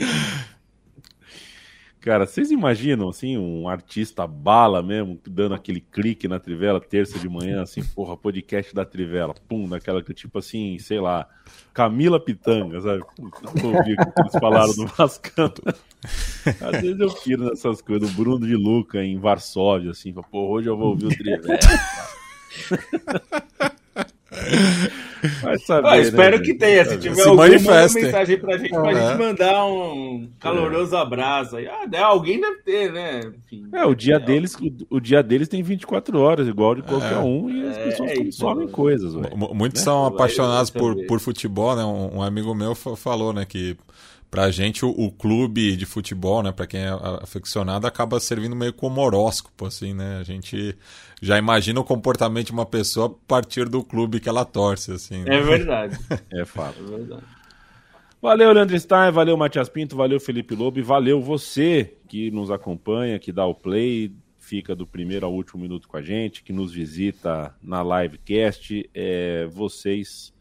Cara, 2.01 2.25
vocês 2.25 2.49
imaginam, 2.49 3.09
assim, 3.09 3.37
um 3.37 3.69
artista 3.69 4.25
bala 4.25 4.81
mesmo, 4.81 5.19
dando 5.23 5.53
aquele 5.53 5.79
clique 5.79 6.27
na 6.27 6.39
Trivela, 6.39 6.81
terça 6.81 7.19
de 7.19 7.29
manhã, 7.29 7.61
assim, 7.61 7.83
porra, 7.83 8.17
podcast 8.17 8.73
da 8.73 8.83
Trivela, 8.83 9.35
pum, 9.47 9.69
daquela 9.69 10.01
que, 10.01 10.11
tipo 10.11 10.39
assim, 10.39 10.79
sei 10.79 10.99
lá, 10.99 11.27
Camila 11.71 12.19
Pitanga, 12.19 12.81
sabe? 12.81 13.03
Não 13.61 13.75
ouvi 13.75 13.93
o 13.93 13.97
que 13.97 14.19
eles 14.19 14.33
falaram 14.39 14.73
do 14.73 14.87
Vascão. 14.87 15.53
Às 16.59 16.81
vezes 16.81 16.99
eu 16.99 17.13
piro 17.13 17.45
nessas 17.45 17.83
coisas, 17.83 18.09
o 18.09 18.13
Bruno 18.15 18.47
de 18.47 18.55
Luca 18.55 19.03
em 19.03 19.19
Varsóvia, 19.19 19.91
assim, 19.91 20.11
porra, 20.11 20.27
hoje 20.33 20.67
eu 20.69 20.75
vou 20.75 20.89
ouvir 20.89 21.05
o 21.05 21.09
Trivela. 21.09 21.59
Vai 25.41 25.57
saber, 25.59 25.87
ah, 25.87 25.99
espero 25.99 26.37
né, 26.37 26.43
que 26.43 26.53
tenha. 26.55 26.83
Se 26.85 26.97
tiver 26.97 27.15
Se 27.15 27.27
alguma 27.27 27.47
mensagem 27.47 28.39
pra 28.39 28.57
gente, 28.57 28.69
pra 28.69 28.93
gente 28.93 29.19
mandar 29.19 29.65
um 29.65 30.29
caloroso 30.39 30.95
abraço. 30.95 31.57
Aí. 31.57 31.67
Ah, 31.67 32.05
alguém 32.05 32.41
deve 32.41 32.57
ter, 32.63 32.91
né? 32.91 33.31
Enfim, 33.37 33.67
é, 33.71 33.85
o 33.85 33.93
dia, 33.93 34.15
é, 34.15 34.19
deles, 34.19 34.55
o, 34.55 34.95
o, 34.95 34.99
dia 34.99 35.21
deles 35.21 35.47
tem 35.47 35.61
24 35.61 36.17
horas, 36.17 36.47
igual 36.47 36.73
de 36.73 36.81
qualquer 36.81 37.13
é. 37.13 37.19
um, 37.19 37.49
e 37.49 37.67
as 37.67 37.77
pessoas 37.77 38.11
é, 38.11 38.15
consomem 38.15 38.63
então, 38.63 38.73
coisas. 38.73 39.13
Véio. 39.13 39.37
Muitos 39.53 39.81
né? 39.81 39.85
são 39.85 40.05
apaixonados 40.07 40.71
por, 40.71 40.95
por 41.05 41.19
futebol, 41.19 41.75
né? 41.75 41.83
Um, 41.83 42.17
um 42.17 42.21
amigo 42.23 42.55
meu 42.55 42.73
falou, 42.73 43.31
né, 43.31 43.45
que 43.45 43.77
pra 44.31 44.49
gente 44.49 44.85
o, 44.85 44.89
o, 44.89 45.11
clube 45.11 45.75
de 45.75 45.85
futebol, 45.85 46.41
né, 46.41 46.53
para 46.53 46.65
quem 46.65 46.79
é 46.79 46.89
aficionado, 47.21 47.85
acaba 47.85 48.17
servindo 48.17 48.55
meio 48.55 48.71
como 48.71 49.01
horóscopo, 49.01 49.65
assim, 49.65 49.93
né? 49.93 50.19
A 50.19 50.23
gente 50.23 50.73
já 51.21 51.37
imagina 51.37 51.81
o 51.81 51.83
comportamento 51.83 52.47
de 52.47 52.53
uma 52.53 52.65
pessoa 52.65 53.07
a 53.07 53.27
partir 53.27 53.67
do 53.67 53.83
clube 53.83 54.21
que 54.21 54.29
ela 54.29 54.45
torce, 54.45 54.93
assim. 54.93 55.25
Né? 55.25 55.35
É 55.35 55.41
verdade. 55.41 55.99
é 56.31 56.45
fato. 56.45 56.79
É 56.79 56.97
verdade. 56.97 57.23
Valeu, 58.21 58.53
Leandro 58.53 58.79
Stein, 58.79 59.11
valeu, 59.11 59.35
Matias 59.35 59.67
Pinto, 59.67 59.97
valeu, 59.97 60.19
Felipe 60.19 60.55
Lobo, 60.55 60.79
e 60.79 60.83
valeu 60.83 61.19
você 61.19 61.97
que 62.07 62.31
nos 62.31 62.49
acompanha, 62.49 63.19
que 63.19 63.33
dá 63.33 63.45
o 63.45 63.53
play, 63.53 64.13
fica 64.39 64.73
do 64.73 64.87
primeiro 64.87 65.25
ao 65.25 65.33
último 65.33 65.61
minuto 65.61 65.89
com 65.89 65.97
a 65.97 66.01
gente, 66.01 66.41
que 66.41 66.53
nos 66.53 66.71
visita 66.71 67.53
na 67.61 67.83
livecast. 67.83 68.89
É, 68.93 69.45
vocês 69.47 70.33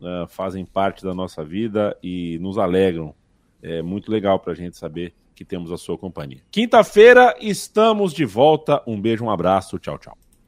uh, 0.00 0.26
fazem 0.28 0.64
parte 0.64 1.04
da 1.04 1.14
nossa 1.14 1.44
vida 1.44 1.96
e 2.02 2.38
nos 2.40 2.58
alegram 2.58 3.14
é 3.62 3.82
muito 3.82 4.10
legal 4.10 4.38
para 4.38 4.52
a 4.52 4.56
gente 4.56 4.76
saber 4.76 5.12
que 5.34 5.44
temos 5.44 5.72
a 5.72 5.78
sua 5.78 5.96
companhia. 5.96 6.42
Quinta-feira 6.50 7.34
estamos 7.40 8.12
de 8.12 8.24
volta. 8.24 8.82
Um 8.86 9.00
beijo, 9.00 9.24
um 9.24 9.30
abraço. 9.30 9.78
Tchau, 9.78 9.98
tchau. 9.98 10.29